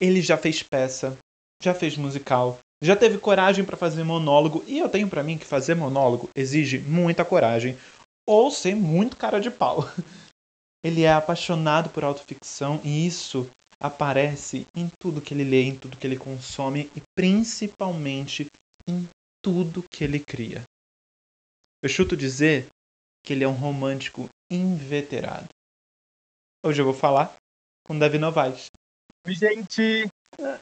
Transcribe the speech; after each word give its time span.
Ele 0.00 0.20
já 0.20 0.36
fez 0.36 0.62
peça, 0.62 1.16
já 1.62 1.74
fez 1.74 1.96
musical, 1.96 2.58
já 2.82 2.94
teve 2.94 3.18
coragem 3.18 3.64
para 3.64 3.76
fazer 3.76 4.04
monólogo, 4.04 4.64
e 4.66 4.78
eu 4.78 4.88
tenho 4.88 5.08
para 5.08 5.22
mim 5.22 5.38
que 5.38 5.46
fazer 5.46 5.74
monólogo 5.74 6.28
exige 6.36 6.78
muita 6.78 7.24
coragem 7.24 7.76
ou 8.26 8.50
ser 8.50 8.74
muito 8.74 9.16
cara 9.16 9.40
de 9.40 9.50
pau. 9.50 9.80
Ele 10.84 11.02
é 11.02 11.12
apaixonado 11.12 11.88
por 11.88 12.04
autoficção 12.04 12.78
e 12.84 13.06
isso 13.06 13.50
aparece 13.80 14.66
em 14.76 14.90
tudo 15.00 15.20
que 15.20 15.32
ele 15.32 15.42
lê, 15.44 15.62
em 15.62 15.76
tudo 15.76 15.96
que 15.96 16.06
ele 16.06 16.18
consome 16.18 16.90
e 16.94 17.02
principalmente 17.14 18.46
em 18.86 19.08
tudo 19.42 19.82
que 19.90 20.04
ele 20.04 20.20
cria. 20.20 20.62
Eu 21.82 21.88
chuto 21.88 22.14
dizer 22.14 22.66
que 23.24 23.32
ele 23.32 23.44
é 23.44 23.48
um 23.48 23.52
romântico 23.52 24.28
inveterado. 24.50 25.48
Hoje 26.64 26.82
eu 26.82 26.84
vou 26.84 26.94
falar 26.94 27.34
com 27.86 27.98
Davi 27.98 28.18
Novaes. 28.18 28.70
Gente, 29.26 30.06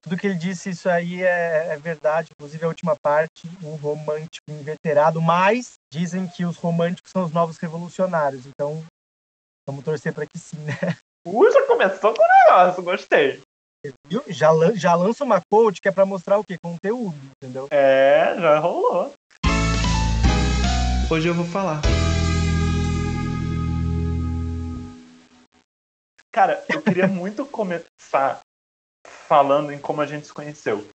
tudo 0.03 0.17
que 0.17 0.27
ele 0.27 0.37
disse, 0.37 0.71
isso 0.71 0.89
aí 0.89 1.23
é, 1.23 1.69
é, 1.73 1.77
verdade. 1.77 2.29
Inclusive 2.33 2.65
a 2.65 2.69
última 2.69 2.95
parte, 2.95 3.49
um 3.63 3.75
romântico 3.75 4.49
inveterado. 4.49 5.21
Mas 5.21 5.75
dizem 5.93 6.29
que 6.29 6.45
os 6.45 6.57
românticos 6.57 7.11
são 7.11 7.25
os 7.25 7.33
novos 7.33 7.59
revolucionários. 7.59 8.47
Então, 8.47 8.85
vamos 9.67 9.85
torcer 9.85 10.15
para 10.15 10.27
que 10.27 10.39
sim, 10.39 10.59
né? 10.59 10.75
Uh, 11.27 11.51
já 11.53 11.67
começou 11.67 12.15
com 12.15 12.23
o 12.23 12.45
negócio, 12.45 12.83
gostei. 12.83 13.41
Viu? 14.07 14.23
Já, 14.29 14.51
já 14.75 14.95
lança 14.95 15.25
uma 15.25 15.41
coach 15.51 15.81
que 15.81 15.89
é 15.89 15.93
para 15.93 16.07
mostrar 16.07 16.39
o 16.39 16.45
quê? 16.45 16.57
Conteúdo, 16.57 17.19
entendeu? 17.37 17.67
É, 17.71 18.37
já 18.39 18.59
rolou. 18.61 19.13
Hoje 21.11 21.29
eu 21.29 21.35
vou 21.35 21.45
falar. 21.47 21.83
Cara, 26.33 26.65
eu 26.69 26.81
queria 26.81 27.07
muito 27.07 27.45
começar 27.45 28.41
falando 29.07 29.73
em 29.73 29.79
como 29.79 30.01
a 30.01 30.07
gente 30.07 30.27
se 30.27 30.33
conheceu. 30.33 30.87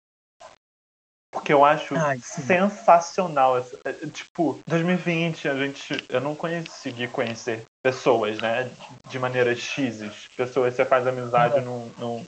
Porque 1.31 1.51
eu 1.51 1.63
acho 1.63 1.95
Ai, 1.95 2.19
sensacional. 2.19 3.57
É, 3.83 3.93
tipo, 4.07 4.59
2020 4.67 5.47
a 5.47 5.55
gente. 5.55 6.05
Eu 6.09 6.21
não 6.21 6.33
consegui 6.33 7.07
conhecer 7.07 7.63
pessoas, 7.83 8.39
né? 8.39 8.69
De 9.09 9.19
maneira 9.19 9.55
X. 9.55 10.27
Pessoas 10.35 10.73
você 10.73 10.85
faz 10.85 11.05
amizade 11.05 11.59
uhum. 11.59 11.91
num, 11.99 12.17
num. 12.17 12.25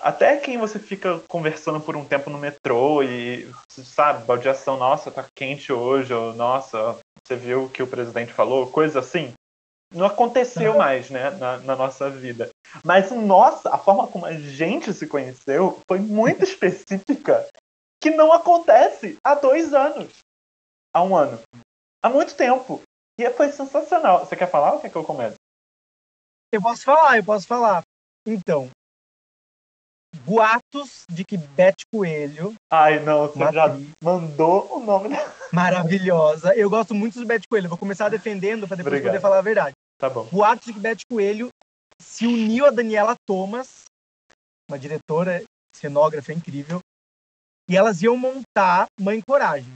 Até 0.00 0.36
quem 0.36 0.58
você 0.58 0.78
fica 0.78 1.20
conversando 1.26 1.80
por 1.80 1.96
um 1.96 2.04
tempo 2.04 2.28
no 2.28 2.38
metrô 2.38 3.02
e, 3.02 3.50
sabe, 3.68 4.24
baldeação, 4.24 4.76
nossa, 4.76 5.10
tá 5.10 5.24
quente 5.34 5.72
hoje, 5.72 6.12
ou 6.12 6.34
nossa, 6.34 6.98
você 7.24 7.34
viu 7.34 7.64
o 7.64 7.68
que 7.68 7.82
o 7.82 7.86
presidente 7.86 8.32
falou, 8.32 8.70
coisa 8.70 9.00
assim 9.00 9.32
não 9.96 10.06
aconteceu 10.06 10.76
mais, 10.76 11.10
né, 11.10 11.30
na, 11.30 11.58
na, 11.58 11.74
nossa 11.74 12.10
vida. 12.10 12.50
Mas 12.84 13.10
nossa, 13.10 13.70
a 13.70 13.78
forma 13.78 14.06
como 14.06 14.26
a 14.26 14.34
gente 14.34 14.92
se 14.92 15.06
conheceu 15.06 15.80
foi 15.88 15.98
muito 15.98 16.44
específica, 16.44 17.48
que 18.00 18.10
não 18.10 18.32
acontece 18.32 19.16
há 19.24 19.34
dois 19.34 19.72
anos, 19.72 20.18
há 20.94 21.02
um 21.02 21.16
ano, 21.16 21.40
há 22.02 22.08
muito 22.08 22.34
tempo. 22.34 22.82
E 23.18 23.30
foi 23.30 23.50
sensacional. 23.50 24.20
Você 24.20 24.36
quer 24.36 24.50
falar 24.50 24.74
ou 24.74 24.80
quer 24.80 24.90
que 24.90 24.96
eu 24.96 25.02
comece? 25.02 25.36
Eu 26.52 26.60
posso 26.60 26.82
falar, 26.82 27.16
eu 27.16 27.24
posso 27.24 27.46
falar. 27.46 27.82
Então, 28.26 28.68
boatos 30.26 31.04
de 31.10 31.24
que 31.24 31.38
Beth 31.38 31.76
Coelho. 31.90 32.54
Ai, 32.70 33.00
não, 33.00 33.28
você 33.28 33.52
já 33.52 33.76
mandou 34.02 34.76
o 34.76 34.80
nome 34.80 35.08
dela. 35.08 35.32
Maravilhosa. 35.52 36.54
Eu 36.54 36.68
gosto 36.68 36.94
muito 36.94 37.18
do 37.18 37.26
Beth 37.26 37.42
Coelho. 37.48 37.68
Vou 37.68 37.78
começar 37.78 38.08
defendendo 38.10 38.66
para 38.66 38.76
depois 38.76 38.92
Obrigado. 38.92 39.12
poder 39.12 39.22
falar 39.22 39.38
a 39.38 39.42
verdade. 39.42 39.74
Tá 39.98 40.10
bom. 40.10 40.24
Boatos 40.26 40.66
de 40.66 40.72
que 40.72 40.78
Beth 40.78 41.00
Coelho 41.10 41.48
se 42.00 42.26
uniu 42.26 42.66
a 42.66 42.70
Daniela 42.70 43.14
Thomas, 43.26 43.84
uma 44.68 44.78
diretora, 44.78 45.42
cenógrafa 45.74 46.32
incrível, 46.32 46.80
e 47.68 47.76
elas 47.76 48.02
iam 48.02 48.16
montar 48.16 48.86
Mãe 49.00 49.20
Coragem. 49.26 49.72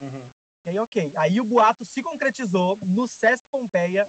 Uhum. 0.00 0.28
E 0.66 0.70
aí, 0.70 0.78
ok. 0.78 1.12
Aí 1.16 1.40
o 1.40 1.44
boato 1.44 1.84
se 1.84 2.02
concretizou 2.02 2.78
no 2.82 3.06
Sesc 3.06 3.42
Pompeia, 3.50 4.08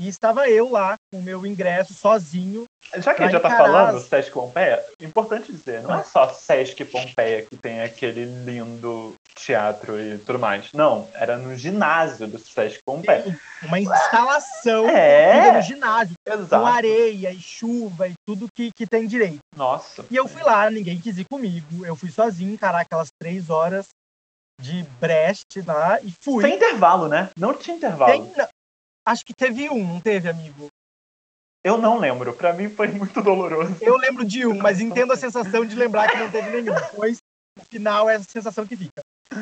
e 0.00 0.08
estava 0.08 0.48
eu 0.48 0.70
lá 0.70 0.94
com 1.12 1.18
o 1.18 1.22
meu 1.22 1.44
ingresso 1.44 1.92
sozinho. 1.92 2.64
Já 2.96 3.12
que 3.12 3.22
a 3.22 3.26
gente 3.26 3.32
já 3.32 3.40
tá 3.40 3.50
falando 3.50 4.00
Sesc 4.00 4.32
Pompeia, 4.32 4.82
importante 4.98 5.52
dizer, 5.52 5.82
não 5.82 5.94
é 5.94 6.02
só 6.02 6.30
Sesc 6.30 6.82
Pompeia 6.86 7.42
que 7.42 7.54
tem 7.54 7.82
aquele 7.82 8.24
lindo 8.24 9.12
teatro 9.34 10.00
e 10.00 10.16
tudo 10.18 10.38
mais. 10.38 10.72
Não, 10.72 11.06
era 11.12 11.36
no 11.36 11.54
ginásio 11.54 12.26
do 12.26 12.38
Sesc 12.38 12.80
Pompeia. 12.82 13.38
Uma 13.62 13.78
instalação 13.78 14.88
é, 14.88 15.52
no 15.52 15.62
ginásio. 15.62 16.14
Exato. 16.26 16.62
Com 16.62 16.66
areia 16.66 17.30
e 17.30 17.38
chuva 17.38 18.08
e 18.08 18.14
tudo 18.26 18.48
que, 18.56 18.70
que 18.74 18.86
tem 18.86 19.06
direito. 19.06 19.40
Nossa. 19.54 20.06
E 20.10 20.16
eu 20.16 20.26
fui 20.26 20.42
lá, 20.42 20.70
ninguém 20.70 20.98
quis 20.98 21.18
ir 21.18 21.26
comigo. 21.30 21.84
Eu 21.84 21.94
fui 21.94 22.10
sozinho 22.10 22.54
encarar 22.54 22.80
aquelas 22.80 23.08
três 23.20 23.50
horas 23.50 23.88
de 24.58 24.82
Brest 24.98 25.44
lá 25.66 26.00
e 26.00 26.12
fui. 26.22 26.42
Sem 26.42 26.56
intervalo, 26.56 27.06
né? 27.06 27.28
Não 27.36 27.52
tinha 27.54 27.76
intervalo. 27.76 28.10
Tem, 28.10 28.46
Acho 29.06 29.24
que 29.24 29.34
teve 29.34 29.68
um, 29.70 29.86
não 29.86 30.00
teve, 30.00 30.28
amigo? 30.28 30.68
Eu 31.62 31.76
não 31.78 31.98
lembro. 31.98 32.34
Para 32.34 32.52
mim 32.52 32.68
foi 32.68 32.88
muito 32.88 33.22
doloroso. 33.22 33.76
Eu 33.80 33.96
lembro 33.96 34.24
de 34.24 34.46
um, 34.46 34.56
mas 34.56 34.80
entendo 34.80 35.12
a 35.12 35.16
sensação 35.18 35.64
de 35.64 35.74
lembrar 35.74 36.10
que 36.10 36.18
não 36.18 36.30
teve 36.30 36.50
nenhum. 36.50 36.74
Pois 36.94 37.18
no 37.56 37.64
final 37.64 38.08
é 38.08 38.16
a 38.16 38.22
sensação 38.22 38.66
que 38.66 38.76
fica. 38.76 39.00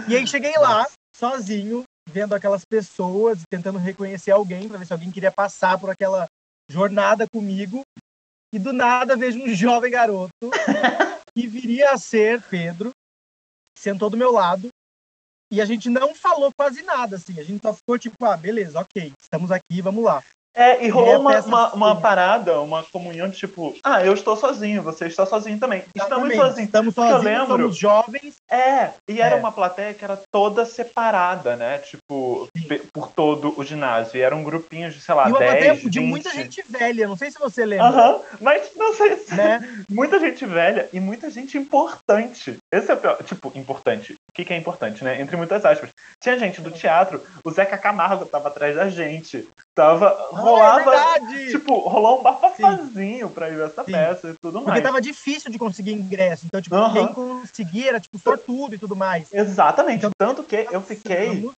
E 0.09 0.17
aí 0.17 0.27
cheguei 0.27 0.57
lá, 0.59 0.87
sozinho, 1.17 1.85
vendo 2.09 2.35
aquelas 2.35 2.65
pessoas, 2.65 3.43
tentando 3.51 3.79
reconhecer 3.79 4.31
alguém, 4.31 4.69
para 4.69 4.79
ver 4.79 4.87
se 4.87 4.93
alguém 4.93 5.11
queria 5.11 5.33
passar 5.33 5.79
por 5.79 5.91
aquela 5.91 6.27
jornada 6.71 7.27
comigo. 7.33 7.83
E 8.53 8.59
do 8.59 8.73
nada 8.73 9.17
vejo 9.17 9.41
um 9.41 9.55
jovem 9.55 9.91
garoto 9.91 10.33
que 11.37 11.47
viria 11.47 11.93
a 11.93 11.99
ser 11.99 12.43
Pedro, 12.43 12.91
sentou 13.79 14.09
do 14.09 14.17
meu 14.17 14.33
lado 14.33 14.69
e 15.51 15.61
a 15.61 15.65
gente 15.65 15.89
não 15.89 16.15
falou 16.15 16.53
quase 16.57 16.83
nada, 16.83 17.17
assim. 17.17 17.39
A 17.39 17.45
gente 17.45 17.63
só 17.63 17.73
ficou 17.73 17.99
tipo, 17.99 18.17
ah, 18.25 18.37
beleza, 18.37 18.81
ok, 18.81 19.13
estamos 19.21 19.51
aqui, 19.51 19.81
vamos 19.81 20.05
lá. 20.05 20.23
É, 20.59 20.85
e 20.85 20.89
rolou 20.89 21.21
uma, 21.21 21.39
uma, 21.41 21.73
uma, 21.73 22.01
parada, 22.01 22.61
uma 22.61 22.83
comunhão 22.83 23.29
de 23.29 23.37
tipo, 23.37 23.77
ah, 23.85 24.05
eu 24.05 24.13
estou 24.13 24.37
sozinho, 24.37 24.83
você 24.83 25.07
está 25.07 25.25
sozinho 25.25 25.57
também. 25.57 25.85
Estamos 25.95 26.35
sozinhos. 26.35 26.67
Estamos 26.67 26.95
sozinhos, 26.97 27.25
eu 27.25 27.31
lembro, 27.31 27.47
somos 27.47 27.77
jovens. 27.77 28.35
É, 28.51 28.91
e 29.09 29.21
era 29.21 29.37
é. 29.37 29.39
uma 29.39 29.53
plateia 29.53 29.95
que 29.95 30.05
era 30.05 30.21
toda 30.33 30.67
separada, 30.67 31.55
né? 31.55 31.79
Tipo, 31.79 32.49
por 32.93 33.13
todo 33.13 33.55
o 33.57 33.63
ginásio. 33.63 34.19
E 34.19 34.21
era 34.21 34.35
um 34.35 34.43
grupinho 34.43 34.91
de, 34.91 35.01
sei 35.01 35.15
lá, 35.15 35.29
e 35.29 35.31
uma 35.31 35.39
10, 35.39 35.51
plateia 35.51 35.75
20. 35.75 35.91
de 35.91 36.01
muita 36.01 36.31
gente 36.31 36.65
velha, 36.69 37.07
não 37.07 37.17
sei 37.17 37.31
se 37.31 37.39
você 37.39 37.65
lembra. 37.65 37.87
Aham, 37.87 38.17
uh 38.17 38.19
-huh, 38.19 38.39
mas 38.41 38.71
não 38.75 38.93
sei 38.95 39.17
se... 39.17 39.35
Né? 39.37 39.61
muita 39.89 40.19
gente 40.19 40.45
velha 40.45 40.89
e 40.93 40.99
muita 40.99 41.31
gente 41.31 41.57
importante. 41.57 42.57
Esse 42.73 42.91
é 42.91 42.95
o 42.95 42.99
pior. 42.99 43.23
Tipo, 43.25 43.51
importante. 43.55 44.13
O 44.13 44.33
que, 44.35 44.45
que 44.45 44.53
é 44.53 44.57
importante, 44.57 45.03
né? 45.03 45.21
Entre 45.21 45.37
muitas 45.37 45.65
aspas. 45.65 45.91
Tinha 46.21 46.39
gente 46.39 46.61
do 46.61 46.71
teatro, 46.71 47.23
o 47.45 47.51
Zeca 47.51 47.79
Camargo 47.79 48.27
tava 48.27 48.49
atrás 48.49 48.77
da 48.77 48.91
gente. 48.91 49.49
Tava 49.75 50.29
rolava. 50.31 50.95
É 50.95 51.47
tipo, 51.51 51.79
rolou 51.79 52.21
um 52.21 52.23
bafafazinho 52.23 53.31
pra 53.31 53.49
ir 53.49 53.57
ver 53.57 53.67
essa 53.67 53.85
Sim. 53.85 53.93
peça 53.93 54.31
e 54.31 54.35
tudo 54.35 54.55
mais. 54.57 54.67
Porque 54.67 54.81
tava 54.83 55.01
difícil 55.01 55.51
de 55.51 55.59
conseguir 55.59 55.93
ingresso. 55.93 56.45
Então, 56.47 56.61
tipo, 56.61 56.77
uhum. 56.77 56.93
quem 56.93 57.09
conseguia 57.09 57.89
era, 57.89 58.01
tipo, 58.01 58.19
sortudo 58.19 58.75
e 58.75 58.79
tudo 58.79 58.95
mais. 58.95 59.33
Exatamente. 59.33 59.99
Então, 59.99 60.11
Tanto 60.19 60.43
que 60.43 60.69
eu 60.71 60.83
fiquei. 60.83 61.51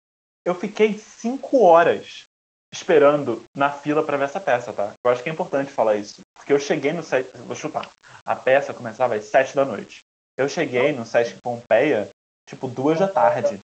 Eu 0.46 0.56
fiquei 0.56 0.97
cinco 0.97 1.64
horas 1.64 2.24
esperando 2.72 3.44
na 3.56 3.70
fila 3.72 4.03
para 4.03 4.18
ver 4.18 4.26
essa 4.26 4.40
peça, 4.40 4.72
tá? 4.72 4.94
Eu 5.03 5.12
acho 5.12 5.24
que 5.24 5.30
é 5.30 5.34
importante 5.34 5.72
falar 5.72 5.96
isso. 5.96 6.22
Porque 6.36 6.53
eu 6.53 6.59
cheguei 6.59 6.94
no 6.94 7.03
set. 7.03 7.30
Vou 7.46 7.56
chutar. 7.56 7.90
A 8.26 8.36
peça 8.36 8.74
começava 8.74 9.16
às 9.16 9.26
sete 9.26 9.56
da 9.56 9.66
noite. 9.66 10.02
Eu 10.40 10.48
cheguei 10.48 10.94
no 10.94 11.06
Sesc 11.06 11.38
Pompeia, 11.42 12.10
tipo, 12.48 12.70
duas 12.70 12.98
da 12.98 13.10
tarde. 13.10 13.60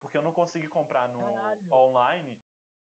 Porque 0.00 0.18
eu 0.18 0.22
não 0.22 0.32
consegui 0.32 0.66
comprar 0.66 1.08
no 1.08 1.20
Caralho. 1.20 1.72
online. 1.72 2.38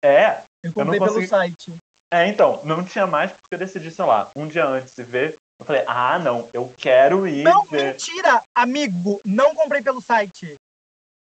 É, 0.04 0.44
eu 0.62 0.74
comprei 0.74 1.00
eu 1.00 1.04
consegui... 1.06 1.20
pelo 1.20 1.30
site. 1.30 1.74
É, 2.12 2.28
então, 2.28 2.62
não 2.66 2.84
tinha 2.84 3.08
mais 3.08 3.32
porque 3.32 3.56
eu 3.56 3.60
decidi, 3.60 3.90
sei 3.90 4.04
lá, 4.04 4.30
um 4.36 4.46
dia 4.46 4.66
antes 4.66 4.94
de 4.94 5.04
ver. 5.04 5.38
Eu 5.58 5.66
falei, 5.66 5.86
ah, 5.88 6.20
não, 6.20 6.50
eu 6.52 6.74
quero 6.76 7.26
ir. 7.26 7.44
Não, 7.44 7.64
ver. 7.64 7.94
mentira! 7.94 8.44
Amigo, 8.54 9.22
não 9.26 9.56
comprei 9.56 9.82
pelo 9.82 10.02
site. 10.02 10.58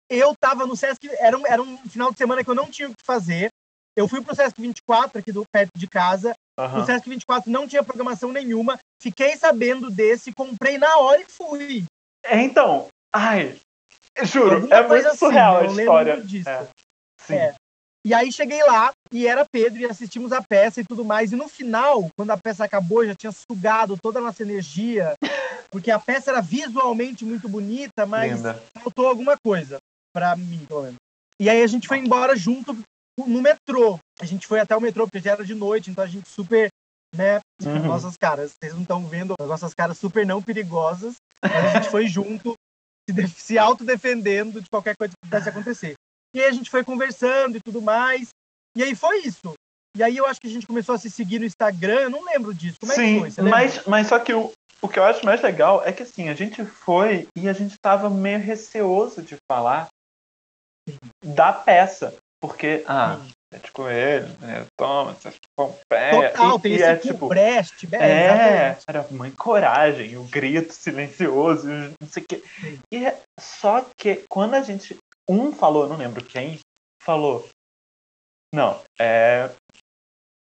Eu 0.09 0.35
tava 0.35 0.65
no 0.65 0.75
Sesc, 0.75 1.07
era 1.19 1.37
um, 1.37 1.45
era 1.45 1.61
um 1.61 1.77
final 1.87 2.11
de 2.11 2.17
semana 2.17 2.43
que 2.43 2.49
eu 2.49 2.55
não 2.55 2.65
tinha 2.65 2.89
o 2.89 2.95
que 2.95 3.05
fazer. 3.05 3.49
Eu 3.95 4.07
fui 4.07 4.21
pro 4.21 4.35
Sesc 4.35 4.59
24, 4.59 5.19
aqui 5.19 5.31
do 5.31 5.43
perto 5.51 5.71
de 5.77 5.87
casa. 5.87 6.33
Uhum. 6.59 6.81
O 6.81 6.85
Sesc 6.85 7.09
24 7.09 7.51
não 7.51 7.67
tinha 7.67 7.83
programação 7.83 8.31
nenhuma. 8.31 8.79
Fiquei 9.01 9.35
sabendo 9.35 9.91
desse, 9.91 10.31
comprei 10.31 10.77
na 10.77 10.97
hora 10.97 11.21
e 11.21 11.25
fui. 11.25 11.83
É, 12.23 12.41
então, 12.41 12.87
ai, 13.13 13.59
juro, 14.23 14.55
Alguma 14.55 14.75
é 14.75 14.87
muito 14.87 15.15
surreal 15.15 15.57
assim, 15.57 15.79
a 15.79 15.81
história. 15.81 16.21
Disso. 16.21 16.49
É, 16.49 16.67
sim. 17.21 17.35
É. 17.35 17.55
E 18.05 18.13
aí 18.13 18.31
cheguei 18.31 18.63
lá 18.63 18.93
e 19.11 19.25
era 19.25 19.43
Pedro 19.51 19.81
e 19.81 19.85
assistimos 19.85 20.31
a 20.31 20.39
peça 20.39 20.79
e 20.79 20.85
tudo 20.85 21.03
mais. 21.03 21.31
E 21.31 21.35
no 21.35 21.47
final, 21.47 22.07
quando 22.15 22.29
a 22.29 22.37
peça 22.37 22.63
acabou, 22.63 23.03
já 23.03 23.15
tinha 23.15 23.31
sugado 23.31 23.97
toda 23.99 24.19
a 24.19 24.21
nossa 24.21 24.43
energia, 24.43 25.13
porque 25.71 25.89
a 25.89 25.97
peça 25.97 26.29
era 26.29 26.39
visualmente 26.39 27.25
muito 27.25 27.49
bonita, 27.49 28.05
mas 28.05 28.37
Linda. 28.37 28.61
faltou 28.77 29.07
alguma 29.07 29.35
coisa 29.43 29.79
para 30.13 30.35
mim, 30.35 30.63
pelo 30.67 30.83
menos. 30.83 30.97
E 31.41 31.49
aí 31.49 31.63
a 31.63 31.67
gente 31.67 31.87
foi 31.87 31.97
embora 31.97 32.35
junto 32.35 32.77
no 33.17 33.41
metrô. 33.41 33.99
A 34.19 34.25
gente 34.25 34.47
foi 34.47 34.59
até 34.59 34.75
o 34.75 34.81
metrô 34.81 35.05
porque 35.05 35.23
já 35.23 35.33
era 35.33 35.43
de 35.43 35.53
noite, 35.53 35.89
então 35.89 36.03
a 36.03 36.07
gente 36.07 36.29
super 36.29 36.69
né? 37.15 37.39
Uhum. 37.63 37.87
Nossas 37.87 38.17
caras. 38.17 38.51
Vocês 38.51 38.73
não 38.73 38.81
estão 38.81 39.05
vendo 39.05 39.33
as 39.39 39.47
nossas 39.47 39.73
caras 39.73 39.97
super 39.97 40.25
não 40.25 40.41
perigosas, 40.41 41.15
mas 41.41 41.65
a 41.65 41.73
gente 41.73 41.89
foi 41.89 42.07
junto, 42.07 42.53
se, 43.09 43.27
se 43.29 43.57
autodefendendo 43.57 44.61
de 44.61 44.69
qualquer 44.69 44.95
coisa 44.97 45.13
que 45.13 45.29
pudesse 45.29 45.49
acontecer. 45.49 45.93
E 46.35 46.41
aí 46.41 46.47
a 46.47 46.51
gente 46.51 46.69
foi 46.69 46.83
conversando 46.83 47.57
e 47.57 47.61
tudo 47.61 47.81
mais. 47.81 48.29
E 48.75 48.83
aí 48.83 48.93
foi 48.93 49.19
isso. 49.19 49.53
E 49.95 50.03
aí 50.03 50.17
eu 50.17 50.25
acho 50.25 50.41
que 50.41 50.47
a 50.47 50.51
gente 50.51 50.67
começou 50.67 50.93
a 50.93 50.97
se 50.97 51.09
seguir 51.09 51.39
no 51.39 51.45
Instagram, 51.45 52.01
eu 52.01 52.09
não 52.09 52.25
lembro 52.25 52.53
disso. 52.53 52.75
Como 52.79 52.91
Sim, 52.91 53.23
é 53.23 53.25
que 53.25 53.31
foi? 53.31 53.43
mas, 53.49 53.85
mas 53.85 54.07
só 54.07 54.19
que 54.19 54.33
o, 54.33 54.51
o 54.81 54.89
que 54.89 54.99
eu 54.99 55.05
acho 55.05 55.25
mais 55.25 55.41
legal 55.41 55.81
é 55.85 55.93
que 55.93 56.03
assim, 56.03 56.27
a 56.27 56.33
gente 56.33 56.65
foi 56.65 57.29
e 57.37 57.47
a 57.47 57.53
gente 57.53 57.75
tava 57.81 58.09
meio 58.09 58.39
receoso 58.39 59.21
de 59.21 59.37
falar 59.49 59.87
da 61.23 61.53
peça. 61.53 62.13
Porque, 62.41 62.83
ah, 62.85 63.17
Sim. 63.23 63.31
É 63.55 63.59
de 63.59 63.71
coelho, 63.71 64.27
né? 64.41 64.65
Toma, 64.77 65.15
Pompeia. 65.55 66.31
Total, 66.31 66.57
e, 66.57 66.61
tem 66.61 66.71
e 66.71 66.75
esse 66.75 66.83
é, 66.83 66.95
tipo, 66.97 67.27
Brecht, 67.27 67.87
é, 67.95 68.77
era 68.85 69.07
mãe 69.09 69.31
coragem, 69.31 70.17
o 70.17 70.23
grito 70.23 70.73
silencioso, 70.73 71.67
não 71.67 72.07
sei 72.07 72.23
o 72.23 72.25
quê. 72.27 72.43
E 72.91 73.05
é, 73.05 73.17
só 73.39 73.85
que 73.97 74.23
quando 74.29 74.55
a 74.55 74.61
gente. 74.61 74.97
Um 75.27 75.51
falou, 75.51 75.89
não 75.89 75.95
lembro 75.95 76.23
quem, 76.23 76.59
falou. 77.01 77.49
Não, 78.53 78.79
é 78.99 79.49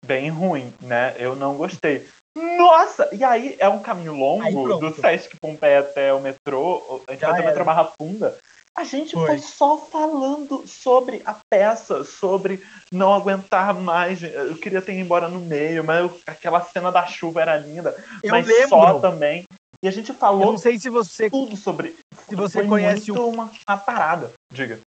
bem 0.05 0.31
ruim, 0.31 0.75
né? 0.81 1.15
Eu 1.17 1.37
não 1.37 1.57
gostei. 1.57 2.09
Nossa! 2.37 3.09
E 3.15 3.23
aí 3.23 3.57
é 3.61 3.69
um 3.69 3.81
caminho 3.81 4.15
longo 4.15 4.79
do 4.79 4.93
Sesc 4.95 5.37
Pompeia 5.41 5.81
até 5.81 6.13
o 6.13 6.21
metrô, 6.21 7.01
até 7.07 7.29
o 7.29 7.35
metrô 7.35 7.65
Barra 7.65 7.93
Funda. 7.97 8.37
A 8.77 8.83
gente 8.83 9.13
foi. 9.13 9.27
foi. 9.27 9.39
só 9.39 9.79
falando 9.79 10.67
sobre 10.67 11.23
a 11.25 11.37
peça, 11.49 12.03
sobre 12.03 12.61
não 12.91 13.15
aguentar 13.15 13.73
mais. 13.73 14.23
Eu 14.23 14.57
queria 14.57 14.83
ter 14.83 14.93
ido 14.93 15.01
embora 15.03 15.29
no 15.29 15.41
meio, 15.41 15.85
mas 15.85 16.01
eu, 16.01 16.21
aquela 16.27 16.61
cena 16.61 16.91
da 16.91 17.07
chuva 17.07 17.43
era 17.43 17.57
linda. 17.57 17.97
Eu 18.23 18.33
mas 18.33 18.47
lembro. 18.47 18.69
só 18.71 18.99
também. 18.99 19.45
E 19.83 19.87
a 19.87 19.91
gente 19.91 20.13
falou 20.13 20.43
eu 20.43 20.53
não 20.53 20.59
sei 20.59 20.79
se 20.79 20.89
você, 20.89 21.31
tudo 21.31 21.57
sobre. 21.57 21.97
Se 22.29 22.35
você 22.35 22.61
foi 22.61 22.69
conhece 22.69 23.13
o... 23.13 23.29
uma, 23.29 23.51
uma 23.69 23.77
parada, 23.77 24.33
diga. 24.53 24.81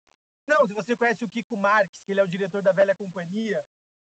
Não, 0.47 0.67
se 0.67 0.73
você 0.73 0.95
conhece 0.95 1.23
o 1.23 1.29
Kiko 1.29 1.57
Marques, 1.57 2.01
que 2.03 2.11
ele 2.11 2.19
é 2.19 2.23
o 2.23 2.27
diretor 2.27 2.61
da 2.61 2.71
Velha 2.71 2.95
Companhia, 2.97 3.63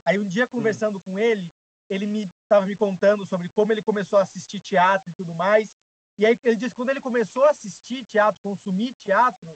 aí 0.07 0.19
um 0.19 0.27
dia 0.27 0.47
conversando 0.47 0.99
hum. 0.99 1.01
com 1.07 1.19
ele, 1.19 1.49
ele 1.91 2.07
me 2.07 2.29
estava 2.45 2.65
me 2.65 2.77
contando 2.77 3.27
sobre 3.27 3.49
como 3.55 3.73
ele 3.73 3.83
começou 3.83 4.19
a 4.19 4.23
assistir 4.23 4.61
teatro 4.61 5.05
e 5.09 5.13
tudo 5.19 5.35
mais. 5.35 5.71
E 6.19 6.25
aí 6.25 6.37
ele 6.43 6.57
disse 6.57 6.71
que 6.71 6.77
quando 6.77 6.91
ele 6.91 7.01
começou 7.01 7.45
a 7.45 7.51
assistir 7.51 8.05
teatro, 8.07 8.41
consumir 8.43 8.93
teatro, 8.99 9.53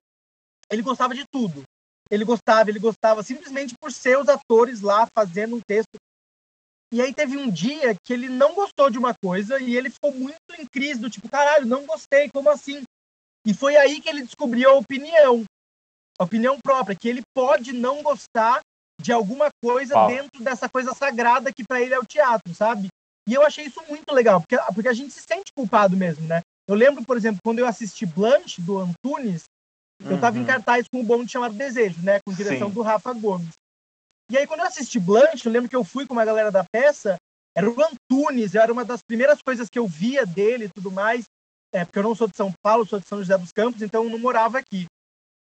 ele 0.71 0.83
gostava 0.83 1.15
de 1.15 1.25
tudo. 1.33 1.63
Ele 2.11 2.25
gostava, 2.25 2.71
ele 2.71 2.79
gostava 2.79 3.23
simplesmente 3.23 3.75
por 3.81 3.93
ser 3.93 4.19
os 4.19 4.29
atores 4.29 4.81
lá 4.81 5.07
fazendo 5.15 5.57
um 5.57 5.61
texto. 5.67 5.97
E 6.93 7.01
aí 7.01 7.15
teve 7.15 7.37
um 7.37 7.49
dia 7.49 7.97
que 8.05 8.13
ele 8.13 8.29
não 8.29 8.55
gostou 8.55 8.91
de 8.91 8.99
uma 8.99 9.15
coisa 9.15 9.61
e 9.61 9.77
ele 9.77 9.91
ficou 9.91 10.13
muito 10.13 10.37
em 10.59 10.67
crise 10.67 11.01
do 11.01 11.09
tipo, 11.09 11.29
caralho, 11.29 11.67
não 11.67 11.87
gostei, 11.87 12.29
como 12.29 12.51
assim? 12.51 12.83
E 13.47 13.55
foi 13.55 13.77
aí 13.77 14.01
que 14.01 14.09
ele 14.09 14.23
descobriu 14.23 14.71
a 14.71 14.75
opinião 14.75 15.45
a 16.19 16.25
opinião 16.25 16.59
própria, 16.63 16.95
que 16.95 17.09
ele 17.09 17.23
pode 17.35 17.73
não 17.73 18.03
gostar 18.03 18.61
de 19.01 19.11
alguma 19.11 19.49
coisa 19.65 19.95
Uau. 19.95 20.09
dentro 20.09 20.45
dessa 20.45 20.69
coisa 20.69 20.93
sagrada 20.93 21.51
que 21.51 21.65
para 21.65 21.81
ele 21.81 21.95
é 21.95 21.99
o 21.99 22.05
teatro, 22.05 22.55
sabe? 22.55 22.89
E 23.27 23.33
eu 23.33 23.43
achei 23.43 23.65
isso 23.65 23.83
muito 23.89 24.13
legal, 24.13 24.41
porque, 24.41 24.59
porque 24.75 24.89
a 24.89 24.93
gente 24.93 25.15
se 25.15 25.23
sente 25.23 25.51
culpado 25.57 25.97
mesmo, 25.97 26.27
né? 26.27 26.43
Eu 26.69 26.75
lembro, 26.75 27.03
por 27.07 27.17
exemplo, 27.17 27.41
quando 27.43 27.59
eu 27.59 27.67
assisti 27.67 28.05
Blanche, 28.05 28.61
do 28.61 28.79
Antunes, 28.79 29.45
eu 30.05 30.15
estava 30.15 30.37
em 30.37 30.41
uhum. 30.41 30.47
cartaz 30.47 30.87
com 30.93 31.01
um 31.01 31.05
bonde 31.05 31.31
chamado 31.31 31.55
Desejo, 31.55 32.01
né? 32.03 32.19
Com 32.25 32.33
direção 32.33 32.69
Sim. 32.69 32.75
do 32.75 32.83
Rafa 32.83 33.13
Gomes. 33.13 33.55
E 34.31 34.39
aí, 34.39 34.47
quando 34.47 34.61
eu 34.61 34.67
assisti 34.67 34.99
Blanche, 34.99 35.45
eu 35.45 35.53
lembro 35.53 35.69
que 35.69 35.77
eu 35.77 35.85
fui 35.85 36.07
com 36.07 36.13
uma 36.13 36.25
galera 36.25 36.51
da 36.51 36.65
peça, 36.65 37.17
era 37.57 37.69
o 37.69 37.77
Antunes, 37.83 38.55
era 38.55 38.73
uma 38.73 38.85
das 38.85 39.01
primeiras 39.03 39.43
coisas 39.43 39.69
que 39.69 39.79
eu 39.79 39.87
via 39.87 40.25
dele 40.25 40.67
e 40.67 40.69
tudo 40.69 40.91
mais, 40.91 41.25
é, 41.75 41.85
porque 41.85 41.99
eu 41.99 42.05
não 42.05 42.15
sou 42.15 42.29
de 42.29 42.37
São 42.37 42.53
Paulo, 42.63 42.87
sou 42.87 43.01
de 43.01 43.07
São 43.07 43.19
José 43.19 43.37
dos 43.37 43.53
Campos, 43.53 43.83
então 43.83 44.05
eu 44.05 44.11
não 44.11 44.19
morava 44.19 44.59
aqui. 44.59 44.87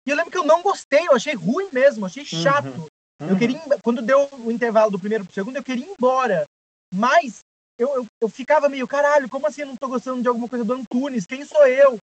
E 0.06 0.10
eu 0.10 0.16
lembro 0.16 0.32
que 0.32 0.38
eu 0.38 0.44
não 0.44 0.62
gostei, 0.62 1.06
eu 1.06 1.14
achei 1.14 1.34
ruim 1.34 1.68
mesmo, 1.72 2.06
achei 2.06 2.22
uhum. 2.22 2.42
chato. 2.42 2.88
Uhum. 3.20 3.28
Eu 3.28 3.38
queria, 3.38 3.60
quando 3.84 4.02
deu 4.02 4.28
o 4.44 4.50
intervalo 4.50 4.90
do 4.90 4.98
primeiro 4.98 5.24
pro 5.24 5.34
segundo, 5.34 5.56
eu 5.56 5.62
queria 5.62 5.84
ir 5.84 5.90
embora. 5.90 6.44
Mas 6.92 7.38
eu, 7.78 7.94
eu, 7.94 8.06
eu, 8.20 8.28
ficava 8.28 8.68
meio, 8.68 8.86
caralho, 8.86 9.28
como 9.28 9.46
assim 9.46 9.62
eu 9.62 9.68
não 9.68 9.76
tô 9.76 9.88
gostando 9.88 10.22
de 10.22 10.28
alguma 10.28 10.48
coisa 10.48 10.64
do 10.64 10.72
Antunes? 10.72 11.26
Quem 11.26 11.44
sou 11.44 11.66
eu? 11.66 11.98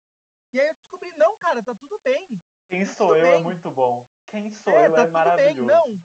E 0.53 0.59
aí 0.59 0.67
eu 0.67 0.73
descobri, 0.83 1.15
não, 1.17 1.37
cara, 1.37 1.63
tá 1.63 1.75
tudo 1.79 1.99
bem. 2.03 2.27
Quem 2.69 2.85
tá 2.85 2.93
sou 2.93 3.15
eu 3.15 3.25
é 3.25 3.31
bem. 3.31 3.39
é 3.39 3.43
muito 3.43 3.69
bom. 3.71 4.05
Quem 4.27 4.51
sou 4.51 4.73
é, 4.73 4.87
eu 4.87 4.93
tá 4.93 5.01
é 5.03 5.07
maravilhoso. 5.07 5.65
Bem. 5.65 5.65
Não, 5.65 5.99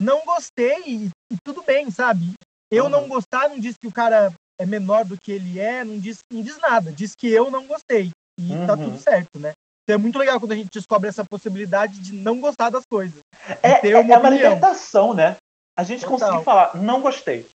não 0.00 0.24
gostei 0.24 0.82
e, 0.86 1.10
e, 1.32 1.36
tudo 1.44 1.62
bem, 1.62 1.90
sabe? 1.90 2.32
Eu 2.70 2.84
uhum. 2.84 2.90
não 2.90 3.08
gostar 3.08 3.48
não 3.48 3.58
diz 3.58 3.76
que 3.80 3.86
o 3.86 3.92
cara 3.92 4.32
é 4.60 4.66
menor 4.66 5.04
do 5.04 5.16
que 5.18 5.32
ele 5.32 5.58
é, 5.58 5.84
não 5.84 5.98
diz, 5.98 6.18
não 6.30 6.42
diz 6.42 6.58
nada. 6.58 6.92
Diz 6.92 7.14
que 7.14 7.28
eu 7.28 7.50
não 7.50 7.66
gostei. 7.66 8.10
E 8.38 8.48
tá 8.48 8.54
uhum. 8.54 8.66
tá 8.66 8.76
tudo 8.76 8.98
certo, 8.98 9.38
né? 9.38 9.52
Então 9.82 9.94
é 9.94 9.98
muito 9.98 10.18
legal 10.18 10.38
quando 10.38 10.52
a 10.52 10.56
gente 10.56 10.68
descobre 10.70 11.08
essa 11.08 11.24
possibilidade 11.24 11.98
de 12.00 12.12
não 12.12 12.40
gostar 12.40 12.68
das 12.68 12.84
coisas. 12.90 13.18
É, 13.62 13.78
ter 13.78 13.96
uma, 13.96 14.14
é 14.14 14.18
uma 14.18 14.28
libertação, 14.28 15.14
né? 15.14 15.36
A 15.76 15.82
gente 15.82 16.04
Total. 16.04 16.18
conseguir 16.18 16.44
falar, 16.44 16.76
não 16.76 17.00
gostei. 17.00 17.48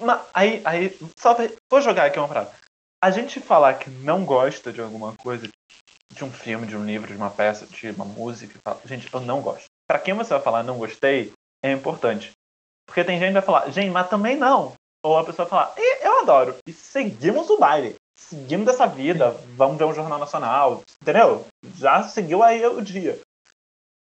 Mas, 0.00 0.22
aí, 0.32 0.62
aí, 0.64 0.98
só 1.18 1.36
vou 1.70 1.80
jogar 1.80 2.06
aqui 2.06 2.18
uma 2.18 2.28
frase. 2.28 2.50
A 3.02 3.10
gente 3.10 3.40
falar 3.40 3.74
que 3.74 3.90
não 3.90 4.24
gosta 4.24 4.72
de 4.72 4.80
alguma 4.80 5.14
coisa, 5.16 5.48
de 6.12 6.24
um 6.24 6.30
filme, 6.30 6.66
de 6.66 6.76
um 6.76 6.84
livro, 6.84 7.08
de 7.08 7.16
uma 7.16 7.30
peça, 7.30 7.66
de 7.66 7.90
uma 7.90 8.04
música, 8.04 8.58
fala, 8.64 8.80
gente, 8.84 9.12
eu 9.12 9.20
não 9.20 9.40
gosto. 9.40 9.66
Para 9.86 10.00
quem 10.00 10.14
você 10.14 10.30
vai 10.30 10.42
falar 10.42 10.62
não 10.62 10.78
gostei, 10.78 11.32
é 11.62 11.72
importante. 11.72 12.32
Porque 12.86 13.04
tem 13.04 13.18
gente 13.18 13.28
que 13.28 13.34
vai 13.34 13.42
falar, 13.42 13.70
gente, 13.70 13.90
mas 13.90 14.08
também 14.08 14.36
não. 14.36 14.74
Ou 15.04 15.16
a 15.16 15.24
pessoa 15.24 15.46
vai 15.46 15.58
falar, 15.58 15.74
eu 16.02 16.20
adoro. 16.20 16.56
E 16.66 16.72
seguimos 16.72 17.48
o 17.50 17.58
baile 17.58 17.94
seguimos 18.18 18.66
dessa 18.66 18.86
vida, 18.86 19.30
vamos 19.56 19.78
ver 19.78 19.84
um 19.84 19.94
jornal 19.94 20.18
nacional, 20.18 20.82
entendeu? 21.00 21.46
Já 21.76 22.02
seguiu 22.02 22.42
aí 22.42 22.64
o 22.66 22.82
dia. 22.82 23.18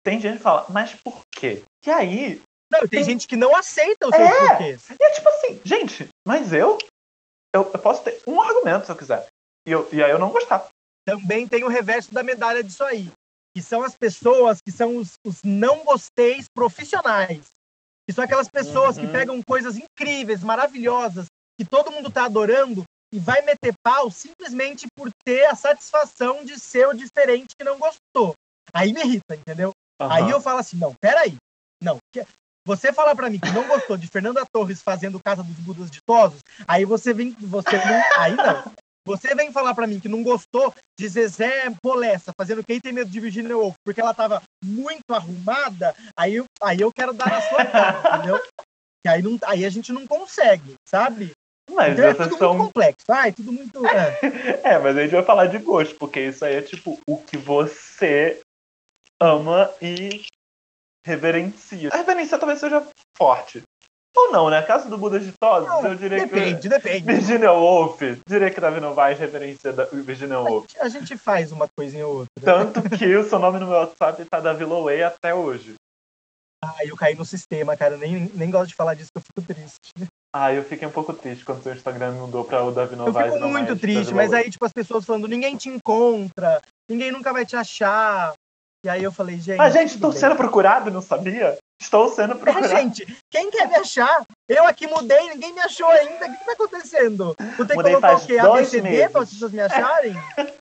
Tem 0.02 0.20
gente 0.20 0.38
que 0.38 0.42
fala, 0.42 0.66
mas 0.70 0.94
por 0.94 1.20
quê? 1.30 1.62
E 1.86 1.90
aí. 1.90 2.42
Não, 2.70 2.80
tem, 2.80 2.88
tem... 2.88 3.04
gente 3.04 3.26
que 3.26 3.36
não 3.36 3.54
aceita 3.54 4.08
os 4.08 4.14
seus 4.14 4.28
é, 4.28 4.48
porquês. 4.48 4.90
E 4.90 5.04
é 5.04 5.10
tipo 5.10 5.28
assim, 5.28 5.60
gente, 5.64 6.08
mas 6.26 6.52
eu, 6.52 6.78
eu, 7.58 7.70
eu 7.72 7.78
posso 7.78 8.02
ter 8.02 8.20
um 8.26 8.40
argumento 8.40 8.86
se 8.86 8.92
eu 8.92 8.96
quiser. 8.96 9.26
E, 9.66 9.72
eu, 9.72 9.88
e 9.92 10.02
aí 10.02 10.10
eu 10.10 10.18
não 10.18 10.30
gostar. 10.30 10.68
Também 11.04 11.46
tem 11.46 11.64
o 11.64 11.68
reverso 11.68 12.12
da 12.12 12.22
medalha 12.22 12.62
disso 12.62 12.84
aí. 12.84 13.10
Que 13.54 13.62
são 13.62 13.82
as 13.82 13.96
pessoas 13.96 14.58
que 14.64 14.72
são 14.72 14.96
os, 14.96 15.14
os 15.26 15.42
não 15.42 15.84
gosteis 15.84 16.46
profissionais. 16.54 17.46
Que 18.06 18.14
são 18.14 18.24
aquelas 18.24 18.48
pessoas 18.48 18.96
uhum. 18.96 19.06
que 19.06 19.12
pegam 19.12 19.40
coisas 19.46 19.76
incríveis, 19.76 20.42
maravilhosas, 20.42 21.26
que 21.58 21.64
todo 21.64 21.90
mundo 21.90 22.10
tá 22.10 22.24
adorando, 22.24 22.84
e 23.12 23.18
vai 23.18 23.42
meter 23.42 23.72
pau 23.82 24.10
simplesmente 24.10 24.86
por 24.96 25.10
ter 25.24 25.46
a 25.46 25.54
satisfação 25.54 26.44
de 26.44 26.58
ser 26.58 26.86
o 26.86 26.94
diferente 26.94 27.54
que 27.58 27.64
não 27.64 27.78
gostou. 27.78 28.34
Aí 28.72 28.92
me 28.92 29.00
irrita, 29.00 29.34
entendeu? 29.34 29.72
Uhum. 30.00 30.12
Aí 30.12 30.30
eu 30.30 30.40
falo 30.40 30.60
assim, 30.60 30.76
não, 30.76 30.94
peraí. 31.00 31.36
Não, 31.82 31.98
você 32.68 32.92
falar 32.92 33.16
para 33.16 33.30
mim 33.30 33.38
que 33.38 33.50
não 33.50 33.66
gostou 33.66 33.96
de 33.96 34.06
Fernanda 34.06 34.44
Torres 34.52 34.82
fazendo 34.82 35.18
Casa 35.24 35.42
dos 35.42 35.56
Budas 35.56 35.90
Ditosos, 35.90 36.40
aí 36.66 36.84
você 36.84 37.14
vem, 37.14 37.34
você 37.40 37.78
não, 37.78 38.02
aí 38.18 38.36
não. 38.36 38.70
Você 39.06 39.34
vem 39.34 39.50
falar 39.50 39.74
para 39.74 39.86
mim 39.86 39.98
que 39.98 40.06
não 40.08 40.22
gostou 40.22 40.74
de 41.00 41.08
Zezé 41.08 41.70
Polessa 41.82 42.30
fazendo 42.38 42.62
Quem 42.62 42.78
Tem 42.78 42.92
Medo 42.92 43.10
de 43.10 43.20
Virginia 43.20 43.56
Woolf 43.56 43.74
porque 43.82 44.02
ela 44.02 44.12
tava 44.12 44.42
muito 44.62 45.10
arrumada, 45.10 45.94
aí, 46.14 46.44
aí 46.62 46.78
eu 46.78 46.92
quero 46.92 47.14
dar 47.14 47.30
na 47.30 47.40
sua 47.40 47.64
cara, 47.64 48.18
entendeu? 48.18 48.38
Que 49.02 49.08
aí, 49.08 49.22
não, 49.22 49.38
aí 49.46 49.64
a 49.64 49.70
gente 49.70 49.90
não 49.90 50.06
consegue, 50.06 50.74
sabe? 50.86 51.32
Mas 51.70 51.94
então 51.94 52.04
é 52.04 52.14
tudo 52.14 52.36
são... 52.36 52.52
muito 52.52 52.66
complexo, 52.66 53.06
vai, 53.08 53.32
tudo 53.32 53.50
muito. 53.50 53.86
É. 53.86 54.18
é, 54.74 54.78
mas 54.78 54.94
a 54.94 55.00
gente 55.00 55.12
vai 55.12 55.24
falar 55.24 55.46
de 55.46 55.56
gosto, 55.56 55.94
porque 55.94 56.20
isso 56.20 56.44
aí 56.44 56.56
é 56.56 56.62
tipo 56.62 57.00
o 57.08 57.16
que 57.16 57.38
você 57.38 58.42
ama 59.18 59.70
e 59.80 60.26
reverencia. 61.08 61.88
A 61.92 61.96
reverência 61.96 62.38
talvez 62.38 62.60
seja 62.60 62.86
forte. 63.16 63.62
Ou 64.16 64.32
não, 64.32 64.50
né? 64.50 64.60
Caso 64.62 64.88
do 64.88 64.98
Buda 64.98 65.18
de 65.18 65.32
Todos, 65.32 65.84
eu 65.84 65.94
diria 65.94 66.18
depende, 66.18 66.62
que. 66.62 66.68
Depende, 66.68 67.04
Virginia 67.06 67.52
Woolf, 67.52 68.00
diria 68.28 68.50
que 68.50 68.60
Davi 68.60 68.80
Novaes 68.80 69.18
referência 69.18 69.72
da 69.72 69.84
Virginia 69.84 70.40
Woolf. 70.40 70.66
A, 70.78 70.84
a 70.84 70.88
gente 70.88 71.16
faz 71.16 71.52
uma 71.52 71.68
coisinha 71.76 72.06
ou 72.06 72.18
outra. 72.18 72.44
Tanto 72.44 72.82
que 72.90 73.16
o 73.16 73.28
seu 73.28 73.38
nome 73.38 73.58
no 73.58 73.66
meu 73.66 73.76
WhatsApp 73.76 74.24
tá 74.24 74.40
Davi 74.40 74.64
Loway 74.64 75.02
até 75.02 75.34
hoje. 75.34 75.74
Ah, 76.64 76.84
eu 76.84 76.96
caí 76.96 77.14
no 77.14 77.24
sistema, 77.24 77.76
cara. 77.76 77.96
Nem, 77.96 78.30
nem 78.34 78.50
gosto 78.50 78.68
de 78.68 78.74
falar 78.74 78.94
disso, 78.94 79.10
eu 79.14 79.22
fico 79.22 79.42
triste. 79.42 79.92
Ah, 80.34 80.52
eu 80.52 80.64
fiquei 80.64 80.86
um 80.86 80.90
pouco 80.90 81.14
triste 81.14 81.44
quando 81.44 81.62
seu 81.62 81.72
Instagram 81.72 82.12
mudou 82.12 82.44
pra 82.44 82.64
o 82.64 82.72
Davi 82.72 82.96
Novaes. 82.96 83.34
Eu 83.34 83.38
fico 83.38 83.48
muito 83.48 83.76
triste, 83.76 84.12
mas 84.12 84.32
aí, 84.32 84.50
tipo, 84.50 84.64
as 84.64 84.72
pessoas 84.72 85.04
falando, 85.04 85.28
ninguém 85.28 85.56
te 85.56 85.68
encontra, 85.68 86.60
ninguém 86.90 87.12
nunca 87.12 87.32
vai 87.32 87.46
te 87.46 87.54
achar. 87.54 88.34
E 88.84 88.88
aí 88.88 89.02
eu 89.02 89.12
falei, 89.12 89.40
gente. 89.40 89.56
Mas, 89.56 89.72
gente, 89.72 89.94
estou 89.94 90.12
sendo 90.12 90.36
procurado, 90.36 90.90
não 90.90 91.02
sabia? 91.02 91.58
Estou 91.80 92.08
sendo 92.08 92.34
é, 92.34 92.36
procurado. 92.36 92.66
É, 92.66 92.80
gente, 92.80 93.06
quem 93.30 93.50
quer 93.50 93.68
me 93.68 93.76
achar? 93.76 94.24
Eu 94.48 94.64
aqui 94.64 94.86
mudei, 94.86 95.30
ninguém 95.30 95.52
me 95.52 95.60
achou 95.60 95.88
ainda. 95.88 96.26
O 96.26 96.30
que 96.30 96.36
está 96.38 96.52
acontecendo? 96.52 97.36
Vou 97.56 97.66
ter 97.66 97.76
que 97.76 97.82
colocar 97.82 98.16
o 98.16 98.26
quê? 98.26 98.38
ABCD 98.38 99.08
para 99.08 99.22
as 99.22 99.30
pessoas 99.30 99.52
me 99.52 99.60
acharem? 99.60 100.14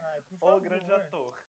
Ai, 0.00 0.22
o 0.40 0.60
grande 0.60 0.92
ator. 0.92 1.42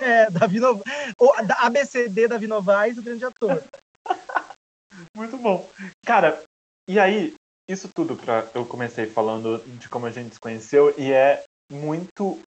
É, 0.00 0.30
Davi 0.30 0.58
no... 0.58 0.82
o 1.20 1.32
ABCD 1.58 2.26
Davi 2.26 2.46
Novaes, 2.46 2.96
o 2.96 3.02
grande 3.02 3.24
ator. 3.24 3.62
Muito 5.14 5.36
bom. 5.36 5.68
Cara, 6.04 6.42
e 6.88 6.98
aí, 6.98 7.34
isso 7.68 7.88
tudo 7.94 8.16
pra, 8.16 8.48
eu 8.54 8.64
comecei 8.64 9.06
falando 9.06 9.58
de 9.78 9.88
como 9.88 10.06
a 10.06 10.10
gente 10.10 10.34
se 10.34 10.40
conheceu 10.40 10.94
e 10.98 11.12
é 11.12 11.44
muito 11.70 12.40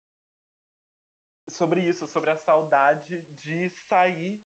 sobre 1.49 1.83
isso, 1.87 2.07
sobre 2.07 2.31
a 2.31 2.37
saudade 2.37 3.23
de 3.23 3.71
sair 3.71 4.41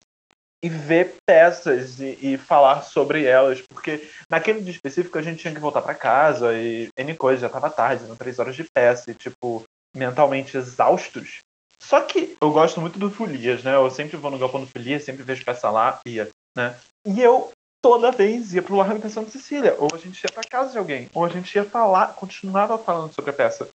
e 0.63 0.69
ver 0.69 1.15
peças 1.25 1.99
e, 1.99 2.17
e, 2.21 2.37
falar 2.37 2.83
sobre 2.83 3.25
elas, 3.25 3.61
porque 3.61 4.07
naquele 4.29 4.61
dia 4.61 4.71
específico 4.71 5.17
a 5.17 5.21
gente 5.21 5.39
tinha 5.39 5.53
que 5.53 5.59
voltar 5.59 5.81
para 5.81 5.93
casa 5.93 6.53
e 6.57 6.87
N 6.97 7.15
coisa, 7.17 7.41
já 7.41 7.49
tava 7.49 7.69
tarde, 7.69 8.05
eram 8.05 8.15
três 8.15 8.39
horas 8.39 8.55
de 8.55 8.63
peça 8.63 9.11
e, 9.11 9.13
tipo, 9.13 9.63
mentalmente 9.93 10.55
exaustos. 10.55 11.39
Só 11.81 11.99
que 11.99 12.37
eu 12.41 12.49
gosto 12.51 12.79
muito 12.79 12.97
do 12.97 13.11
Folias, 13.11 13.61
né? 13.61 13.75
Eu 13.75 13.91
sempre 13.91 14.15
vou 14.15 14.31
no 14.31 14.39
galpão 14.39 14.61
do 14.61 14.67
Folias, 14.67 15.03
sempre 15.03 15.21
vejo 15.21 15.43
peça 15.43 15.69
lá, 15.69 15.99
ia, 16.07 16.29
né? 16.55 16.79
E 17.05 17.21
eu 17.21 17.51
toda 17.81 18.09
vez 18.09 18.53
ia 18.53 18.61
pro 18.61 18.77
Largo 18.77 18.99
da 18.99 19.09
Santa 19.09 19.31
Cecília, 19.31 19.75
ou 19.77 19.89
a 19.93 19.97
gente 19.97 20.23
ia 20.23 20.31
pra 20.31 20.43
casa 20.49 20.71
de 20.71 20.77
alguém, 20.77 21.09
ou 21.13 21.25
a 21.25 21.29
gente 21.29 21.53
ia 21.53 21.65
falar, 21.65 22.13
continuava 22.13 22.77
falando 22.77 23.13
sobre 23.13 23.31
a 23.31 23.33
peça. 23.33 23.67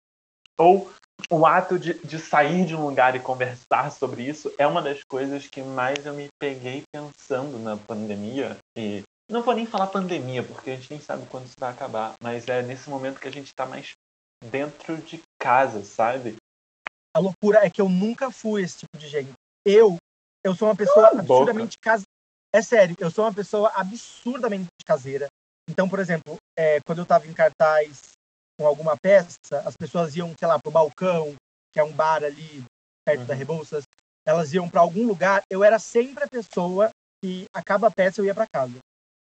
Ou 0.58 0.90
o 1.30 1.46
ato 1.46 1.78
de, 1.78 1.94
de 1.96 2.20
sair 2.20 2.66
de 2.66 2.76
um 2.76 2.86
lugar 2.86 3.16
e 3.16 3.20
conversar 3.20 3.92
sobre 3.92 4.24
isso 4.24 4.54
é 4.58 4.66
uma 4.66 4.82
das 4.82 5.04
coisas 5.04 5.48
que 5.48 5.62
mais 5.62 6.06
eu 6.06 6.14
me 6.14 6.28
peguei 6.40 6.84
pensando 6.92 7.60
na 7.60 7.76
pandemia. 7.76 8.58
E 8.78 9.04
não 9.30 9.42
vou 9.42 9.54
nem 9.54 9.66
falar 9.66 9.88
pandemia, 9.88 10.44
porque 10.44 10.72
a 10.72 10.76
gente 10.76 10.92
nem 10.92 11.02
sabe 11.02 11.26
quando 11.28 11.46
isso 11.46 11.56
vai 11.60 11.72
acabar, 11.72 12.16
mas 12.22 12.48
é 12.48 12.62
nesse 12.62 12.90
momento 12.90 13.20
que 13.20 13.28
a 13.28 13.32
gente 13.32 13.48
está 13.48 13.66
mais 13.66 13.92
dentro 14.46 14.98
de 14.98 15.22
casa, 15.40 15.84
sabe? 15.84 16.36
A 17.14 17.20
loucura 17.20 17.66
é 17.66 17.70
que 17.70 17.82
eu 17.82 17.90
nunca 17.90 18.32
fui 18.32 18.64
esse 18.64 18.80
tipo 18.80 18.98
de 18.98 19.08
gente. 19.08 19.34
Eu, 19.66 19.98
eu 20.46 20.56
sou 20.56 20.68
uma 20.68 20.76
pessoa 20.76 21.08
absurdamente 21.08 21.78
caseira. 21.80 22.08
É 22.54 22.62
sério, 22.62 22.96
eu 23.00 23.12
sou 23.12 23.26
uma 23.26 23.34
pessoa 23.34 23.70
absurdamente 23.76 24.68
caseira. 24.86 25.28
Então, 25.70 25.90
por 25.90 26.00
exemplo, 26.00 26.38
é, 26.58 26.80
quando 26.86 27.00
eu 27.00 27.04
estava 27.04 27.28
em 27.28 27.34
cartaz 27.34 28.12
com 28.58 28.66
alguma 28.66 28.96
peça, 28.98 29.38
as 29.66 29.76
pessoas 29.76 30.16
iam, 30.16 30.34
sei 30.38 30.48
lá, 30.48 30.60
pro 30.60 30.72
balcão, 30.72 31.36
que 31.72 31.80
é 31.80 31.84
um 31.84 31.92
bar 31.92 32.24
ali 32.24 32.64
perto 33.06 33.22
uhum. 33.22 33.26
da 33.26 33.34
Rebouças, 33.34 33.84
elas 34.26 34.54
iam 34.54 34.68
para 34.68 34.82
algum 34.82 35.06
lugar, 35.06 35.42
eu 35.50 35.64
era 35.64 35.80
sempre 35.80 36.24
a 36.24 36.28
pessoa 36.28 36.90
que 37.24 37.46
acaba 37.54 37.88
a 37.88 37.92
peça 37.92 38.20
eu 38.20 38.26
ia 38.26 38.36
para 38.36 38.48
casa. 38.52 38.78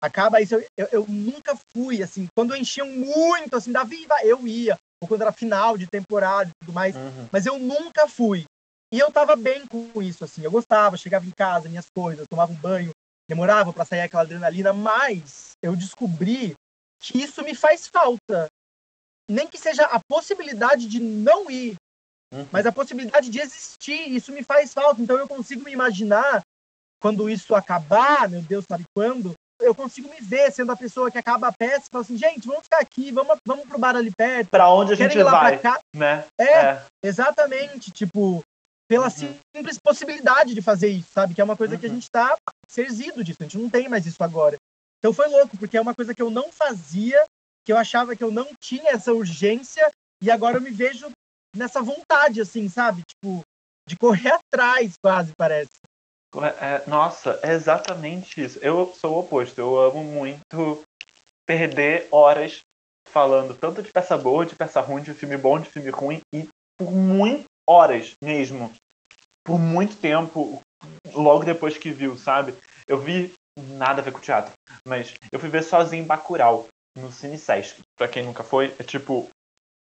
Acaba 0.01 0.41
isso, 0.41 0.55
eu, 0.55 0.65
eu, 0.77 0.89
eu, 0.93 1.07
nunca 1.09 1.59
fui 1.73 2.03
assim, 2.03 2.29
quando 2.35 2.57
enchiam 2.57 2.87
muito 2.87 3.57
assim, 3.57 3.73
da 3.73 3.85
viva, 3.85 4.15
eu 4.23 4.47
ia, 4.47 4.79
ou 5.03 5.09
quando 5.09 5.23
era 5.23 5.33
final 5.33 5.77
de 5.77 5.87
temporada 5.87 6.49
e 6.49 6.65
tudo 6.65 6.73
mais, 6.73 6.95
uhum. 6.95 7.29
mas 7.33 7.45
eu 7.45 7.59
nunca 7.59 8.09
fui. 8.09 8.45
E 8.93 8.99
eu 8.99 9.11
tava 9.13 9.37
bem 9.37 9.67
com 9.67 10.01
isso 10.01 10.25
assim, 10.25 10.43
eu 10.43 10.51
gostava, 10.51 10.97
chegava 10.97 11.27
em 11.27 11.33
casa, 11.37 11.69
minhas 11.69 11.87
coisas, 11.95 12.27
tomava 12.31 12.53
um 12.53 12.57
banho, 12.57 12.93
demorava 13.29 13.73
para 13.73 13.85
sair 13.85 14.01
aquela 14.01 14.23
adrenalina, 14.23 14.73
mas 14.73 15.53
eu 15.63 15.77
descobri 15.77 16.55
que 17.01 17.19
isso 17.19 17.43
me 17.43 17.55
faz 17.55 17.87
falta 17.87 18.48
nem 19.29 19.47
que 19.47 19.59
seja 19.59 19.85
a 19.85 20.01
possibilidade 20.09 20.87
de 20.87 21.01
não 21.01 21.51
ir, 21.51 21.77
uhum. 22.33 22.47
mas 22.51 22.67
a 22.67 22.73
possibilidade 22.73 23.29
de 23.31 23.41
existir. 23.41 24.11
Isso 24.11 24.33
me 24.33 24.43
faz 24.43 24.73
falta. 24.73 25.03
Então 25.03 25.19
eu 25.19 25.29
consigo 25.29 25.65
me 25.65 25.73
imaginar 25.73 26.41
quando 27.01 27.29
isso 27.29 27.55
acabar, 27.55 28.29
meu 28.29 28.43
Deus, 28.43 28.65
sabe 28.69 28.85
quando? 28.95 29.35
Eu 29.61 29.75
consigo 29.75 30.09
me 30.09 30.21
ver 30.21 30.53
sendo 30.53 30.71
a 30.71 30.77
pessoa 30.77 31.11
que 31.11 31.19
acaba 31.19 31.49
a 31.49 31.53
peça 31.53 31.87
e 31.87 31.91
fala 31.91 32.05
assim, 32.05 32.17
gente, 32.17 32.47
vamos 32.47 32.63
ficar 32.63 32.79
aqui, 32.79 33.11
vamos, 33.11 33.37
vamos 33.47 33.67
pro 33.67 33.79
bar 33.79 33.97
ali 33.97 34.11
perto. 34.17 34.49
Pra 34.51 34.71
onde 34.71 34.93
a 34.93 34.97
gente 34.97 35.21
vai, 35.23 35.61
né? 35.95 36.25
É, 36.41 36.45
é, 36.45 36.83
exatamente, 37.03 37.91
tipo, 37.91 38.43
pela 38.89 39.07
uhum. 39.07 39.39
simples 39.57 39.79
possibilidade 39.83 40.55
de 40.55 40.63
fazer 40.63 40.89
isso, 40.89 41.09
sabe? 41.13 41.35
Que 41.35 41.41
é 41.41 41.45
uma 41.45 41.57
coisa 41.57 41.75
uhum. 41.75 41.81
que 41.81 41.87
a 41.87 41.89
uhum. 41.89 41.95
gente 41.97 42.11
tá 42.11 42.37
serzido 42.69 43.25
disso, 43.25 43.39
a 43.41 43.45
gente 43.45 43.59
não 43.59 43.69
tem 43.69 43.89
mais 43.89 44.07
isso 44.07 44.23
agora. 44.23 44.57
Então 44.99 45.13
foi 45.13 45.29
louco, 45.29 45.57
porque 45.57 45.77
é 45.77 45.81
uma 45.81 45.95
coisa 45.95 46.15
que 46.15 46.23
eu 46.23 46.31
não 46.31 46.53
fazia 46.53 47.25
que 47.69 47.73
eu 47.73 47.77
achava 47.77 48.17
que 48.17 48.25
eu 48.25 48.31
não 48.31 48.49
tinha 48.59 48.93
essa 48.93 49.13
urgência 49.13 49.93
e 50.23 50.31
agora 50.31 50.57
eu 50.57 50.61
me 50.63 50.71
vejo 50.71 51.11
nessa 51.55 51.83
vontade, 51.83 52.41
assim, 52.41 52.67
sabe? 52.67 53.03
Tipo, 53.07 53.43
de 53.87 53.95
correr 53.95 54.33
atrás, 54.33 54.95
quase, 55.05 55.33
parece. 55.37 55.69
É, 56.63 56.89
nossa, 56.89 57.39
é 57.43 57.53
exatamente 57.53 58.43
isso. 58.43 58.59
Eu 58.61 58.95
sou 58.95 59.17
o 59.17 59.19
oposto. 59.21 59.61
Eu 59.61 59.79
amo 59.79 60.03
muito 60.03 60.83
perder 61.47 62.09
horas 62.11 62.61
falando 63.07 63.55
tanto 63.55 63.83
de 63.83 63.93
peça 63.93 64.17
boa, 64.17 64.47
de 64.47 64.57
peça 64.57 64.81
ruim, 64.81 65.03
de 65.03 65.13
filme 65.13 65.37
bom, 65.37 65.61
de 65.61 65.69
filme 65.69 65.91
ruim, 65.91 66.21
e 66.33 66.49
por 66.79 66.91
muitas 66.91 67.45
horas 67.69 68.13
mesmo. 68.25 68.73
Por 69.45 69.59
muito 69.59 69.95
tempo, 69.97 70.63
logo 71.13 71.45
depois 71.45 71.77
que 71.77 71.91
viu, 71.91 72.17
sabe? 72.17 72.55
Eu 72.87 72.99
vi 72.99 73.31
nada 73.59 74.01
a 74.01 74.05
ver 74.05 74.13
com 74.13 74.21
teatro, 74.21 74.53
mas 74.87 75.13
eu 75.31 75.39
fui 75.39 75.51
ver 75.51 75.63
sozinho 75.63 76.07
Bacurau 76.07 76.67
no 76.99 77.13
Cine 77.13 77.39
Sesc. 77.39 77.81
Pra 77.97 78.09
quem 78.09 78.25
nunca 78.25 78.43
foi, 78.43 78.75
é 78.79 78.83
tipo 78.83 79.29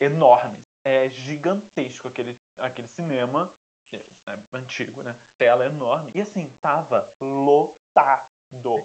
enorme. 0.00 0.61
É 0.85 1.09
gigantesco 1.09 2.09
aquele, 2.09 2.37
aquele 2.59 2.88
cinema. 2.88 3.52
É 3.92 4.38
antigo, 4.52 5.02
né? 5.02 5.19
Tela 5.37 5.66
enorme. 5.66 6.12
E 6.14 6.21
assim, 6.21 6.50
tava 6.61 7.11
lotado. 7.23 8.26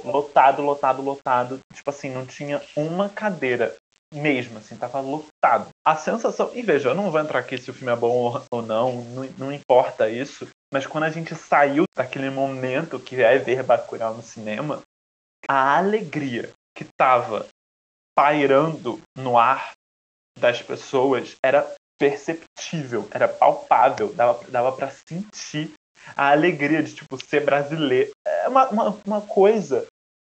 Lotado, 0.03 0.61
lotado, 0.61 1.01
lotado. 1.01 1.59
Tipo 1.73 1.89
assim, 1.89 2.09
não 2.09 2.25
tinha 2.25 2.61
uma 2.75 3.09
cadeira 3.09 3.75
mesmo, 4.13 4.57
assim, 4.57 4.75
tava 4.75 4.99
lotado. 4.99 5.69
A 5.85 5.95
sensação. 5.95 6.51
E 6.53 6.61
veja, 6.61 6.89
eu 6.89 6.95
não 6.95 7.11
vou 7.11 7.19
entrar 7.19 7.39
aqui 7.39 7.57
se 7.57 7.69
o 7.69 7.73
filme 7.73 7.91
é 7.91 7.95
bom 7.95 8.41
ou 8.51 8.61
não, 8.61 9.01
não, 9.03 9.23
não 9.37 9.51
importa 9.51 10.09
isso. 10.09 10.47
Mas 10.73 10.85
quando 10.85 11.05
a 11.05 11.09
gente 11.09 11.35
saiu 11.35 11.85
daquele 11.95 12.29
momento 12.29 12.99
que 12.99 13.21
é 13.21 13.37
ver 13.37 13.63
Bacurau 13.63 14.13
no 14.13 14.23
cinema, 14.23 14.81
a 15.47 15.77
alegria 15.77 16.51
que 16.75 16.85
tava 16.97 17.47
pairando 18.17 18.99
no 19.15 19.37
ar 19.37 19.73
das 20.39 20.59
pessoas 20.59 21.35
era 21.45 21.71
perceptível, 21.99 23.07
era 23.11 23.27
palpável, 23.27 24.11
dava, 24.11 24.43
dava 24.49 24.71
para 24.71 24.89
sentir 24.89 25.71
a 26.15 26.31
alegria 26.31 26.81
de 26.81 26.95
tipo 26.95 27.23
ser 27.23 27.45
brasileiro. 27.45 28.09
É 28.25 28.47
uma, 28.47 28.69
uma, 28.69 29.01
uma 29.05 29.21
coisa 29.21 29.85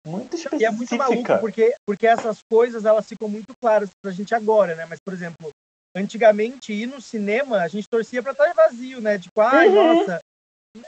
muito 0.06 0.36
específica. 0.36 0.62
E 0.62 0.66
é 0.66 0.72
muito 0.72 0.96
maluco 0.98 1.40
porque, 1.40 1.74
porque 1.88 2.06
essas 2.06 2.40
coisas 2.52 2.84
elas 2.84 3.08
ficam 3.08 3.30
muito 3.30 3.54
claras 3.62 3.90
pra 4.04 4.12
gente 4.12 4.36
agora, 4.36 4.76
né? 4.76 4.86
Mas, 4.86 5.00
por 5.00 5.14
exemplo, 5.14 5.50
antigamente 5.96 6.74
ir 6.74 6.86
no 6.86 7.02
cinema, 7.02 7.62
a 7.62 7.68
gente 7.70 7.88
torcia 7.90 8.22
pra 8.22 8.34
estar 8.34 8.54
vazio, 8.54 9.00
né? 9.00 9.18
Tipo, 9.18 9.40
ai, 9.40 9.70
uhum. 9.70 9.76
nossa, 9.76 10.20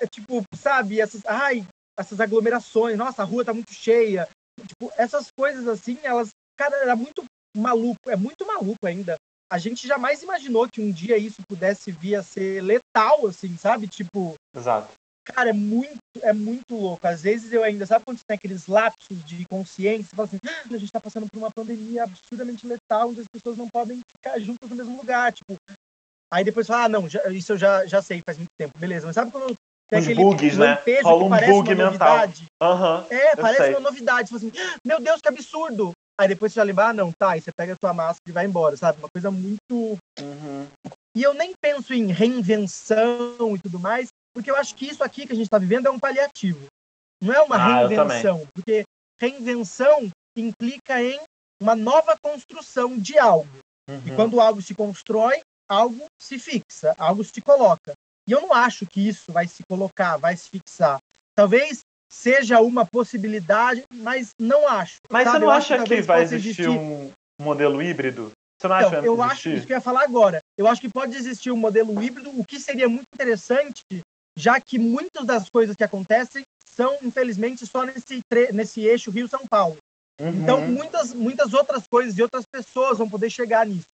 é, 0.02 0.08
tipo, 0.08 0.44
sabe, 0.56 1.00
essas, 1.00 1.26
ai, 1.26 1.66
essas 1.98 2.20
aglomerações, 2.20 2.98
nossa, 2.98 3.22
a 3.22 3.26
rua 3.26 3.46
tá 3.46 3.54
muito 3.54 3.74
cheia. 3.74 4.28
Tipo, 4.68 4.92
essas 4.98 5.28
coisas 5.38 5.68
assim, 5.68 5.98
elas 6.04 6.30
cara, 6.62 6.78
era 6.78 6.96
muito 6.96 7.24
maluco, 7.58 8.00
é 8.08 8.16
muito 8.16 8.46
maluco 8.46 8.86
ainda. 8.86 9.16
A 9.52 9.58
gente 9.58 9.88
jamais 9.88 10.22
imaginou 10.22 10.68
que 10.70 10.80
um 10.80 10.92
dia 10.92 11.18
isso 11.18 11.42
pudesse 11.50 11.92
vir 11.92 12.16
a 12.16 12.24
ser 12.24 12.62
letal, 12.62 13.26
assim, 13.28 13.58
sabe? 13.58 13.88
Tipo. 13.88 14.36
Exato. 14.56 14.94
Cara, 15.26 15.50
é 15.50 15.54
muito, 15.54 16.00
é 16.22 16.34
muito 16.34 16.74
louco. 16.74 17.06
Às 17.06 17.22
vezes 17.22 17.52
eu 17.52 17.64
ainda, 17.64 17.86
sabe 17.86 18.06
quando 18.06 18.20
tem 18.28 18.36
aqueles 18.36 18.68
lapsos 18.68 19.24
de 19.24 19.46
consciência? 19.50 20.10
Você 20.10 20.16
fala 20.16 20.28
assim, 20.28 20.40
ah, 20.48 20.74
a 20.74 20.78
gente 20.78 20.92
tá 20.92 21.00
passando 21.00 21.28
por 21.32 21.38
uma 21.38 21.52
pandemia 21.52 22.04
absurdamente 22.04 22.66
letal, 22.66 23.10
onde 23.10 23.22
as 23.22 23.28
pessoas 23.28 23.58
não 23.58 23.68
podem 23.68 24.00
ficar 24.16 24.40
juntas 24.40 24.70
no 24.70 24.76
mesmo 24.76 24.98
lugar. 24.98 25.32
Tipo, 25.32 25.56
aí 26.32 26.44
depois 26.44 26.66
fala, 26.66 26.86
ah, 26.86 26.90
não, 26.90 27.10
já, 27.10 27.28
isso 27.30 27.54
eu 27.54 27.58
já, 27.58 27.86
já 27.86 28.02
sei 28.02 28.22
faz 28.26 28.38
muito 28.38 28.50
tempo, 28.58 28.78
beleza. 28.80 29.06
Mas 29.06 29.16
sabe 29.16 29.32
quando 29.32 29.56
tem 29.90 30.00
Os 30.00 30.06
aquele 30.06 30.24
bugs, 30.24 30.58
né? 30.58 30.80
Rola 31.04 31.24
um 31.24 31.30
bug 31.30 31.76
mental. 31.76 32.28
Uhum, 32.64 33.06
é, 33.10 33.36
parece 33.36 33.64
sei. 33.64 33.72
uma 33.72 33.80
novidade. 33.82 34.30
Você 34.30 34.40
fala 34.40 34.52
assim, 34.52 34.60
ah, 34.60 34.78
meu 34.86 35.00
Deus, 35.02 35.22
que 35.22 35.28
absurdo! 35.28 35.92
Aí 36.22 36.28
depois 36.28 36.54
você 36.54 36.60
já 36.60 36.64
lembra, 36.64 36.90
ah, 36.90 36.94
não, 36.94 37.12
tá, 37.12 37.32
aí 37.32 37.42
você 37.42 37.50
pega 37.52 37.74
a 37.74 37.78
sua 37.84 37.96
máscara 37.96 38.22
e 38.28 38.32
vai 38.32 38.46
embora, 38.46 38.78
sabe? 38.78 39.00
Uma 39.00 39.10
coisa 39.12 39.32
muito. 39.32 39.98
Uhum. 40.20 40.68
E 41.18 41.24
eu 41.24 41.34
nem 41.34 41.52
penso 41.60 41.96
em 41.96 42.12
reinvenção 42.12 43.56
e 43.56 43.60
tudo 43.60 43.80
mais, 43.80 44.10
porque 44.32 44.52
eu 44.52 44.56
acho 44.56 44.76
que 44.76 44.86
isso 44.86 45.04
aqui 45.04 45.26
que 45.26 45.34
a 45.34 45.36
gente 45.36 45.48
está 45.48 45.58
vivendo 45.58 45.88
é 45.88 45.90
um 45.90 45.98
paliativo. 45.98 46.68
Não 47.24 47.34
é 47.34 47.42
uma 47.42 47.56
ah, 47.56 47.88
reinvenção, 47.88 48.48
porque 48.54 48.84
reinvenção 49.20 50.10
implica 50.38 51.02
em 51.02 51.20
uma 51.60 51.76
nova 51.76 52.16
construção 52.24 52.96
de 53.00 53.18
algo. 53.18 53.50
Uhum. 53.90 54.04
E 54.06 54.16
quando 54.16 54.40
algo 54.40 54.62
se 54.62 54.76
constrói, 54.76 55.42
algo 55.68 56.06
se 56.22 56.38
fixa, 56.38 56.94
algo 57.00 57.24
se 57.24 57.42
coloca. 57.42 57.94
E 58.30 58.32
eu 58.32 58.42
não 58.42 58.54
acho 58.54 58.86
que 58.86 59.08
isso 59.08 59.32
vai 59.32 59.48
se 59.48 59.64
colocar, 59.68 60.18
vai 60.18 60.38
se 60.38 60.50
fixar. 60.50 61.00
Talvez 61.36 61.80
seja 62.12 62.60
uma 62.60 62.86
possibilidade, 62.86 63.84
mas 63.94 64.32
não 64.38 64.68
acho. 64.68 64.98
Mas 65.10 65.24
sabe? 65.24 65.40
você 65.40 65.46
não 65.46 65.52
acha 65.52 65.84
que, 65.84 65.96
que 65.96 66.02
vai 66.02 66.22
existir, 66.22 66.50
existir, 66.50 66.68
um 66.70 67.10
modelo 67.42 67.82
híbrido? 67.82 68.32
Você 68.60 68.68
não 68.68 68.78
então, 68.78 68.90
acha 68.90 69.06
eu 69.06 69.24
acho 69.24 69.50
isso 69.50 69.66
que 69.66 69.74
eu 69.74 69.78
ia 69.78 69.82
falar 69.82 70.04
agora. 70.04 70.40
Eu 70.58 70.68
acho 70.68 70.82
que 70.82 70.90
pode 70.90 71.16
existir 71.16 71.52
um 71.52 71.58
modelo 71.58 72.04
híbrido, 72.04 72.30
o 72.38 72.46
que 72.46 72.60
seria 72.60 72.90
muito 72.90 73.06
interessante, 73.14 73.82
já 74.38 74.60
que 74.60 74.78
muitas 74.78 75.26
das 75.26 75.50
coisas 75.50 75.76
que 75.76 75.84
acontecem 75.84 76.44
são, 76.68 76.98
infelizmente, 77.02 77.66
só 77.66 77.84
nesse, 77.84 78.22
nesse 78.54 78.82
eixo 78.82 79.10
Rio-São 79.10 79.48
Paulo. 79.50 79.78
Uhum. 80.20 80.44
Então, 80.44 80.62
muitas, 80.68 81.14
muitas 81.14 81.54
outras 81.54 81.84
coisas 81.90 82.18
e 82.18 82.22
outras 82.22 82.44
pessoas 82.46 82.98
vão 82.98 83.10
poder 83.10 83.30
chegar 83.30 83.66
nisso. 83.66 83.90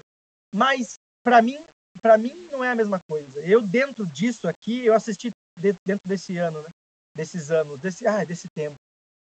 Mas, 0.54 0.94
para 1.23 1.40
mim, 1.42 1.58
para 2.00 2.18
mim 2.18 2.49
não 2.50 2.64
é 2.64 2.70
a 2.70 2.75
mesma 2.75 2.99
coisa. 3.08 3.40
Eu, 3.40 3.61
dentro 3.61 4.06
disso 4.06 4.49
aqui, 4.49 4.85
eu 4.85 4.94
assisti 4.94 5.30
dentro 5.58 6.00
desse 6.06 6.37
ano, 6.38 6.61
né? 6.62 6.68
Desses 7.16 7.50
anos, 7.50 7.80
desse, 7.80 8.06
ah, 8.06 8.25
desse 8.25 8.46
tempo. 8.54 8.76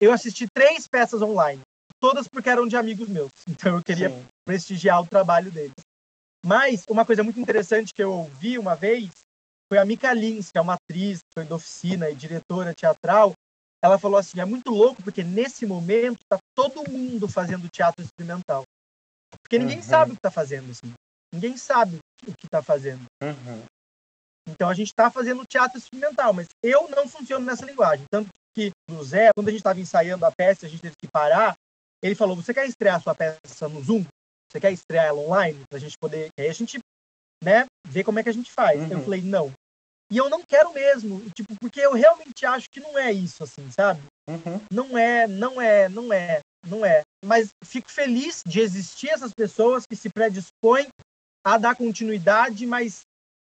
Eu 0.02 0.12
assisti 0.12 0.46
três 0.54 0.88
peças 0.88 1.22
online. 1.22 1.62
todas 2.02 2.28
porque 2.28 2.50
eram 2.50 2.68
de 2.68 2.76
amigos 2.76 3.08
meus. 3.08 3.32
Então 3.48 3.78
eu 3.78 3.82
queria 3.84 4.10
Sim. 4.10 4.26
prestigiar 4.46 5.02
o 5.02 5.08
trabalho 5.08 5.52
deles. 5.52 5.74
Mas 6.46 6.84
uma 6.90 7.06
coisa 7.06 7.24
muito 7.24 7.40
interessante 7.40 7.94
que 7.94 8.04
eu 8.04 8.12
ouvi 8.12 8.60
uma 8.60 8.76
vez 8.76 9.10
foi 9.72 9.80
a 9.80 9.86
Mika 9.86 10.14
Lins, 10.14 10.52
que 10.52 10.58
é 10.58 10.62
uma 10.62 10.76
atriz, 10.76 11.20
foi 11.34 11.46
da 11.46 11.56
oficina 11.56 12.10
e 12.10 12.16
diretora 12.16 12.74
teatral. 12.74 13.34
Ela 13.84 13.98
falou 13.98 14.20
assim: 14.20 14.40
é 14.40 14.46
muito 14.46 14.70
louco 14.70 15.02
porque 15.02 15.24
nesse 15.24 15.66
momento 15.66 16.20
está 16.22 16.38
todo 16.56 16.90
mundo 16.90 17.28
fazendo 17.28 17.68
teatro 17.70 18.04
experimental. 18.04 18.64
Porque 19.44 19.58
ninguém 19.58 19.78
uhum. 19.78 19.84
sabe 19.84 20.12
o 20.12 20.14
que 20.14 20.20
está 20.20 20.32
fazendo. 20.32 20.72
Assim. 20.72 20.94
Ninguém 21.34 21.58
sabe 21.58 21.98
o 22.28 22.34
que 22.34 22.46
está 22.46 22.62
fazendo. 22.62 23.04
Uhum. 23.24 23.64
Então 24.48 24.70
a 24.70 24.74
gente 24.74 24.88
está 24.88 25.10
fazendo 25.10 25.46
teatro 25.46 25.78
experimental, 25.78 26.34
mas 26.34 26.48
eu 26.64 26.88
não 26.90 27.08
funciono 27.08 27.46
nessa 27.46 27.66
linguagem. 27.66 28.06
Tanto 28.12 28.30
que 28.54 28.72
o 28.92 29.04
Zé, 29.04 29.32
quando 29.34 29.48
a 29.48 29.52
gente 29.52 29.60
estava 29.60 29.80
ensaiando 29.80 30.26
a 30.26 30.32
peça, 30.32 30.66
a 30.66 30.70
gente 30.70 30.82
teve 30.82 30.96
que 30.96 31.08
parar. 31.12 31.56
Ele 32.02 32.16
falou: 32.16 32.36
Você 32.36 32.54
quer 32.54 32.68
estrear 32.68 32.96
a 32.98 33.00
sua 33.00 33.16
peça 33.16 33.68
no 33.68 33.84
Zoom? 33.84 34.06
Você 34.52 34.60
quer 34.60 34.72
estrear 34.72 35.08
ela 35.08 35.20
online? 35.20 35.60
Pra 35.70 35.80
gente 35.80 35.98
poder. 35.98 36.30
Aí 36.40 36.48
a 36.48 36.54
gente, 36.54 36.80
né, 37.44 37.66
ver 37.88 38.04
como 38.04 38.20
é 38.20 38.24
que 38.24 38.30
a 38.30 38.34
gente 38.34 38.52
faz. 38.52 38.80
Uhum. 38.80 38.92
Eu 38.92 39.04
falei: 39.04 39.22
Não. 39.22 39.52
E 40.12 40.18
eu 40.18 40.30
não 40.30 40.44
quero 40.48 40.72
mesmo, 40.72 41.20
tipo, 41.32 41.56
porque 41.60 41.80
eu 41.80 41.94
realmente 41.94 42.46
acho 42.46 42.70
que 42.70 42.80
não 42.80 42.98
é 42.98 43.12
isso, 43.12 43.44
assim, 43.44 43.70
sabe? 43.72 44.02
Uhum. 44.30 44.62
Não 44.72 44.98
é, 44.98 45.28
não 45.28 45.60
é, 45.60 45.90
não 45.90 46.14
é, 46.14 46.42
não 46.68 46.86
é. 46.86 47.02
Mas 47.26 47.50
fico 47.64 47.92
feliz 47.92 48.44
de 48.46 48.60
existir 48.60 49.10
essas 49.10 49.34
pessoas 49.34 49.84
que 49.90 49.96
se 49.96 50.10
predispõem 50.10 50.88
a 51.44 51.58
dar 51.58 51.76
continuidade, 51.76 52.68
mas 52.68 53.02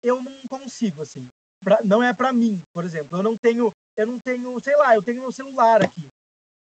eu 0.07 0.23
não 0.23 0.33
consigo, 0.49 1.03
assim. 1.03 1.29
Pra, 1.63 1.81
não 1.83 2.03
é 2.03 2.13
para 2.13 2.33
mim, 2.33 2.61
por 2.75 2.85
exemplo. 2.85 3.19
Eu 3.19 3.23
não 3.23 3.37
tenho, 3.37 3.71
eu 3.97 4.07
não 4.07 4.19
tenho, 4.19 4.61
sei 4.61 4.77
lá, 4.77 4.95
eu 4.95 5.03
tenho 5.03 5.21
meu 5.21 5.33
celular 5.33 5.83
aqui. 5.83 6.07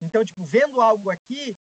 Então, 0.02 0.24
tipo, 0.24 0.44
vendo 0.44 0.82
algo 0.82 1.10
aqui, 1.10 1.54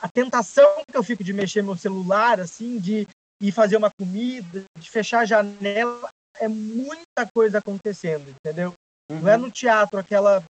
a 0.00 0.08
tentação 0.08 0.82
que 0.90 0.96
eu 0.96 1.02
fico 1.02 1.22
de 1.22 1.32
mexer 1.32 1.62
meu 1.62 1.76
celular, 1.76 2.40
assim, 2.40 2.78
de 2.78 3.06
ir 3.40 3.52
fazer 3.52 3.76
uma 3.76 3.90
comida, 3.98 4.64
de 4.78 4.90
fechar 4.90 5.20
a 5.20 5.24
janela, 5.24 6.08
é 6.38 6.48
muita 6.48 7.28
coisa 7.32 7.58
acontecendo, 7.58 8.28
entendeu? 8.30 8.72
Uhum. 9.10 9.20
Não 9.20 9.28
é 9.28 9.36
no 9.36 9.50
teatro 9.50 9.98
aquela 9.98 10.42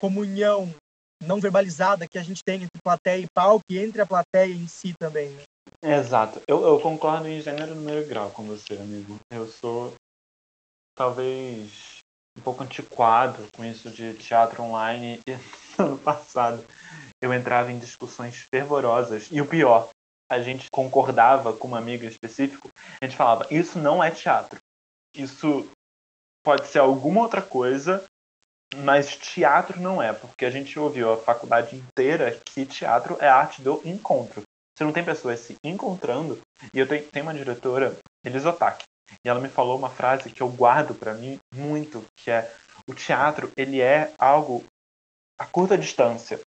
comunhão 0.00 0.72
não 1.22 1.40
verbalizada 1.40 2.06
que 2.06 2.18
a 2.18 2.22
gente 2.22 2.42
tem 2.44 2.56
entre 2.56 2.82
plateia 2.82 3.22
e 3.22 3.26
palco 3.34 3.64
e 3.70 3.78
entre 3.78 4.02
a 4.02 4.06
plateia 4.06 4.52
em 4.52 4.68
si 4.68 4.92
também. 4.98 5.30
Né? 5.30 5.42
Exato. 5.82 6.40
Eu, 6.46 6.62
eu 6.62 6.80
concordo 6.80 7.26
em 7.28 7.40
gênero, 7.40 7.74
número 7.74 8.02
e 8.02 8.04
grau 8.04 8.30
com 8.30 8.44
você, 8.44 8.74
amigo. 8.74 9.18
Eu 9.30 9.48
sou 9.48 9.94
talvez 10.94 11.98
um 12.36 12.42
pouco 12.42 12.62
antiquado 12.62 13.46
com 13.54 13.64
isso 13.64 13.90
de 13.90 14.14
teatro 14.14 14.62
online. 14.62 15.20
E 15.76 15.82
ano 15.82 15.98
passado 15.98 16.64
eu 17.20 17.34
entrava 17.34 17.72
em 17.72 17.80
discussões 17.80 18.46
fervorosas. 18.48 19.28
E 19.32 19.40
o 19.40 19.46
pior, 19.46 19.88
a 20.30 20.40
gente 20.40 20.66
concordava 20.70 21.52
com 21.52 21.66
uma 21.66 21.78
amiga 21.78 22.06
específico, 22.06 22.68
a 23.02 23.04
gente 23.04 23.16
falava, 23.16 23.48
isso 23.50 23.78
não 23.78 24.02
é 24.02 24.08
teatro. 24.08 24.58
Isso 25.16 25.68
pode 26.44 26.68
ser 26.68 26.78
alguma 26.78 27.22
outra 27.22 27.42
coisa, 27.42 28.04
mas 28.76 29.16
teatro 29.16 29.80
não 29.80 30.00
é, 30.00 30.12
porque 30.12 30.44
a 30.44 30.50
gente 30.50 30.78
ouviu 30.78 31.12
a 31.12 31.16
faculdade 31.16 31.74
inteira 31.74 32.40
que 32.44 32.64
teatro 32.64 33.16
é 33.20 33.26
arte 33.26 33.62
do 33.62 33.80
encontro. 33.84 34.42
Você 34.76 34.84
não 34.84 34.92
tem 34.92 35.04
pessoas 35.04 35.40
se 35.40 35.56
encontrando. 35.64 36.40
E 36.72 36.78
eu 36.78 36.86
tenho, 36.86 37.04
tenho 37.08 37.26
uma 37.26 37.34
diretora, 37.34 37.96
Elisotaki, 38.24 38.84
e 39.24 39.28
ela 39.28 39.40
me 39.40 39.48
falou 39.48 39.78
uma 39.78 39.90
frase 39.90 40.30
que 40.30 40.42
eu 40.42 40.48
guardo 40.48 40.94
para 40.94 41.14
mim 41.14 41.38
muito, 41.54 42.04
que 42.16 42.30
é 42.30 42.52
o 42.88 42.94
teatro, 42.94 43.50
ele 43.56 43.80
é 43.80 44.12
algo 44.18 44.64
a 45.38 45.46
curta 45.46 45.76
distância. 45.76 46.40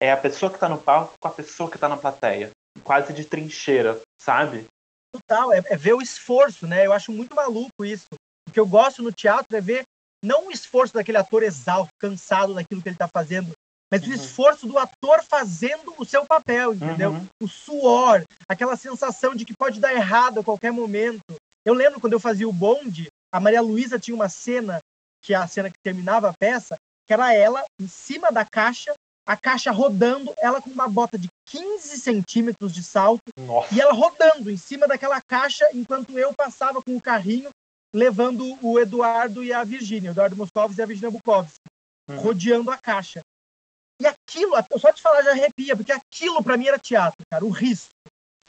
É 0.00 0.12
a 0.12 0.16
pessoa 0.16 0.50
que 0.50 0.56
está 0.56 0.68
no 0.68 0.78
palco 0.78 1.14
com 1.20 1.28
a 1.28 1.30
pessoa 1.30 1.70
que 1.70 1.76
está 1.76 1.88
na 1.88 1.96
plateia. 1.96 2.50
Quase 2.82 3.12
de 3.12 3.24
trincheira, 3.24 4.00
sabe? 4.20 4.66
Total, 5.12 5.52
é, 5.52 5.62
é, 5.66 5.76
ver 5.76 5.94
o 5.94 6.02
esforço, 6.02 6.66
né? 6.66 6.84
Eu 6.84 6.92
acho 6.92 7.12
muito 7.12 7.34
maluco 7.34 7.84
isso. 7.84 8.06
O 8.48 8.52
que 8.52 8.58
eu 8.58 8.66
gosto 8.66 9.02
no 9.02 9.12
teatro 9.12 9.56
é 9.56 9.60
ver 9.60 9.84
não 10.24 10.48
o 10.48 10.50
esforço 10.50 10.94
daquele 10.94 11.18
ator 11.18 11.42
exausto, 11.42 11.92
cansado 12.00 12.54
daquilo 12.54 12.82
que 12.82 12.88
ele 12.88 12.96
está 12.96 13.08
fazendo, 13.08 13.52
mas 13.92 14.02
uhum. 14.02 14.10
o 14.10 14.14
esforço 14.14 14.66
do 14.66 14.78
ator 14.78 15.22
fazendo 15.22 15.94
o 15.98 16.04
seu 16.04 16.26
papel, 16.26 16.74
entendeu? 16.74 17.12
Uhum. 17.12 17.26
O 17.42 17.48
suor, 17.48 18.24
aquela 18.48 18.74
sensação 18.74 19.34
de 19.34 19.44
que 19.44 19.54
pode 19.56 19.78
dar 19.78 19.94
errado 19.94 20.40
a 20.40 20.44
qualquer 20.44 20.72
momento. 20.72 21.20
Eu 21.64 21.74
lembro 21.74 22.00
quando 22.00 22.12
eu 22.12 22.20
fazia 22.20 22.48
o 22.48 22.52
bonde, 22.52 23.08
a 23.32 23.40
Maria 23.40 23.62
Luísa 23.62 23.98
tinha 23.98 24.14
uma 24.14 24.28
cena, 24.28 24.78
que 25.22 25.32
é 25.32 25.36
a 25.36 25.46
cena 25.46 25.70
que 25.70 25.78
terminava 25.82 26.28
a 26.28 26.34
peça, 26.34 26.76
que 27.06 27.12
era 27.12 27.32
ela 27.32 27.64
em 27.80 27.88
cima 27.88 28.30
da 28.30 28.44
caixa, 28.44 28.94
a 29.26 29.36
caixa 29.36 29.70
rodando, 29.70 30.34
ela 30.38 30.60
com 30.60 30.70
uma 30.70 30.88
bota 30.88 31.18
de 31.18 31.28
15 31.48 31.98
centímetros 31.98 32.74
de 32.74 32.82
salto, 32.82 33.22
Nossa. 33.38 33.74
e 33.74 33.80
ela 33.80 33.92
rodando 33.92 34.50
em 34.50 34.56
cima 34.56 34.86
daquela 34.86 35.20
caixa, 35.22 35.66
enquanto 35.72 36.18
eu 36.18 36.34
passava 36.34 36.82
com 36.82 36.94
o 36.96 37.00
carrinho 37.00 37.48
levando 37.94 38.58
o 38.60 38.78
Eduardo 38.78 39.42
e 39.42 39.52
a 39.52 39.62
Virgínia, 39.62 40.10
o 40.10 40.12
Eduardo 40.12 40.36
Moscovitz 40.36 40.78
e 40.78 40.82
a 40.82 40.86
Virginia 40.86 41.12
Bukowski, 41.12 41.58
uhum. 42.10 42.18
rodeando 42.18 42.70
a 42.70 42.76
caixa. 42.76 43.20
E 44.02 44.06
aquilo, 44.06 44.56
só 44.78 44.92
te 44.92 45.00
falar 45.00 45.22
já 45.22 45.30
arrepia, 45.30 45.76
porque 45.76 45.92
aquilo 45.92 46.42
para 46.42 46.56
mim 46.56 46.66
era 46.66 46.78
teatro, 46.78 47.22
cara, 47.30 47.44
o 47.44 47.50
risco. 47.50 47.92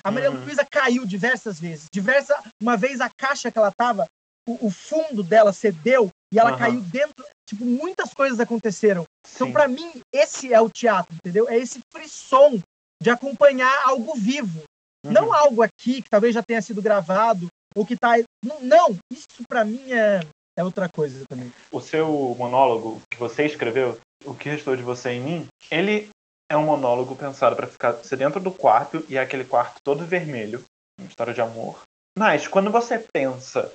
A 0.06 0.12
Maria 0.12 0.30
uhum. 0.30 0.46
Luísa 0.46 0.64
caiu 0.64 1.04
diversas 1.04 1.60
vezes. 1.60 1.88
Diversa, 1.92 2.40
uma 2.62 2.78
vez 2.78 3.02
a 3.02 3.10
caixa 3.10 3.50
que 3.50 3.58
ela 3.58 3.72
tava, 3.72 4.06
o, 4.48 4.68
o 4.68 4.70
fundo 4.70 5.24
dela 5.24 5.52
cedeu 5.52 6.12
e 6.32 6.38
ela 6.38 6.52
uhum. 6.52 6.58
caiu 6.60 6.82
dentro. 6.82 7.26
Tipo, 7.50 7.66
muitas 7.66 8.14
coisas 8.14 8.40
aconteceram. 8.40 9.02
Então, 9.02 9.26
Sim. 9.26 9.36
Então, 9.36 9.52
para 9.52 9.68
mim, 9.68 9.92
esse 10.14 10.54
é 10.54 10.62
o 10.62 10.70
teatro, 10.70 11.16
entendeu? 11.16 11.50
É 11.50 11.58
esse 11.58 11.80
frisson 11.92 12.62
de 13.02 13.10
acompanhar 13.10 13.76
algo 13.84 14.14
vivo. 14.16 14.62
Uhum. 15.04 15.12
Não 15.12 15.34
algo 15.34 15.64
aqui 15.64 16.04
que 16.04 16.10
talvez 16.10 16.36
já 16.36 16.44
tenha 16.44 16.62
sido 16.62 16.84
gravado 16.84 17.48
ou 17.76 17.84
que 17.84 17.98
tá. 17.98 18.12
Não, 18.46 18.62
não 18.62 18.98
isso 19.12 19.42
para 19.50 19.66
mim 19.66 19.92
é, 19.92 20.20
é 20.56 20.64
outra 20.64 20.88
coisa 20.88 21.26
também. 21.28 21.52
O 21.72 21.82
seu 21.82 22.36
monólogo 22.38 23.02
que 23.10 23.18
você 23.18 23.48
escreveu, 23.48 24.00
o 24.24 24.36
que 24.36 24.50
restou 24.50 24.76
de 24.76 24.84
você 24.84 25.14
em 25.14 25.22
mim, 25.22 25.48
ele 25.72 26.10
é 26.50 26.58
um 26.58 26.66
monólogo 26.66 27.16
pensado 27.16 27.56
para 27.56 27.68
ficar 27.68 27.94
ser 28.04 28.18
dentro 28.18 28.40
do 28.40 28.52
quarto 28.52 29.06
e 29.10 29.18
é 29.18 29.22
aquele 29.22 29.46
quarto 29.46 29.82
todo 29.84 30.06
vermelho, 30.06 30.64
uma 31.00 31.08
história 31.08 31.34
de 31.34 31.42
amor. 31.42 31.82
Mas 32.18 32.48
quando 32.48 32.72
você 32.72 33.04
pensa 33.14 33.72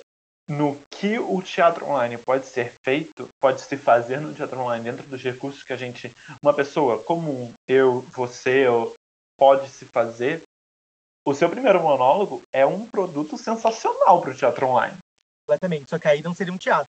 no 0.49 0.81
que 0.89 1.19
o 1.19 1.41
teatro 1.41 1.85
online 1.85 2.17
pode 2.17 2.45
ser 2.45 2.73
feito, 2.83 3.27
pode 3.39 3.61
se 3.61 3.77
fazer 3.77 4.19
no 4.19 4.33
teatro 4.33 4.59
online 4.59 4.83
dentro 4.83 5.07
dos 5.07 5.21
recursos 5.21 5.63
que 5.63 5.73
a 5.73 5.77
gente, 5.77 6.11
uma 6.43 6.53
pessoa 6.53 7.01
comum, 7.01 7.53
eu, 7.67 8.01
você, 8.11 8.65
pode 9.37 9.69
se 9.69 9.85
fazer, 9.85 10.41
o 11.25 11.33
seu 11.33 11.49
primeiro 11.49 11.81
monólogo 11.81 12.41
é 12.53 12.65
um 12.65 12.85
produto 12.85 13.37
sensacional 13.37 14.21
para 14.21 14.31
o 14.31 14.35
teatro 14.35 14.67
online. 14.67 14.97
Completamente, 15.45 15.89
só 15.89 15.99
que 15.99 16.07
aí 16.07 16.21
não 16.21 16.33
seria 16.33 16.53
um 16.53 16.57
teatro. 16.57 16.87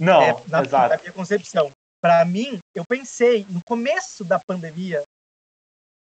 Não, 0.00 0.22
é, 0.22 0.32
na, 0.48 0.62
exato. 0.62 0.94
Na 0.94 1.00
minha 1.00 1.12
concepção. 1.12 1.70
Para 2.08 2.24
mim, 2.24 2.58
eu 2.74 2.84
pensei 2.88 3.44
no 3.50 3.60
começo 3.66 4.24
da 4.24 4.40
pandemia, 4.40 5.02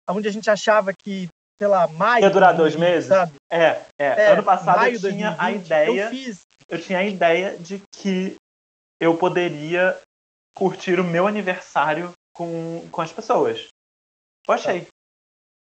onde 0.10 0.30
a 0.30 0.32
gente 0.32 0.50
achava 0.50 0.94
que, 0.94 1.28
sei 1.60 1.68
lá, 1.68 1.90
maio. 1.90 2.24
Ia 2.24 2.30
durar 2.30 2.56
dois 2.56 2.74
meses? 2.74 3.10
Sabe? 3.10 3.34
É, 3.52 3.82
é, 4.00 4.06
é. 4.06 4.32
Ano 4.32 4.44
passado 4.44 4.86
eu 4.86 4.98
tinha 4.98 5.32
2020, 5.32 5.40
a 5.42 5.52
ideia. 5.52 6.04
Eu, 6.06 6.10
fiz... 6.10 6.42
eu 6.70 6.82
tinha 6.82 7.00
a 7.00 7.04
ideia 7.04 7.58
de 7.58 7.84
que 7.92 8.38
eu 8.98 9.18
poderia 9.18 10.00
curtir 10.56 11.02
o 11.02 11.04
meu 11.04 11.28
aniversário 11.28 12.14
com, 12.34 12.88
com 12.90 13.02
as 13.02 13.12
pessoas. 13.12 13.68
Eu 14.48 14.54
achei. 14.54 14.88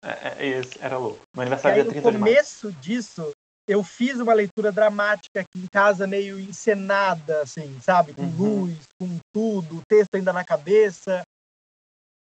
É, 0.05 0.09
é, 0.11 0.59
é 0.59 0.63
era 0.81 0.99
louco. 0.99 1.21
Meu 1.33 1.43
aniversário 1.43 1.81
é 1.81 1.85
30 1.85 2.11
No 2.11 2.19
começo 2.19 2.73
disso, 2.73 3.31
eu 3.67 3.83
fiz 3.83 4.21
uma 4.21 4.35
leitura 4.35 4.71
dramática 4.71 5.41
aqui 5.41 5.59
em 5.59 5.67
casa, 5.73 6.07
meio 6.07 6.39
encenada, 6.39 7.43
assim, 7.43 7.79
sabe? 7.81 8.13
Com 8.13 8.23
uhum. 8.23 8.37
luz, 8.37 8.79
com 9.01 9.19
tudo, 9.33 9.79
o 9.79 9.83
texto 9.89 10.15
ainda 10.15 10.33
na 10.33 10.45
cabeça. 10.45 11.23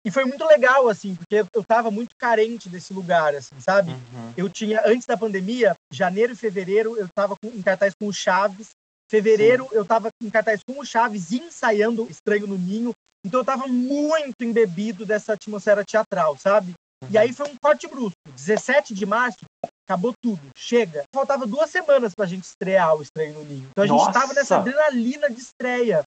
E 0.05 0.11
foi 0.11 0.23
muito 0.23 0.45
legal, 0.45 0.87
assim, 0.87 1.15
porque 1.15 1.43
eu 1.53 1.61
estava 1.61 1.89
muito 1.89 2.15
carente 2.17 2.69
desse 2.69 2.93
lugar, 2.93 3.35
assim, 3.35 3.59
sabe? 3.59 3.91
Uhum. 3.91 4.33
Eu 4.37 4.49
tinha, 4.49 4.81
antes 4.85 5.07
da 5.07 5.17
pandemia, 5.17 5.75
janeiro 5.91 6.33
e 6.33 6.35
fevereiro, 6.35 6.95
eu 6.95 7.05
estava 7.05 7.35
em 7.43 7.61
cartaz 7.61 7.93
com 7.99 8.07
o 8.07 8.13
Chaves. 8.13 8.69
Fevereiro, 9.09 9.63
Sim. 9.63 9.75
eu 9.75 9.81
estava 9.81 10.09
em 10.21 10.29
cartaz 10.29 10.61
com 10.67 10.79
o 10.79 10.85
Chaves, 10.85 11.31
ensaiando 11.31 12.07
Estranho 12.09 12.47
no 12.47 12.57
Ninho. 12.57 12.93
Então 13.25 13.39
eu 13.39 13.43
estava 13.43 13.67
muito 13.67 14.43
embebido 14.43 15.05
dessa 15.05 15.33
atmosfera 15.33 15.83
teatral, 15.83 16.37
sabe? 16.37 16.73
Uhum. 17.03 17.09
E 17.11 17.17
aí 17.17 17.33
foi 17.33 17.49
um 17.49 17.55
corte 17.59 17.87
brusco. 17.87 18.15
17 18.35 18.93
de 18.93 19.05
março, 19.05 19.39
acabou 19.87 20.13
tudo, 20.21 20.41
chega. 20.57 21.03
Faltava 21.13 21.45
duas 21.45 21.69
semanas 21.69 22.13
pra 22.15 22.25
gente 22.25 22.43
estrear 22.43 22.95
o 22.95 23.01
Estranho 23.01 23.35
no 23.35 23.43
Ninho. 23.45 23.69
Então 23.69 23.83
a 23.83 23.87
gente 23.87 23.97
Nossa. 23.97 24.19
tava 24.19 24.33
nessa 24.33 24.57
adrenalina 24.57 25.29
de 25.29 25.39
estreia. 25.39 26.03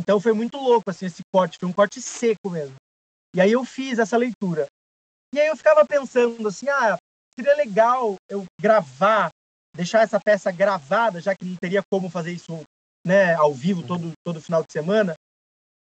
Então 0.00 0.18
foi 0.18 0.32
muito 0.32 0.56
louco, 0.56 0.90
assim, 0.90 1.06
esse 1.06 1.22
corte. 1.32 1.58
Foi 1.60 1.68
um 1.68 1.72
corte 1.72 2.00
seco 2.00 2.50
mesmo. 2.50 2.74
E 3.34 3.40
aí 3.40 3.52
eu 3.52 3.64
fiz 3.64 3.98
essa 3.98 4.16
leitura. 4.16 4.66
E 5.34 5.40
aí 5.40 5.46
eu 5.46 5.56
ficava 5.56 5.84
pensando 5.84 6.46
assim, 6.48 6.68
ah, 6.68 6.96
seria 7.38 7.54
legal 7.56 8.14
eu 8.28 8.44
gravar, 8.60 9.30
deixar 9.76 10.02
essa 10.02 10.20
peça 10.20 10.50
gravada, 10.50 11.20
já 11.20 11.34
que 11.34 11.44
não 11.44 11.56
teria 11.56 11.82
como 11.90 12.08
fazer 12.08 12.32
isso 12.32 12.62
né, 13.04 13.34
ao 13.34 13.52
vivo 13.52 13.86
todo, 13.86 14.12
todo 14.24 14.40
final 14.40 14.62
de 14.62 14.72
semana, 14.72 15.14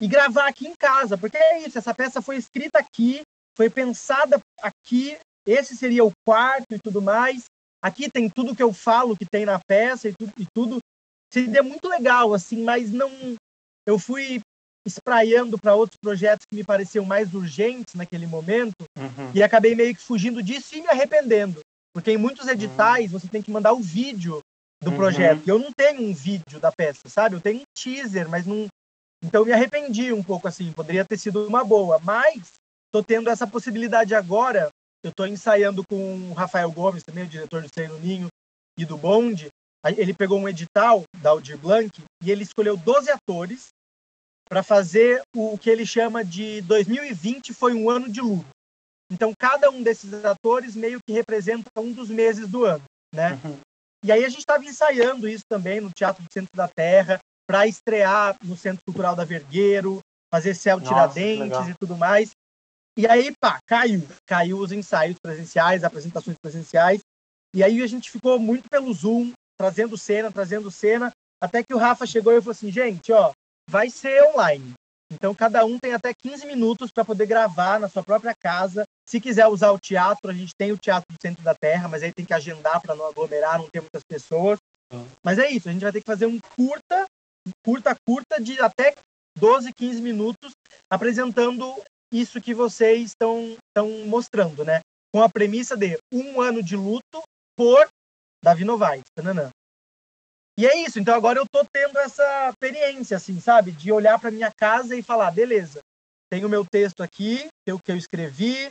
e 0.01 0.07
gravar 0.07 0.47
aqui 0.47 0.67
em 0.67 0.73
casa, 0.75 1.17
porque 1.17 1.37
é 1.37 1.59
isso, 1.59 1.77
essa 1.77 1.93
peça 1.93 2.21
foi 2.21 2.35
escrita 2.37 2.79
aqui, 2.79 3.21
foi 3.55 3.69
pensada 3.69 4.41
aqui, 4.61 5.17
esse 5.45 5.75
seria 5.75 6.03
o 6.03 6.11
quarto 6.25 6.73
e 6.73 6.79
tudo 6.79 7.01
mais. 7.01 7.45
Aqui 7.81 8.09
tem 8.09 8.29
tudo 8.29 8.55
que 8.55 8.63
eu 8.63 8.73
falo 8.73 9.15
que 9.15 9.25
tem 9.25 9.45
na 9.45 9.59
peça 9.59 10.09
e 10.09 10.13
tudo, 10.13 10.33
e 10.39 10.45
tudo. 10.53 10.79
Seria 11.31 11.61
muito 11.61 11.87
legal, 11.87 12.33
assim, 12.33 12.63
mas 12.63 12.91
não. 12.91 13.11
Eu 13.87 13.99
fui 13.99 14.41
espraiando 14.85 15.57
para 15.57 15.75
outros 15.75 15.97
projetos 16.01 16.45
que 16.47 16.55
me 16.55 16.63
pareciam 16.63 17.05
mais 17.05 17.33
urgentes 17.33 17.95
naquele 17.95 18.27
momento 18.27 18.85
uhum. 18.97 19.31
e 19.33 19.41
acabei 19.41 19.75
meio 19.75 19.95
que 19.95 20.01
fugindo 20.01 20.43
disso 20.43 20.75
e 20.75 20.81
me 20.81 20.87
arrependendo. 20.87 21.59
Porque 21.93 22.11
em 22.11 22.17
muitos 22.17 22.47
editais 22.47 23.11
uhum. 23.11 23.19
você 23.19 23.27
tem 23.27 23.41
que 23.41 23.51
mandar 23.51 23.73
o 23.73 23.79
vídeo 23.79 24.39
do 24.81 24.91
uhum. 24.91 24.97
projeto. 24.97 25.41
E 25.45 25.49
eu 25.49 25.57
não 25.57 25.71
tenho 25.71 26.01
um 26.01 26.13
vídeo 26.13 26.59
da 26.59 26.71
peça, 26.71 27.07
sabe? 27.07 27.35
Eu 27.35 27.41
tenho 27.41 27.61
um 27.61 27.63
teaser, 27.75 28.29
mas 28.29 28.45
não. 28.45 28.67
Então 29.23 29.41
eu 29.41 29.45
me 29.45 29.53
arrependi 29.53 30.13
um 30.13 30.21
pouco 30.21 30.47
assim. 30.47 30.71
Poderia 30.71 31.05
ter 31.05 31.17
sido 31.17 31.47
uma 31.47 31.63
boa, 31.63 31.99
mas 32.03 32.53
tô 32.91 33.03
tendo 33.03 33.29
essa 33.29 33.47
possibilidade 33.47 34.13
agora. 34.13 34.69
Eu 35.05 35.11
tô 35.13 35.23
ensaiando 35.23 35.85
com 35.87 36.31
o 36.31 36.33
Rafael 36.33 36.71
Gomes, 36.71 37.03
também 37.03 37.25
o 37.25 37.27
diretor 37.27 37.61
do 37.61 37.69
Sei 37.71 37.87
no 37.87 37.99
Ninho 37.99 38.27
e 38.75 38.83
do 38.83 38.97
Bonde. 38.97 39.49
Ele 39.95 40.15
pegou 40.15 40.39
um 40.39 40.49
edital 40.49 41.03
da 41.21 41.29
Aldir 41.29 41.59
Blanc 41.59 41.91
e 42.23 42.31
ele 42.31 42.41
escolheu 42.41 42.75
12 42.75 43.11
atores 43.11 43.67
para 44.49 44.63
fazer 44.63 45.21
o 45.35 45.59
que 45.59 45.69
ele 45.69 45.85
chama 45.85 46.25
de 46.25 46.59
2020 46.61 47.53
foi 47.53 47.75
um 47.75 47.87
ano 47.87 48.09
de 48.11 48.19
luto. 48.19 48.49
Então, 49.11 49.31
cada 49.37 49.69
um 49.69 49.83
desses 49.83 50.11
atores 50.25 50.75
meio 50.75 50.99
que 51.05 51.13
representa 51.13 51.69
um 51.77 51.91
dos 51.91 52.09
meses 52.09 52.47
do 52.47 52.65
ano, 52.65 52.83
né? 53.13 53.39
Uhum. 53.43 53.59
E 54.03 54.11
aí 54.11 54.25
a 54.25 54.29
gente 54.29 54.39
estava 54.39 54.65
ensaiando 54.65 55.29
isso 55.29 55.43
também 55.47 55.79
no 55.79 55.91
Teatro 55.91 56.23
do 56.23 56.33
Centro 56.33 56.49
da 56.55 56.67
Terra, 56.67 57.19
para 57.47 57.67
estrear 57.67 58.35
no 58.43 58.57
Centro 58.57 58.81
Cultural 58.83 59.15
da 59.15 59.23
Vergueiro, 59.23 59.99
fazer 60.33 60.55
Céu 60.55 60.81
Tiradentes 60.81 61.69
e 61.69 61.75
tudo 61.79 61.95
mais. 61.95 62.31
E 62.97 63.07
aí, 63.07 63.33
pá, 63.39 63.59
caiu. 63.67 64.01
Caiu 64.25 64.57
os 64.57 64.71
ensaios 64.71 65.17
presenciais, 65.21 65.83
apresentações 65.83 66.37
presenciais. 66.41 67.01
E 67.53 67.63
aí 67.63 67.81
a 67.81 67.87
gente 67.87 68.11
ficou 68.11 68.39
muito 68.39 68.69
pelo 68.69 68.93
Zoom, 68.93 69.31
trazendo 69.57 69.97
cena, 69.97 70.31
trazendo 70.31 70.71
cena, 70.71 71.11
até 71.41 71.63
que 71.63 71.73
o 71.73 71.77
Rafa 71.77 72.05
chegou 72.05 72.33
e 72.33 72.41
falou 72.41 72.51
assim, 72.51 72.71
gente, 72.71 73.11
ó, 73.11 73.31
vai 73.69 73.89
ser 73.89 74.23
online. 74.23 74.73
Então, 75.11 75.35
cada 75.35 75.63
um 75.63 75.77
tem 75.77 75.93
até 75.93 76.11
15 76.13 76.45
minutos 76.47 76.91
para 76.91 77.05
poder 77.05 77.27
gravar 77.27 77.79
na 77.79 77.87
sua 77.87 78.03
própria 78.03 78.33
casa. 78.33 78.85
Se 79.07 79.21
quiser 79.21 79.47
usar 79.47 79.71
o 79.71 79.79
teatro, 79.79 80.31
a 80.31 80.33
gente 80.33 80.51
tem 80.57 80.71
o 80.71 80.77
Teatro 80.77 81.05
do 81.09 81.21
Centro 81.21 81.43
da 81.43 81.53
Terra, 81.53 81.87
mas 81.87 82.01
aí 82.01 82.11
tem 82.11 82.25
que 82.25 82.33
agendar 82.33 82.81
para 82.81 82.95
não 82.95 83.07
aglomerar, 83.07 83.59
não 83.59 83.69
ter 83.69 83.81
muitas 83.81 84.03
pessoas. 84.03 84.57
Uhum. 84.91 85.07
Mas 85.23 85.37
é 85.37 85.49
isso, 85.49 85.69
a 85.69 85.71
gente 85.71 85.83
vai 85.83 85.91
ter 85.91 86.01
que 86.01 86.07
fazer 86.07 86.25
um 86.25 86.39
curta, 86.57 87.05
curta, 87.63 87.95
curta, 88.07 88.41
de 88.41 88.59
até 88.59 88.95
12, 89.37 89.71
15 89.73 90.01
minutos, 90.01 90.51
apresentando 90.91 91.75
isso 92.19 92.41
que 92.41 92.53
vocês 92.53 93.11
estão 93.11 93.57
mostrando, 94.05 94.63
né? 94.63 94.81
Com 95.13 95.21
a 95.21 95.29
premissa 95.29 95.75
de 95.75 95.97
um 96.11 96.41
ano 96.41 96.61
de 96.61 96.75
luto 96.75 97.21
por 97.57 97.87
Davi 98.43 98.63
Novaes. 98.63 99.03
Tananã. 99.15 99.49
E 100.57 100.65
é 100.65 100.77
isso. 100.77 100.99
Então 100.99 101.13
agora 101.13 101.39
eu 101.39 101.45
tô 101.51 101.65
tendo 101.71 101.97
essa 101.99 102.49
experiência, 102.49 103.17
assim, 103.17 103.39
sabe? 103.39 103.71
De 103.71 103.91
olhar 103.91 104.19
para 104.19 104.31
minha 104.31 104.51
casa 104.51 104.95
e 104.95 105.03
falar, 105.03 105.31
beleza, 105.31 105.81
tem 106.29 106.45
o 106.45 106.49
meu 106.49 106.65
texto 106.65 107.01
aqui, 107.01 107.47
tem 107.65 107.73
o 107.73 107.79
que 107.79 107.91
eu 107.91 107.97
escrevi. 107.97 108.69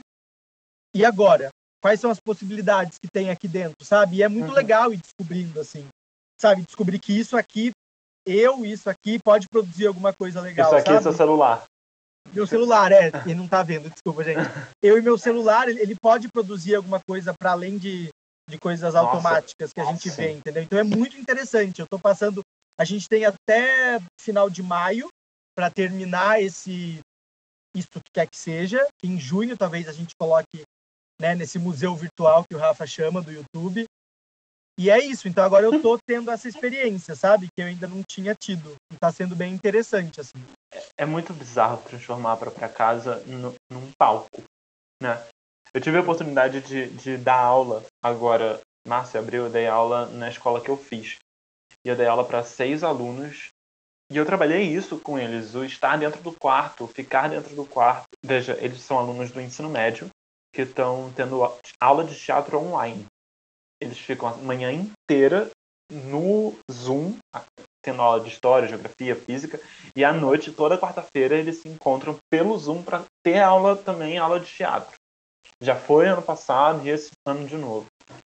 E 0.94 1.04
agora? 1.04 1.50
Quais 1.82 2.00
são 2.00 2.10
as 2.10 2.18
possibilidades 2.18 2.98
que 2.98 3.08
tem 3.12 3.30
aqui 3.30 3.46
dentro, 3.46 3.84
sabe? 3.84 4.16
E 4.16 4.22
é 4.22 4.28
muito 4.28 4.48
uhum. 4.48 4.54
legal 4.54 4.92
ir 4.92 4.96
descobrindo, 4.96 5.60
assim, 5.60 5.86
sabe? 6.40 6.62
Descobrir 6.62 6.98
que 6.98 7.12
isso 7.12 7.36
aqui, 7.36 7.72
eu, 8.24 8.64
isso 8.64 8.88
aqui, 8.88 9.18
pode 9.22 9.46
produzir 9.50 9.86
alguma 9.86 10.14
coisa 10.14 10.40
legal. 10.40 10.68
Isso 10.68 10.76
aqui 10.76 10.86
sabe? 10.86 10.98
é 10.98 11.02
seu 11.02 11.12
celular. 11.12 11.64
Meu 12.32 12.46
celular, 12.46 12.90
é. 12.90 13.10
Ele 13.24 13.34
não 13.34 13.46
tá 13.46 13.62
vendo, 13.62 13.90
desculpa, 13.90 14.24
gente. 14.24 14.40
Eu 14.82 14.98
e 14.98 15.02
meu 15.02 15.16
celular, 15.16 15.68
ele 15.68 15.96
pode 16.00 16.28
produzir 16.28 16.74
alguma 16.74 17.00
coisa 17.00 17.32
para 17.38 17.52
além 17.52 17.78
de 17.78 18.10
de 18.48 18.58
coisas 18.58 18.94
Nossa. 18.94 19.08
automáticas 19.08 19.72
que 19.72 19.80
a 19.80 19.84
gente 19.84 20.10
vê, 20.10 20.32
entendeu? 20.32 20.62
Então 20.62 20.78
é 20.78 20.82
muito 20.82 21.16
interessante. 21.16 21.80
Eu 21.80 21.84
estou 21.84 21.98
passando. 21.98 22.42
A 22.78 22.84
gente 22.84 23.08
tem 23.08 23.24
até 23.24 24.00
final 24.20 24.50
de 24.50 24.62
maio 24.62 25.08
para 25.56 25.70
terminar 25.70 26.42
esse 26.42 27.00
isso 27.74 27.88
que 27.92 28.12
quer 28.12 28.28
que 28.28 28.36
seja. 28.36 28.86
Em 29.02 29.18
junho, 29.18 29.56
talvez 29.56 29.88
a 29.88 29.92
gente 29.92 30.14
coloque 30.18 30.62
né, 31.20 31.34
nesse 31.34 31.58
museu 31.58 31.94
virtual 31.94 32.44
que 32.48 32.54
o 32.54 32.58
Rafa 32.58 32.86
chama 32.86 33.22
do 33.22 33.32
YouTube. 33.32 33.84
E 34.78 34.90
é 34.90 34.98
isso. 34.98 35.28
Então 35.28 35.44
agora 35.44 35.66
eu 35.66 35.74
estou 35.74 35.98
tendo 36.04 36.30
essa 36.30 36.48
experiência, 36.48 37.14
sabe? 37.14 37.48
Que 37.54 37.62
eu 37.62 37.66
ainda 37.66 37.86
não 37.86 38.02
tinha 38.08 38.34
tido. 38.34 38.74
E 38.92 38.94
está 38.94 39.10
sendo 39.10 39.34
bem 39.34 39.52
interessante, 39.54 40.20
assim. 40.20 40.44
É 40.96 41.04
muito 41.04 41.32
bizarro 41.32 41.82
transformar 41.82 42.32
a 42.32 42.36
própria 42.36 42.68
casa 42.68 43.16
no, 43.26 43.54
num 43.70 43.90
palco, 43.98 44.42
né? 45.02 45.24
Eu 45.72 45.80
tive 45.80 45.98
a 45.98 46.02
oportunidade 46.02 46.60
de, 46.60 46.88
de 46.90 47.16
dar 47.16 47.40
aula 47.40 47.84
agora, 48.02 48.60
março 48.86 49.16
e 49.16 49.18
abril, 49.18 49.44
eu 49.44 49.50
dei 49.50 49.66
aula 49.66 50.06
na 50.06 50.28
escola 50.28 50.60
que 50.60 50.70
eu 50.70 50.76
fiz. 50.76 51.16
E 51.84 51.88
eu 51.88 51.96
dei 51.96 52.06
aula 52.06 52.24
para 52.24 52.44
seis 52.44 52.84
alunos. 52.84 53.48
E 54.10 54.16
eu 54.16 54.24
trabalhei 54.24 54.62
isso 54.62 54.98
com 55.00 55.18
eles, 55.18 55.54
o 55.54 55.64
estar 55.64 55.96
dentro 55.98 56.22
do 56.22 56.32
quarto, 56.32 56.86
ficar 56.86 57.28
dentro 57.28 57.56
do 57.56 57.66
quarto. 57.66 58.06
Veja, 58.24 58.56
eles 58.60 58.80
são 58.80 58.98
alunos 58.98 59.32
do 59.32 59.40
ensino 59.40 59.68
médio 59.68 60.08
que 60.54 60.62
estão 60.62 61.12
tendo 61.16 61.40
aula 61.80 62.04
de 62.04 62.16
teatro 62.16 62.58
online. 62.58 63.04
Eles 63.80 63.98
ficam 63.98 64.28
a 64.28 64.36
manhã 64.36 64.70
inteira 64.70 65.50
no 65.90 66.54
Zoom, 66.70 67.16
tendo 67.84 68.00
aula 68.00 68.20
de 68.20 68.30
história, 68.30 68.66
geografia, 68.66 69.14
física, 69.14 69.60
e 69.94 70.02
à 70.02 70.12
noite, 70.12 70.50
toda 70.50 70.78
quarta-feira, 70.78 71.36
eles 71.36 71.58
se 71.58 71.68
encontram 71.68 72.16
pelo 72.30 72.56
Zoom 72.58 72.82
para 72.82 73.04
ter 73.22 73.40
aula 73.40 73.76
também, 73.76 74.18
aula 74.18 74.40
de 74.40 74.46
teatro. 74.46 74.96
Já 75.62 75.76
foi 75.76 76.08
ano 76.08 76.22
passado 76.22 76.84
e 76.84 76.90
esse 76.90 77.10
ano 77.26 77.46
de 77.46 77.56
novo. 77.56 77.86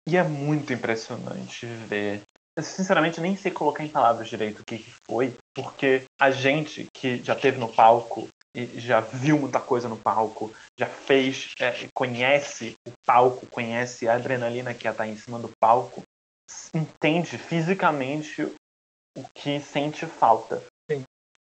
E 0.08 0.16
é 0.16 0.22
muito 0.22 0.72
impressionante 0.72 1.66
ver. 1.66 2.22
Eu, 2.56 2.62
sinceramente, 2.62 3.20
nem 3.20 3.36
sei 3.36 3.50
colocar 3.50 3.84
em 3.84 3.88
palavras 3.88 4.28
direito 4.28 4.60
o 4.60 4.64
que 4.64 4.84
foi, 5.06 5.34
porque 5.54 6.04
a 6.20 6.30
gente 6.30 6.86
que 6.94 7.22
já 7.22 7.34
teve 7.34 7.58
no 7.58 7.68
palco 7.68 8.28
e 8.54 8.80
já 8.80 9.00
viu 9.00 9.38
muita 9.38 9.60
coisa 9.60 9.88
no 9.88 9.98
palco, 9.98 10.50
já 10.78 10.86
fez, 10.86 11.52
é, 11.60 11.86
conhece 11.94 12.74
o 12.88 12.92
palco, 13.04 13.46
conhece 13.46 14.08
a 14.08 14.14
adrenalina 14.14 14.72
que 14.72 14.88
está 14.88 15.06
em 15.06 15.16
cima 15.16 15.38
do 15.38 15.50
palco, 15.60 16.02
entende 16.72 17.36
fisicamente 17.36 18.50
o 19.16 19.24
que 19.34 19.60
sente 19.60 20.06
falta 20.06 20.62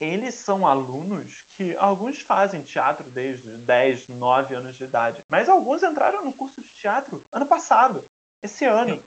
eles 0.00 0.34
são 0.34 0.66
alunos 0.66 1.42
que 1.56 1.76
alguns 1.76 2.20
fazem 2.20 2.62
teatro 2.62 3.08
desde 3.10 3.56
10, 3.56 4.08
9 4.08 4.54
anos 4.54 4.76
de 4.76 4.84
idade, 4.84 5.20
mas 5.30 5.48
alguns 5.48 5.82
entraram 5.82 6.24
no 6.24 6.32
curso 6.32 6.60
de 6.60 6.68
teatro 6.68 7.22
ano 7.32 7.46
passado, 7.46 8.04
esse 8.42 8.64
ano. 8.64 9.02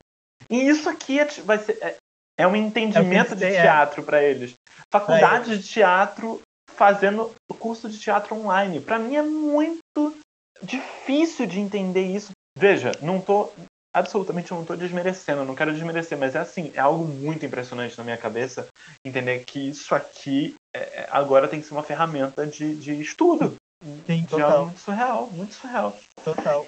E 0.49 0.67
isso 0.67 0.89
aqui 0.89 1.19
é, 1.19 1.25
vai 1.43 1.58
ser, 1.58 1.77
é, 1.82 1.97
é 2.38 2.47
um 2.47 2.56
entendimento 2.56 3.34
é 3.34 3.36
de 3.36 3.45
é. 3.45 3.62
teatro 3.62 4.03
para 4.03 4.23
eles. 4.23 4.53
Faculdade 4.91 5.58
de 5.58 5.67
teatro 5.67 6.41
fazendo 6.71 7.34
o 7.49 7.53
curso 7.53 7.89
de 7.89 7.99
teatro 7.99 8.36
online. 8.36 8.80
Para 8.80 8.99
mim 8.99 9.15
é 9.15 9.21
muito 9.21 10.17
difícil 10.62 11.45
de 11.45 11.60
entender 11.60 12.06
isso. 12.06 12.32
Veja, 12.58 12.91
não 13.01 13.19
tô 13.19 13.51
absolutamente 13.98 14.52
não 14.52 14.62
estou 14.62 14.78
desmerecendo, 14.78 15.46
não 15.46 15.56
quero 15.56 15.74
desmerecer, 15.74 16.18
mas 16.18 16.36
é 16.36 16.40
assim, 16.40 16.72
é 16.74 16.80
algo 16.80 17.06
muito 17.06 17.46
impressionante 17.46 17.98
na 17.98 18.04
minha 18.04 18.18
cabeça 18.18 18.68
entender 19.06 19.44
que 19.46 19.70
isso 19.70 19.94
aqui 19.94 20.56
é, 20.76 20.80
é 20.80 21.08
agora 21.12 21.48
tem 21.48 21.60
que 21.60 21.68
ser 21.68 21.74
uma 21.74 21.84
ferramenta 21.84 22.46
de, 22.46 22.76
de 22.76 23.00
estudo. 23.02 23.56
Sim, 24.06 24.22
de 24.22 24.28
total. 24.28 24.66
muito 24.66 24.80
surreal, 24.80 25.28
muito 25.32 25.54
surreal. 25.54 25.98
Total. 26.24 26.66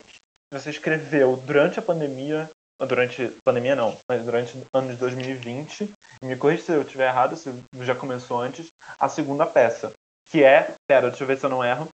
Você 0.54 0.70
escreveu 0.70 1.38
durante 1.38 1.80
a 1.80 1.82
pandemia, 1.82 2.50
durante 2.80 3.32
pandemia 3.44 3.76
não, 3.76 3.98
mas 4.10 4.24
durante 4.24 4.58
o 4.58 4.66
ano 4.74 4.90
de 4.90 4.96
2020, 4.96 5.92
me 6.24 6.36
corrija 6.36 6.64
se 6.64 6.72
eu 6.72 6.82
estiver 6.82 7.08
errado, 7.08 7.36
se 7.36 7.54
já 7.82 7.96
começou 7.96 8.42
antes, 8.42 8.68
a 9.00 9.08
segunda 9.10 9.46
peça, 9.46 9.94
que 10.30 10.44
é, 10.44 10.74
pera, 10.88 11.10
deixa 11.10 11.24
eu 11.24 11.28
ver 11.28 11.38
se 11.38 11.46
eu 11.46 11.50
não 11.50 11.64
erro, 11.64 11.88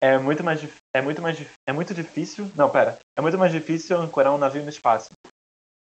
é 0.00 0.18
muito 0.18 0.42
mais 0.42 0.60
é 0.94 1.02
muito 1.02 1.20
mais 1.20 1.38
é 1.66 1.72
muito 1.72 1.94
difícil. 1.94 2.50
Não, 2.56 2.70
pera. 2.70 2.98
É 3.16 3.20
muito 3.20 3.38
mais 3.38 3.52
difícil 3.52 3.98
ancorar 3.98 4.34
um 4.34 4.38
navio 4.38 4.62
no 4.62 4.70
espaço. 4.70 5.10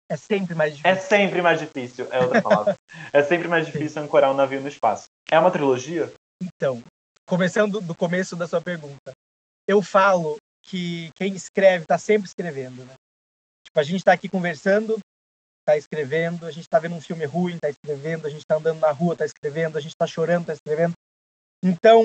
É 0.10 0.15
sempre 0.15 0.54
mais 0.54 0.73
é 0.73 0.75
difícil. 0.75 0.91
É 0.91 0.95
sempre 0.95 1.41
mais 1.41 1.60
difícil, 1.60 2.08
é 2.12 2.19
outra 2.19 2.41
palavra. 2.41 2.75
é 3.12 3.23
sempre 3.23 3.47
mais 3.47 3.65
difícil 3.65 4.01
ancorar 4.01 4.32
um 4.32 4.36
navio 4.36 4.62
no 4.62 4.67
espaço. 4.67 5.06
É 5.30 5.39
uma 5.39 5.51
trilogia? 5.51 6.13
Então, 6.41 6.82
começando 7.28 7.82
do 7.82 7.95
começo 7.95 8.36
da 8.36 8.47
sua 8.47 8.62
pergunta. 8.62 9.12
Eu 9.67 9.82
falo 9.82 10.38
que 10.63 11.10
quem 11.15 11.34
escreve 11.34 11.84
está 11.84 11.97
sempre 11.97 12.28
escrevendo, 12.28 12.86
né? 12.86 12.93
Tipo, 13.65 13.80
a 13.80 13.84
gente 13.84 13.97
está 13.97 14.13
aqui 14.13 14.30
conversando, 14.30 14.99
está 15.62 15.75
escrevendo, 15.75 16.45
a 16.45 16.51
gente 16.51 16.63
está 16.65 16.78
vendo 16.78 16.95
um 16.95 17.01
filme 17.01 17.25
ruim, 17.25 17.56
está 17.56 17.69
escrevendo, 17.69 18.28
a 18.28 18.30
gente 18.30 18.41
está 18.41 18.56
andando 18.56 18.80
na 18.80 18.91
rua, 18.91 19.13
está 19.13 19.25
escrevendo, 19.25 19.78
a 19.78 19.82
gente 19.82 19.91
está 19.91 20.06
chorando, 20.06 20.41
está 20.41 20.54
escrevendo. 20.54 20.93
Então, 21.63 22.04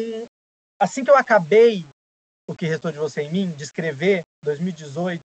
assim 0.81 1.05
que 1.05 1.11
eu 1.11 1.16
acabei 1.16 1.85
o 2.51 2.55
que 2.55 2.67
restou 2.67 2.91
de 2.91 2.99
você 2.99 3.23
em 3.23 3.31
mim, 3.31 3.51
de 3.53 3.63
escrever, 3.63 4.23
2018, 4.45 5.21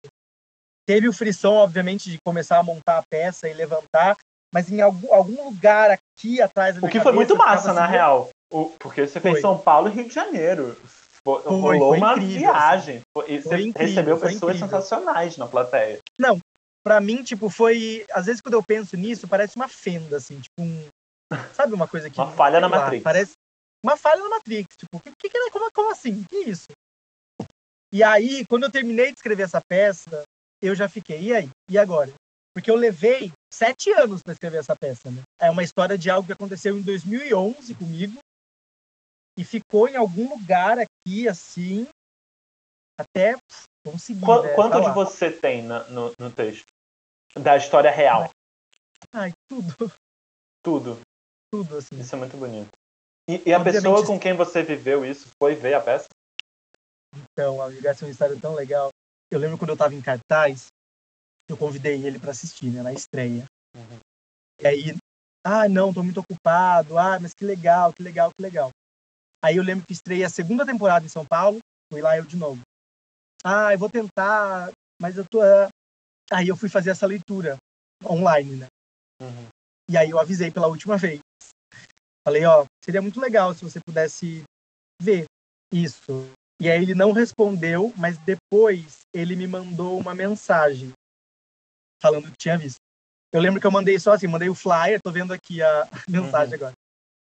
teve 0.88 1.06
o 1.06 1.12
frisson, 1.12 1.52
obviamente, 1.52 2.10
de 2.10 2.16
começar 2.24 2.58
a 2.58 2.62
montar 2.62 2.96
a 2.96 3.02
peça 3.10 3.46
e 3.46 3.52
levantar, 3.52 4.16
mas 4.54 4.72
em 4.72 4.80
algum, 4.80 5.12
algum 5.12 5.44
lugar 5.44 5.90
aqui 5.90 6.40
atrás 6.40 6.82
O 6.82 6.88
que 6.88 6.98
foi 6.98 7.12
muito 7.12 7.36
massa, 7.36 7.74
na 7.74 7.84
assim, 7.84 7.92
real. 7.92 8.30
O, 8.50 8.70
porque 8.78 9.06
você 9.06 9.20
foi. 9.20 9.32
fez 9.32 9.42
São 9.42 9.58
Paulo 9.58 9.88
e 9.88 9.92
Rio 9.92 10.08
de 10.08 10.14
Janeiro. 10.14 10.74
foi, 11.22 11.42
rolou 11.42 11.90
foi 11.90 11.98
uma 11.98 12.14
incrível, 12.14 12.50
assim. 12.50 12.92
viagem. 12.92 13.00
Você 13.14 13.60
incrível, 13.60 13.72
recebeu 13.74 14.18
pessoas 14.18 14.58
sensacionais 14.58 15.36
na 15.36 15.46
plateia. 15.46 15.98
Não, 16.18 16.38
para 16.82 17.00
mim, 17.02 17.22
tipo, 17.22 17.50
foi. 17.50 18.06
Às 18.12 18.26
vezes 18.26 18.40
quando 18.40 18.54
eu 18.54 18.62
penso 18.62 18.96
nisso, 18.96 19.28
parece 19.28 19.56
uma 19.56 19.68
fenda, 19.68 20.16
assim, 20.16 20.40
tipo 20.40 20.62
um. 20.62 20.88
Sabe 21.52 21.74
uma 21.74 21.86
coisa 21.86 22.08
que. 22.08 22.18
uma 22.18 22.32
falha 22.32 22.58
na 22.58 22.66
lá, 22.66 22.80
Matrix. 22.80 23.04
Parece 23.04 23.32
uma 23.84 23.96
falha 23.96 24.22
na 24.22 24.30
Matrix. 24.30 24.74
Tipo, 24.74 24.98
que, 25.00 25.12
que, 25.18 25.28
que, 25.28 25.50
como, 25.50 25.70
como 25.70 25.92
assim? 25.92 26.24
Que 26.24 26.38
isso? 26.38 26.68
E 27.92 28.02
aí, 28.02 28.44
quando 28.46 28.64
eu 28.64 28.70
terminei 28.70 29.06
de 29.06 29.18
escrever 29.18 29.42
essa 29.42 29.60
peça, 29.60 30.22
eu 30.62 30.74
já 30.74 30.88
fiquei, 30.88 31.20
e 31.22 31.34
aí? 31.34 31.48
E 31.68 31.78
agora? 31.78 32.12
Porque 32.54 32.70
eu 32.70 32.76
levei 32.76 33.32
sete 33.52 33.90
anos 33.92 34.22
para 34.22 34.32
escrever 34.32 34.58
essa 34.58 34.76
peça, 34.76 35.10
né? 35.10 35.22
É 35.38 35.50
uma 35.50 35.62
história 35.62 35.96
de 35.96 36.10
algo 36.10 36.26
que 36.26 36.32
aconteceu 36.32 36.76
em 36.76 36.82
2011 36.82 37.74
comigo 37.74 38.18
e 39.38 39.44
ficou 39.44 39.88
em 39.88 39.96
algum 39.96 40.28
lugar 40.28 40.78
aqui, 40.78 41.28
assim, 41.28 41.88
até 42.98 43.36
conseguir. 43.84 44.24
Qu 44.24 44.42
né, 44.42 44.54
quanto 44.54 44.80
de 44.80 44.90
você 44.92 45.30
tem 45.30 45.62
no, 45.62 46.12
no 46.18 46.30
texto? 46.30 46.66
Da 47.34 47.56
história 47.56 47.90
real? 47.90 48.28
Ai, 49.12 49.32
tudo. 49.48 49.92
Tudo. 50.62 51.00
Tudo, 51.52 51.78
assim. 51.78 51.98
Isso 51.98 52.14
é 52.14 52.18
muito 52.18 52.36
bonito. 52.36 52.70
E, 53.28 53.48
e 53.48 53.52
a 53.52 53.62
pessoa 53.62 54.04
com 54.04 54.18
quem 54.18 54.34
você 54.34 54.62
viveu 54.62 55.04
isso 55.04 55.28
foi 55.40 55.54
ver 55.54 55.74
a 55.74 55.80
peça? 55.80 56.06
Então, 57.40 57.62
a 57.62 57.72
é 57.72 57.96
uma 58.02 58.10
história 58.10 58.38
tão 58.38 58.54
legal. 58.54 58.90
Eu 59.30 59.38
lembro 59.38 59.56
quando 59.56 59.70
eu 59.70 59.74
estava 59.74 59.94
em 59.94 60.02
cartaz, 60.02 60.66
eu 61.48 61.56
convidei 61.56 62.04
ele 62.04 62.18
para 62.18 62.32
assistir, 62.32 62.70
né, 62.70 62.82
na 62.82 62.92
estreia. 62.92 63.46
Uhum. 63.74 63.98
E 64.60 64.66
aí, 64.66 64.96
ah, 65.42 65.66
não, 65.66 65.90
tô 65.90 66.02
muito 66.02 66.20
ocupado. 66.20 66.98
Ah, 66.98 67.18
mas 67.18 67.32
que 67.32 67.42
legal, 67.42 67.94
que 67.94 68.02
legal, 68.02 68.30
que 68.30 68.42
legal. 68.42 68.68
Aí 69.42 69.56
eu 69.56 69.62
lembro 69.62 69.86
que 69.86 69.94
estreia 69.94 70.26
a 70.26 70.30
segunda 70.30 70.66
temporada 70.66 71.06
em 71.06 71.08
São 71.08 71.24
Paulo, 71.24 71.60
fui 71.90 72.02
lá 72.02 72.14
eu 72.14 72.26
de 72.26 72.36
novo. 72.36 72.60
Ah, 73.42 73.72
eu 73.72 73.78
vou 73.78 73.88
tentar, 73.88 74.70
mas 75.00 75.16
eu 75.16 75.24
tô. 75.24 75.40
Ah. 75.40 75.70
Aí 76.30 76.48
eu 76.48 76.56
fui 76.58 76.68
fazer 76.68 76.90
essa 76.90 77.06
leitura 77.06 77.56
online, 78.04 78.56
né? 78.56 78.66
Uhum. 79.22 79.48
E 79.88 79.96
aí 79.96 80.10
eu 80.10 80.18
avisei 80.18 80.50
pela 80.50 80.68
última 80.68 80.98
vez. 80.98 81.20
Falei, 82.22 82.44
ó, 82.44 82.66
seria 82.84 83.00
muito 83.00 83.18
legal 83.18 83.54
se 83.54 83.64
você 83.64 83.80
pudesse 83.80 84.44
ver 85.00 85.24
isso. 85.72 86.30
E 86.60 86.70
aí 86.70 86.82
ele 86.82 86.94
não 86.94 87.12
respondeu, 87.12 87.92
mas 87.96 88.18
depois 88.18 89.00
ele 89.14 89.34
me 89.34 89.46
mandou 89.46 89.98
uma 89.98 90.14
mensagem 90.14 90.92
falando 92.00 92.30
que 92.30 92.36
tinha 92.36 92.58
visto. 92.58 92.76
Eu 93.32 93.40
lembro 93.40 93.60
que 93.60 93.66
eu 93.66 93.70
mandei 93.70 93.98
só 93.98 94.12
assim, 94.12 94.26
mandei 94.26 94.50
o 94.50 94.54
flyer, 94.54 95.00
tô 95.02 95.10
vendo 95.10 95.32
aqui 95.32 95.62
a 95.62 95.88
mensagem 96.06 96.50
uhum. 96.50 96.60
agora. 96.60 96.72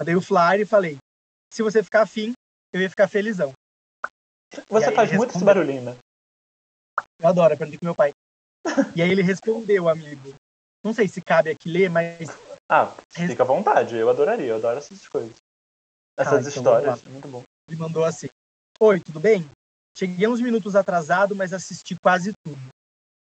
Mandei 0.02 0.16
o 0.16 0.22
flyer 0.22 0.62
e 0.62 0.66
falei, 0.66 0.98
se 1.54 1.62
você 1.62 1.84
ficar 1.84 2.02
afim, 2.02 2.34
eu 2.74 2.82
ia 2.82 2.90
ficar 2.90 3.08
felizão. 3.08 3.54
Você 4.70 4.92
faz 4.92 5.12
muito 5.12 5.36
esse 5.36 5.44
barulhinho, 5.44 5.84
né? 5.84 5.98
Eu 7.20 7.30
adoro, 7.30 7.54
aprendi 7.54 7.78
com 7.78 7.86
meu 7.86 7.96
pai. 7.96 8.12
e 8.96 9.02
aí 9.02 9.12
ele 9.12 9.22
respondeu, 9.22 9.88
amigo. 9.88 10.34
Não 10.84 10.94
sei 10.94 11.08
se 11.08 11.22
cabe 11.22 11.50
aqui 11.50 11.70
ler, 11.70 11.90
mas. 11.90 12.30
Ah, 12.72 12.96
fica 13.12 13.44
à 13.44 13.46
vontade, 13.46 13.96
eu 13.96 14.10
adoraria, 14.10 14.48
eu 14.48 14.56
adoro 14.56 14.80
essas 14.80 15.08
coisas. 15.08 15.36
Essas 16.18 16.34
ah, 16.34 16.40
então 16.40 16.50
histórias, 16.50 17.04
muito 17.04 17.28
bom. 17.28 17.44
Ele 17.68 17.78
mandou 17.78 18.04
assim: 18.04 18.28
Oi, 18.80 19.00
tudo 19.00 19.20
bem? 19.20 19.44
Cheguei 19.98 20.28
uns 20.28 20.40
minutos 20.40 20.76
atrasado, 20.76 21.36
mas 21.36 21.52
assisti 21.52 21.96
quase 22.00 22.32
tudo. 22.46 22.62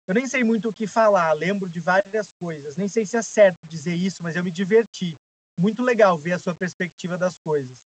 Eu 0.06 0.13
nem 0.13 0.28
sei 0.28 0.44
muito 0.44 0.68
o 0.68 0.74
que 0.74 0.86
falar, 0.86 1.32
lembro 1.32 1.70
de 1.70 1.80
várias 1.80 2.28
coisas. 2.41 2.76
Nem 2.76 2.89
sei 2.89 3.06
se 3.06 3.15
é 3.15 3.22
certo 3.22 3.56
dizer 3.65 3.96
isso, 3.96 4.22
mas 4.22 4.36
eu 4.36 4.44
me 4.44 4.52
diverti. 4.52 5.15
Muito 5.58 5.82
legal 5.82 6.18
ver 6.18 6.34
a 6.34 6.39
sua 6.39 6.54
perspectiva 6.54 7.18
das 7.18 7.36
coisas. 7.48 7.84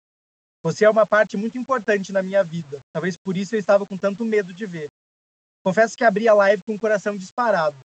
Você 0.62 0.85
é 0.85 0.90
uma 0.90 1.05
parte 1.05 1.37
muito 1.37 1.59
importante 1.59 2.12
na 2.12 2.22
minha 2.22 2.44
vida. 2.44 2.79
Talvez 2.94 3.16
por 3.16 3.37
isso 3.37 3.57
eu 3.57 3.59
estava 3.59 3.85
com 3.85 3.96
tanto 3.96 4.24
medo 4.24 4.55
de 4.55 4.64
ver. 4.64 4.87
Confesso 5.64 5.96
que 5.96 6.05
abri 6.05 6.29
a 6.29 6.35
live 6.35 6.62
com 6.64 6.76
o 6.76 6.81
coração 6.81 7.16
disparado. 7.16 7.76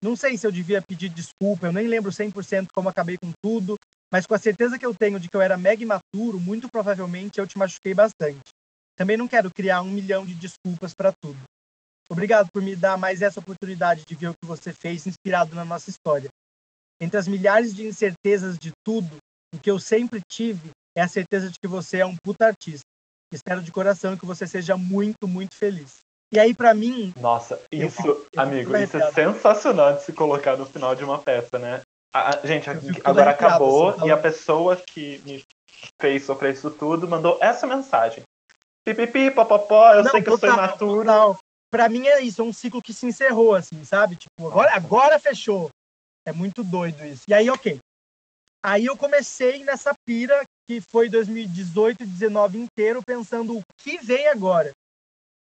Não 0.00 0.14
sei 0.14 0.38
se 0.38 0.46
eu 0.46 0.52
devia 0.52 0.80
pedir 0.80 1.08
desculpa, 1.08 1.66
eu 1.66 1.72
nem 1.72 1.88
lembro 1.88 2.12
100% 2.12 2.68
como 2.72 2.88
acabei 2.88 3.16
com 3.18 3.32
tudo, 3.42 3.74
mas 4.12 4.24
com 4.24 4.34
a 4.34 4.38
certeza 4.38 4.78
que 4.78 4.86
eu 4.86 4.94
tenho 4.94 5.18
de 5.18 5.28
que 5.28 5.36
eu 5.36 5.40
era 5.40 5.56
mega 5.56 5.82
imaturo, 5.82 6.38
muito 6.38 6.68
provavelmente 6.70 7.40
eu 7.40 7.46
te 7.46 7.58
machuquei 7.58 7.92
bastante. 7.92 8.54
Também 8.96 9.16
não 9.16 9.28
quero 9.28 9.50
criar 9.52 9.82
um 9.82 9.90
milhão 9.90 10.24
de 10.24 10.34
desculpas 10.34 10.94
para 10.94 11.12
tudo. 11.12 11.38
Obrigado 12.08 12.48
por 12.52 12.62
me 12.62 12.76
dar 12.76 12.96
mais 12.96 13.22
essa 13.22 13.40
oportunidade 13.40 14.04
de 14.04 14.14
ver 14.14 14.28
o 14.28 14.34
que 14.34 14.46
você 14.46 14.72
fez 14.72 15.06
inspirado 15.06 15.54
na 15.54 15.64
nossa 15.64 15.90
história. 15.90 16.28
Entre 17.00 17.18
as 17.18 17.26
milhares 17.26 17.74
de 17.74 17.86
incertezas 17.86 18.58
de 18.58 18.70
tudo, 18.84 19.16
o 19.54 19.58
que 19.58 19.70
eu 19.70 19.78
sempre 19.78 20.20
tive 20.30 20.70
é 20.96 21.02
a 21.02 21.08
certeza 21.08 21.50
de 21.50 21.58
que 21.58 21.66
você 21.66 21.98
é 21.98 22.06
um 22.06 22.16
puta 22.22 22.46
artista. 22.46 22.84
Espero 23.32 23.62
de 23.62 23.72
coração 23.72 24.16
que 24.16 24.26
você 24.26 24.46
seja 24.46 24.76
muito, 24.76 25.26
muito 25.26 25.56
feliz. 25.56 25.98
E 26.32 26.38
aí, 26.38 26.54
para 26.54 26.74
mim. 26.74 27.12
Nossa, 27.20 27.60
isso, 27.70 27.96
fico, 27.96 28.26
amigo, 28.36 28.76
isso 28.76 28.96
é 28.96 29.12
sensacional 29.12 29.96
de 29.96 30.02
se 30.02 30.12
colocar 30.12 30.56
no 30.56 30.66
final 30.66 30.94
de 30.94 31.04
uma 31.04 31.18
peça, 31.18 31.58
né? 31.58 31.80
A, 32.12 32.36
a, 32.36 32.46
gente, 32.46 32.68
agora 33.02 33.30
acabou 33.30 33.90
assim, 33.90 34.06
e 34.06 34.10
a 34.10 34.16
pessoa 34.16 34.76
que 34.76 35.20
me 35.24 35.42
fez 36.00 36.24
sofrer 36.24 36.54
isso 36.54 36.70
tudo 36.70 37.08
mandou 37.08 37.38
essa 37.40 37.66
mensagem. 37.66 38.22
Pipipi, 38.84 39.30
popopó, 39.30 39.94
eu 39.94 40.04
não, 40.04 40.10
sei 40.10 40.22
que 40.22 40.28
eu 40.28 40.38
sou 40.38 40.48
imaturo. 40.48 41.00
Total. 41.00 41.38
Pra 41.70 41.88
mim 41.88 42.06
é 42.06 42.20
isso, 42.20 42.42
é 42.42 42.44
um 42.44 42.52
ciclo 42.52 42.82
que 42.82 42.92
se 42.92 43.06
encerrou, 43.06 43.54
assim, 43.54 43.84
sabe? 43.84 44.16
Tipo, 44.16 44.48
agora, 44.48 44.74
agora 44.74 45.18
fechou. 45.18 45.70
É 46.26 46.32
muito 46.32 46.62
doido 46.62 47.04
isso. 47.04 47.22
E 47.28 47.34
aí, 47.34 47.50
ok. 47.50 47.78
Aí 48.62 48.86
eu 48.86 48.96
comecei 48.96 49.64
nessa 49.64 49.92
pira 50.06 50.42
que 50.66 50.80
foi 50.80 51.08
2018 51.08 52.02
e 52.02 52.06
2019 52.06 52.58
inteiro 52.58 53.02
pensando 53.04 53.58
o 53.58 53.62
que 53.78 53.98
vem 53.98 54.28
agora. 54.28 54.72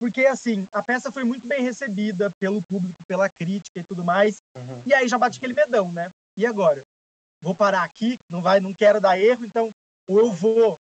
Porque, 0.00 0.26
assim, 0.26 0.66
a 0.72 0.82
peça 0.82 1.10
foi 1.10 1.24
muito 1.24 1.46
bem 1.46 1.62
recebida 1.62 2.30
pelo 2.38 2.62
público, 2.68 2.96
pela 3.06 3.28
crítica 3.28 3.78
e 3.78 3.84
tudo 3.84 4.04
mais. 4.04 4.36
Uhum. 4.56 4.82
E 4.86 4.94
aí 4.94 5.08
já 5.08 5.18
bate 5.18 5.38
aquele 5.38 5.54
medão, 5.54 5.90
né? 5.92 6.10
E 6.38 6.46
agora? 6.46 6.82
Vou 7.42 7.54
parar 7.54 7.82
aqui, 7.82 8.16
não 8.30 8.40
vai, 8.40 8.60
não 8.60 8.72
quero 8.72 9.00
dar 9.00 9.18
erro, 9.18 9.44
então 9.44 9.70
ou 10.08 10.18
eu 10.18 10.32
vou. 10.32 10.74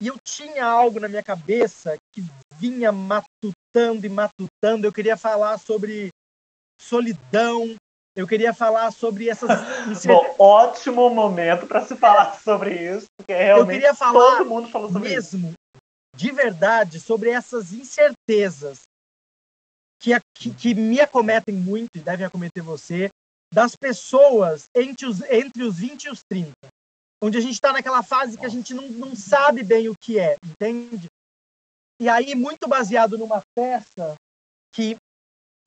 E 0.00 0.06
eu 0.06 0.16
tinha 0.24 0.64
algo 0.64 0.98
na 0.98 1.08
minha 1.08 1.22
cabeça 1.22 1.96
que 2.12 2.24
vinha 2.56 2.90
matutando 2.90 4.06
e 4.06 4.08
matutando. 4.08 4.86
Eu 4.86 4.92
queria 4.92 5.16
falar 5.16 5.58
sobre 5.58 6.08
solidão, 6.80 7.76
eu 8.16 8.26
queria 8.26 8.54
falar 8.54 8.90
sobre 8.90 9.28
essas. 9.28 9.48
Bom, 10.06 10.34
ótimo 10.38 11.10
momento 11.10 11.66
para 11.66 11.84
se 11.84 11.94
falar 11.96 12.40
sobre 12.40 12.74
isso, 12.74 13.06
porque 13.16 13.34
realmente 13.34 13.60
eu 13.60 13.80
queria 13.80 13.94
falar 13.94 14.38
todo 14.38 14.48
mundo 14.48 14.68
falou 14.68 14.90
sobre 14.90 15.08
mesmo, 15.08 15.48
isso. 15.48 15.54
de 16.16 16.32
verdade, 16.32 16.98
sobre 16.98 17.30
essas 17.30 17.72
incertezas 17.72 18.80
que, 20.00 20.12
que, 20.34 20.54
que 20.54 20.74
me 20.74 21.00
acometem 21.00 21.54
muito 21.54 21.90
e 21.96 22.00
devem 22.00 22.24
acometer 22.24 22.62
você, 22.62 23.10
das 23.52 23.76
pessoas 23.76 24.64
entre 24.74 25.06
os, 25.06 25.20
entre 25.22 25.62
os 25.62 25.78
20 25.78 26.04
e 26.04 26.10
os 26.10 26.20
30. 26.28 26.52
Onde 27.22 27.38
a 27.38 27.40
gente 27.40 27.54
está 27.54 27.72
naquela 27.72 28.02
fase 28.02 28.38
que 28.38 28.46
a 28.46 28.48
gente 28.48 28.72
não, 28.72 28.88
não 28.88 29.14
sabe 29.14 29.62
bem 29.62 29.88
o 29.88 29.94
que 30.00 30.18
é, 30.18 30.36
entende? 30.44 31.08
E 32.00 32.08
aí, 32.08 32.34
muito 32.34 32.66
baseado 32.66 33.18
numa 33.18 33.42
peça 33.54 34.14
que 34.74 34.96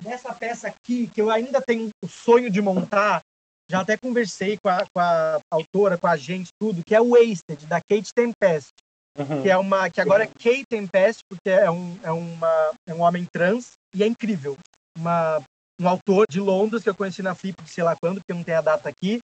nessa 0.01 0.33
peça 0.33 0.67
aqui, 0.67 1.07
que 1.07 1.21
eu 1.21 1.29
ainda 1.29 1.61
tenho 1.61 1.89
o 2.03 2.07
sonho 2.07 2.49
de 2.49 2.61
montar, 2.61 3.21
já 3.69 3.81
até 3.81 3.97
conversei 3.97 4.57
com 4.57 4.69
a, 4.69 4.85
com 4.93 4.99
a 4.99 5.39
autora, 5.51 5.97
com 5.97 6.07
a 6.07 6.17
gente, 6.17 6.49
tudo, 6.59 6.83
que 6.85 6.95
é 6.95 7.01
o 7.01 7.11
Wasted, 7.11 7.65
da 7.65 7.79
Kate 7.79 8.11
Tempest. 8.13 8.71
Uhum. 9.17 9.43
Que 9.43 9.49
é 9.49 9.57
uma. 9.57 9.89
Que 9.89 10.01
agora 10.01 10.23
é 10.23 10.27
Kate 10.27 10.65
Tempest, 10.67 11.21
porque 11.29 11.49
é 11.49 11.69
um, 11.69 11.99
é, 12.03 12.11
uma, 12.11 12.73
é 12.87 12.93
um 12.93 13.01
homem 13.01 13.27
trans, 13.31 13.73
e 13.93 14.03
é 14.03 14.07
incrível. 14.07 14.57
Uma, 14.97 15.41
um 15.79 15.87
autor 15.87 16.25
de 16.29 16.39
Londres 16.39 16.83
que 16.83 16.89
eu 16.89 16.95
conheci 16.95 17.21
na 17.21 17.35
Flip, 17.35 17.55
sei 17.67 17.83
lá 17.83 17.95
quando, 18.01 18.17
porque 18.17 18.33
não 18.33 18.43
tem 18.43 18.55
a 18.55 18.61
data 18.61 18.89
aqui, 18.89 19.19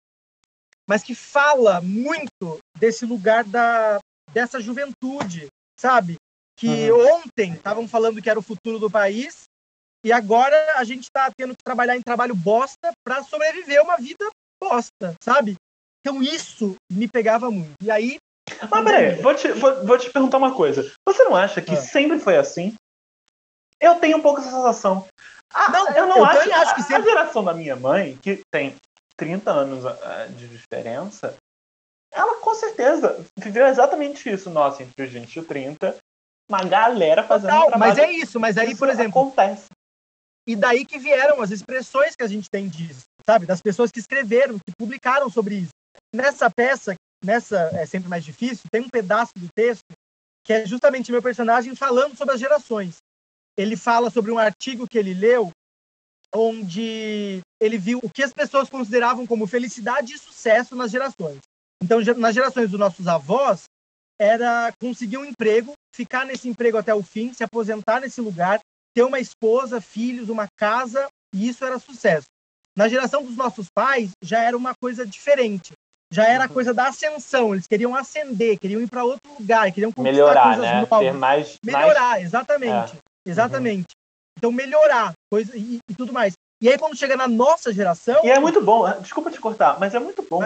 mas 0.87 1.03
que 1.03 1.15
fala 1.15 1.81
muito 1.81 2.59
desse 2.77 3.05
lugar 3.05 3.43
da, 3.43 3.99
dessa 4.31 4.59
juventude, 4.59 5.47
sabe? 5.79 6.15
Que 6.57 6.91
uhum. 6.91 7.15
ontem 7.15 7.53
estavam 7.53 7.87
falando 7.87 8.21
que 8.21 8.29
era 8.29 8.39
o 8.39 8.43
futuro 8.43 8.79
do 8.79 8.89
país, 8.89 9.43
e 10.05 10.11
agora 10.11 10.55
a 10.75 10.83
gente 10.83 11.03
está 11.03 11.31
tendo 11.35 11.55
que 11.55 11.63
trabalhar 11.63 11.97
em 11.97 12.01
trabalho 12.01 12.35
bosta 12.35 12.91
para 13.03 13.23
sobreviver 13.23 13.81
uma 13.81 13.97
vida 13.97 14.29
bosta, 14.61 15.15
sabe? 15.21 15.55
Então 15.99 16.21
isso 16.21 16.75
me 16.91 17.07
pegava 17.07 17.49
muito. 17.49 17.73
E 17.81 17.89
aí. 17.89 18.17
Mas 18.69 18.83
peraí, 18.83 19.15
vou 19.21 19.33
te, 19.33 19.51
vou, 19.53 19.83
vou 19.83 19.97
te 19.97 20.11
perguntar 20.11 20.37
uma 20.37 20.53
coisa. 20.53 20.91
Você 21.07 21.23
não 21.23 21.35
acha 21.35 21.59
que 21.61 21.73
ah. 21.73 21.81
sempre 21.81 22.19
foi 22.19 22.37
assim? 22.37 22.75
Eu 23.81 23.95
tenho 23.95 24.17
um 24.17 24.21
pouco 24.21 24.39
essa 24.39 24.51
sensação. 24.51 25.07
Ah, 25.51 25.71
não, 25.71 25.89
eu 25.89 26.07
não 26.07 26.17
eu 26.17 26.25
acho, 26.25 26.53
acho 26.53 26.75
que 26.75 26.83
sempre... 26.83 27.09
a 27.09 27.15
geração 27.15 27.43
da 27.43 27.53
minha 27.53 27.75
mãe, 27.75 28.15
que 28.21 28.41
tem 28.51 28.75
30 29.17 29.51
anos 29.51 29.85
ah, 29.85 30.27
de 30.27 30.47
diferença, 30.47 31.35
ela 32.11 32.39
com 32.39 32.55
certeza 32.55 33.25
viveu 33.37 33.67
exatamente 33.67 34.29
isso, 34.29 34.49
nossa, 34.49 34.83
entre 34.83 35.05
os 35.05 35.11
20 35.11 35.37
e 35.37 35.43
30. 35.43 35.97
Uma 36.49 36.63
galera 36.63 37.23
fazendo 37.23 37.51
não, 37.51 37.67
trabalho. 37.67 37.79
Mas 37.79 37.97
é 37.97 38.11
isso, 38.11 38.39
mas 38.39 38.57
aí, 38.57 38.75
por 38.75 38.89
exemplo. 38.89 39.21
Acontece. 39.21 39.67
E 40.47 40.55
daí 40.55 40.85
que 40.85 40.99
vieram 40.99 41.41
as 41.41 41.49
expressões 41.49 42.15
que 42.15 42.23
a 42.23 42.27
gente 42.27 42.49
tem 42.49 42.69
disso, 42.69 43.03
sabe? 43.25 43.47
Das 43.47 43.61
pessoas 43.61 43.91
que 43.91 43.99
escreveram, 43.99 44.59
que 44.59 44.75
publicaram 44.77 45.29
sobre 45.29 45.55
isso. 45.55 45.71
Nessa 46.13 46.49
peça, 46.49 46.93
nessa 47.23 47.71
é 47.73 47.85
sempre 47.85 48.07
mais 48.07 48.23
difícil, 48.23 48.69
tem 48.71 48.81
um 48.81 48.89
pedaço 48.89 49.33
do 49.35 49.47
texto 49.55 49.85
que 50.45 50.53
é 50.53 50.65
justamente 50.65 51.11
meu 51.11 51.23
personagem 51.23 51.75
falando 51.75 52.15
sobre 52.15 52.35
as 52.35 52.39
gerações. 52.39 52.97
Ele 53.57 53.75
fala 53.75 54.11
sobre 54.11 54.31
um 54.31 54.37
artigo 54.37 54.87
que 54.87 54.97
ele 54.97 55.15
leu 55.15 55.49
onde 56.35 57.39
ele 57.59 57.77
viu 57.77 57.99
o 58.03 58.09
que 58.09 58.23
as 58.23 58.33
pessoas 58.33 58.69
consideravam 58.69 59.25
como 59.25 59.47
felicidade 59.47 60.13
e 60.13 60.17
sucesso 60.17 60.75
nas 60.75 60.91
gerações. 60.91 61.39
Então, 61.81 61.99
nas 62.17 62.35
gerações 62.35 62.69
dos 62.69 62.79
nossos 62.79 63.07
avós, 63.07 63.63
era 64.19 64.71
conseguir 64.79 65.17
um 65.17 65.25
emprego, 65.25 65.73
ficar 65.95 66.25
nesse 66.25 66.47
emprego 66.47 66.77
até 66.77 66.93
o 66.93 67.03
fim, 67.03 67.33
se 67.33 67.43
aposentar 67.43 67.99
nesse 67.99 68.21
lugar, 68.21 68.59
ter 68.93 69.03
uma 69.03 69.19
esposa, 69.19 69.81
filhos, 69.81 70.29
uma 70.29 70.47
casa, 70.57 71.07
e 71.33 71.47
isso 71.47 71.65
era 71.65 71.79
sucesso. 71.79 72.27
Na 72.77 72.87
geração 72.87 73.23
dos 73.23 73.35
nossos 73.35 73.67
pais, 73.73 74.11
já 74.23 74.41
era 74.41 74.55
uma 74.55 74.73
coisa 74.81 75.05
diferente. 75.05 75.73
Já 76.11 76.27
era 76.27 76.45
a 76.45 76.47
uhum. 76.47 76.53
coisa 76.53 76.73
da 76.73 76.87
ascensão. 76.87 77.53
Eles 77.53 77.67
queriam 77.67 77.95
ascender, 77.95 78.59
queriam 78.59 78.81
ir 78.81 78.89
para 78.89 79.03
outro 79.03 79.33
lugar, 79.37 79.71
queriam 79.71 79.91
melhorar, 79.97 80.57
né? 80.57 80.81
Novas. 80.81 80.99
Ter 80.99 81.13
mais, 81.13 81.57
melhorar, 81.63 82.11
mais... 82.11 82.23
exatamente, 82.23 82.93
é. 82.93 83.29
exatamente. 83.29 83.87
Então 84.37 84.51
melhorar 84.51 85.13
coisa 85.31 85.57
e, 85.57 85.79
e, 85.89 85.95
tudo 85.95 86.13
mais. 86.13 86.33
E 86.61 86.69
aí 86.69 86.77
quando 86.77 86.95
chega 86.95 87.15
na 87.17 87.27
nossa 87.27 87.73
geração. 87.73 88.23
E 88.23 88.29
é 88.29 88.39
muito 88.39 88.61
bom. 88.61 88.89
Desculpa 89.01 89.31
te 89.31 89.39
cortar, 89.39 89.79
mas 89.79 89.93
é 89.93 89.99
muito 89.99 90.25
bom 90.29 90.41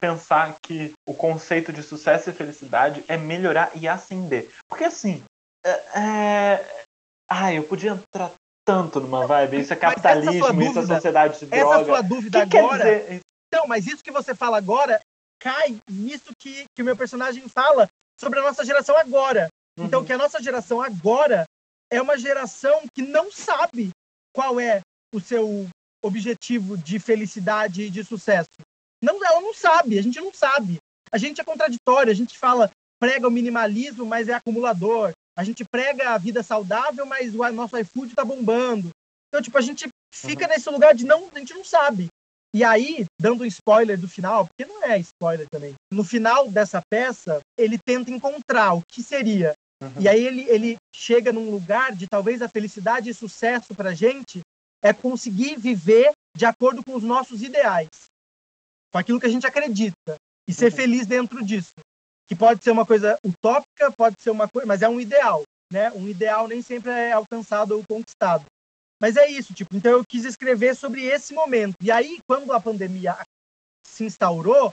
pensar 0.00 0.56
que 0.62 0.92
o 1.08 1.14
conceito 1.14 1.72
de 1.72 1.82
sucesso 1.82 2.30
e 2.30 2.32
felicidade 2.32 3.04
é 3.08 3.16
melhorar 3.16 3.70
e 3.74 3.86
ascender. 3.86 4.50
Porque 4.68 4.84
assim, 4.84 5.22
é, 5.64 5.70
é... 6.00 6.84
Ai, 7.28 7.58
eu 7.58 7.64
podia 7.64 7.90
entrar 7.90 8.32
tanto 8.64 9.00
numa 9.00 9.26
vibe. 9.26 9.60
Isso 9.60 9.72
é 9.72 9.76
capitalismo, 9.76 10.46
dúvida, 10.48 10.64
isso 10.64 10.78
é 10.78 10.94
sociedade 10.94 11.38
de 11.38 11.46
droga. 11.46 11.74
Essa 11.74 11.84
sua 11.84 12.02
dúvida 12.02 12.46
que 12.46 12.58
agora. 12.58 12.84
Dizer... 12.84 13.20
Então, 13.48 13.66
mas 13.68 13.86
isso 13.86 14.02
que 14.02 14.10
você 14.10 14.34
fala 14.34 14.58
agora 14.58 15.00
cai 15.40 15.78
nisso 15.88 16.32
que, 16.38 16.64
que 16.74 16.82
o 16.82 16.84
meu 16.84 16.96
personagem 16.96 17.48
fala 17.48 17.88
sobre 18.20 18.40
a 18.40 18.42
nossa 18.42 18.64
geração 18.64 18.96
agora. 18.96 19.48
Então, 19.78 19.82
uhum. 19.82 19.86
Então, 19.86 20.04
que 20.04 20.12
a 20.12 20.18
nossa 20.18 20.42
geração 20.42 20.82
agora 20.82 21.44
é 21.90 22.00
uma 22.00 22.18
geração 22.18 22.82
que 22.94 23.02
não 23.02 23.30
sabe 23.30 23.90
qual 24.34 24.58
é 24.60 24.80
o 25.14 25.20
seu 25.20 25.68
objetivo 26.02 26.76
de 26.76 26.98
felicidade 26.98 27.82
e 27.82 27.90
de 27.90 28.04
sucesso. 28.04 28.50
Não, 29.02 29.24
ela 29.24 29.40
não 29.40 29.54
sabe, 29.54 29.98
a 29.98 30.02
gente 30.02 30.20
não 30.20 30.32
sabe. 30.32 30.78
A 31.12 31.18
gente 31.18 31.40
é 31.40 31.44
contraditório, 31.44 32.10
a 32.10 32.14
gente 32.14 32.38
fala, 32.38 32.70
prega 32.98 33.28
o 33.28 33.30
minimalismo, 33.30 34.04
mas 34.04 34.28
é 34.28 34.34
acumulador. 34.34 35.12
A 35.36 35.44
gente 35.44 35.64
prega 35.70 36.10
a 36.10 36.18
vida 36.18 36.42
saudável, 36.42 37.04
mas 37.06 37.34
o 37.34 37.52
nosso 37.52 37.76
iFood 37.78 38.14
tá 38.14 38.24
bombando. 38.24 38.90
Então, 39.28 39.42
tipo, 39.42 39.58
a 39.58 39.60
gente 39.60 39.86
fica 40.14 40.44
uhum. 40.44 40.50
nesse 40.50 40.70
lugar 40.70 40.94
de 40.94 41.04
não, 41.04 41.28
a 41.34 41.38
gente 41.38 41.54
não 41.54 41.64
sabe. 41.64 42.08
E 42.54 42.64
aí, 42.64 43.04
dando 43.20 43.42
um 43.42 43.46
spoiler 43.46 44.00
do 44.00 44.08
final, 44.08 44.46
porque 44.46 44.70
não 44.70 44.82
é 44.82 44.98
spoiler 44.98 45.46
também. 45.50 45.74
No 45.92 46.02
final 46.02 46.48
dessa 46.48 46.80
peça, 46.90 47.40
ele 47.58 47.78
tenta 47.84 48.10
encontrar 48.10 48.74
o 48.74 48.82
que 48.90 49.02
seria. 49.02 49.52
Uhum. 49.82 49.92
E 50.00 50.08
aí 50.08 50.24
ele, 50.24 50.48
ele 50.48 50.76
chega 50.96 51.32
num 51.32 51.50
lugar 51.50 51.94
de 51.94 52.06
talvez 52.06 52.40
a 52.40 52.48
felicidade 52.48 53.10
e 53.10 53.14
sucesso 53.14 53.74
pra 53.74 53.94
gente 53.94 54.40
é 54.82 54.92
conseguir 54.92 55.56
viver 55.56 56.10
de 56.36 56.46
acordo 56.46 56.82
com 56.84 56.94
os 56.94 57.02
nossos 57.02 57.42
ideais. 57.42 57.88
Com 58.92 58.98
aquilo 58.98 59.20
que 59.20 59.26
a 59.26 59.30
gente 59.30 59.46
acredita. 59.46 60.16
E 60.48 60.52
ser 60.52 60.70
uhum. 60.70 60.76
feliz 60.76 61.06
dentro 61.06 61.44
disso 61.44 61.74
que 62.26 62.34
pode 62.34 62.62
ser 62.62 62.72
uma 62.72 62.84
coisa 62.84 63.16
utópica, 63.24 63.92
pode 63.96 64.16
ser 64.20 64.30
uma 64.30 64.48
coisa, 64.48 64.66
mas 64.66 64.82
é 64.82 64.88
um 64.88 65.00
ideal, 65.00 65.42
né? 65.72 65.90
Um 65.92 66.08
ideal 66.08 66.48
nem 66.48 66.60
sempre 66.60 66.90
é 66.90 67.12
alcançado 67.12 67.76
ou 67.76 67.84
conquistado. 67.88 68.44
Mas 69.00 69.16
é 69.16 69.28
isso, 69.28 69.54
tipo, 69.54 69.76
então 69.76 69.92
eu 69.92 70.02
quis 70.08 70.24
escrever 70.24 70.74
sobre 70.74 71.04
esse 71.04 71.34
momento. 71.34 71.76
E 71.82 71.90
aí, 71.90 72.18
quando 72.28 72.52
a 72.52 72.60
pandemia 72.60 73.16
se 73.86 74.04
instaurou, 74.04 74.72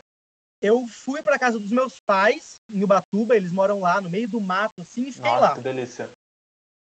eu 0.63 0.87
fui 0.87 1.21
para 1.21 1.37
casa 1.37 1.59
dos 1.59 1.71
meus 1.71 1.97
pais 1.99 2.55
em 2.71 2.81
Ubatuba, 2.81 3.35
eles 3.35 3.51
moram 3.51 3.81
lá 3.81 3.99
no 3.99 4.09
meio 4.09 4.29
do 4.29 4.39
mato, 4.39 4.71
assim, 4.79 5.07
e 5.07 5.11
fiquei 5.11 5.29
Nossa, 5.29 5.41
lá. 5.41 5.55
Que 5.55 5.61
delícia. 5.61 6.09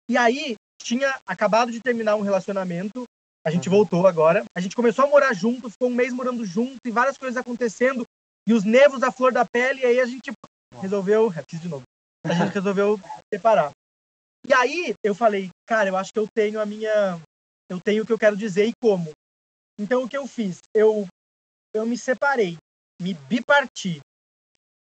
E 0.08 0.16
aí 0.16 0.54
tinha 0.80 1.20
acabado 1.26 1.72
de 1.72 1.80
terminar 1.80 2.14
um 2.14 2.20
relacionamento, 2.20 3.04
a 3.44 3.50
gente 3.50 3.68
uhum. 3.68 3.74
voltou 3.74 4.06
agora, 4.06 4.44
a 4.56 4.60
gente 4.60 4.76
começou 4.76 5.04
a 5.04 5.08
morar 5.08 5.34
junto, 5.34 5.68
ficou 5.68 5.88
um 5.88 5.94
mês 5.94 6.12
morando 6.12 6.46
junto 6.46 6.76
e 6.86 6.92
várias 6.92 7.18
coisas 7.18 7.36
acontecendo 7.36 8.04
e 8.46 8.52
os 8.52 8.62
nervos 8.62 9.02
à 9.02 9.10
flor 9.10 9.32
da 9.32 9.44
pele, 9.44 9.80
e 9.80 9.84
aí 9.84 10.00
a 10.00 10.06
gente 10.06 10.30
resolveu. 10.80 11.32
Fiz 11.48 11.60
de 11.60 11.68
novo. 11.68 11.82
A 12.24 12.34
gente 12.34 12.54
resolveu 12.54 13.00
separar. 13.32 13.70
E 14.46 14.54
aí 14.54 14.94
eu 15.04 15.14
falei, 15.14 15.50
cara, 15.66 15.88
eu 15.88 15.96
acho 15.96 16.12
que 16.12 16.18
eu 16.18 16.28
tenho 16.32 16.60
a 16.60 16.66
minha. 16.66 17.20
Eu 17.68 17.80
tenho 17.80 18.02
o 18.02 18.06
que 18.06 18.12
eu 18.12 18.18
quero 18.18 18.36
dizer 18.36 18.66
e 18.66 18.72
como. 18.80 19.10
Então 19.78 20.04
o 20.04 20.08
que 20.08 20.16
eu 20.16 20.26
fiz? 20.26 20.58
Eu, 20.74 21.06
eu 21.74 21.86
me 21.86 21.96
separei, 21.96 22.56
me 23.02 23.14
biparti. 23.14 24.00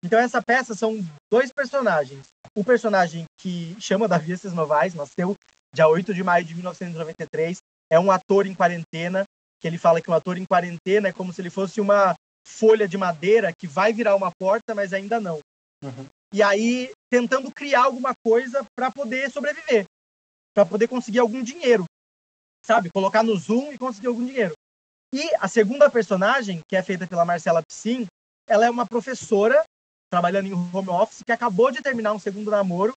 Então 0.04 0.18
essa 0.18 0.42
peça 0.42 0.74
são 0.74 0.98
dois 1.30 1.52
personagens. 1.52 2.26
O 2.56 2.64
personagem 2.64 3.24
que 3.38 3.76
chama 3.80 4.08
Davi 4.08 4.32
Esses 4.32 4.52
Novaes, 4.52 4.94
nasceu 4.94 5.34
dia 5.74 5.88
8 5.88 6.12
de 6.12 6.22
maio 6.22 6.44
de 6.44 6.54
1993, 6.54 7.58
é 7.90 7.98
um 7.98 8.10
ator 8.10 8.46
em 8.46 8.54
quarentena, 8.54 9.24
que 9.60 9.66
ele 9.66 9.78
fala 9.78 10.00
que 10.00 10.10
um 10.10 10.14
ator 10.14 10.36
em 10.36 10.44
quarentena 10.44 11.08
é 11.08 11.12
como 11.12 11.32
se 11.32 11.40
ele 11.40 11.50
fosse 11.50 11.80
uma 11.80 12.14
folha 12.46 12.88
de 12.88 12.96
madeira 12.96 13.52
que 13.56 13.66
vai 13.66 13.92
virar 13.92 14.16
uma 14.16 14.30
porta, 14.38 14.74
mas 14.74 14.92
ainda 14.92 15.20
não. 15.20 15.38
Uhum. 15.82 16.06
E 16.32 16.42
aí, 16.42 16.90
tentando 17.10 17.50
criar 17.52 17.84
alguma 17.84 18.12
coisa 18.24 18.64
para 18.76 18.90
poder 18.90 19.30
sobreviver, 19.30 19.84
para 20.54 20.64
poder 20.64 20.88
conseguir 20.88 21.18
algum 21.18 21.42
dinheiro, 21.42 21.84
sabe? 22.64 22.90
Colocar 22.90 23.22
no 23.22 23.36
Zoom 23.36 23.72
e 23.72 23.78
conseguir 23.78 24.08
algum 24.08 24.24
dinheiro. 24.24 24.54
E 25.12 25.34
a 25.40 25.48
segunda 25.48 25.90
personagem, 25.90 26.62
que 26.68 26.76
é 26.76 26.82
feita 26.82 27.06
pela 27.06 27.24
Marcela 27.24 27.62
Piscin, 27.66 28.06
ela 28.48 28.66
é 28.66 28.70
uma 28.70 28.86
professora 28.86 29.62
trabalhando 30.10 30.46
em 30.46 30.52
home 30.52 30.88
office 30.88 31.22
que 31.24 31.32
acabou 31.32 31.70
de 31.70 31.82
terminar 31.82 32.12
um 32.12 32.18
segundo 32.18 32.50
namoro 32.50 32.92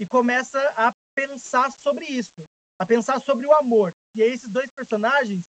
e 0.00 0.06
começa 0.06 0.58
a 0.76 0.90
pensar 1.14 1.70
sobre 1.72 2.06
isso, 2.06 2.32
a 2.80 2.86
pensar 2.86 3.20
sobre 3.20 3.46
o 3.46 3.54
amor. 3.54 3.90
E 4.16 4.22
aí 4.22 4.32
esses 4.32 4.48
dois 4.48 4.68
personagens, 4.74 5.44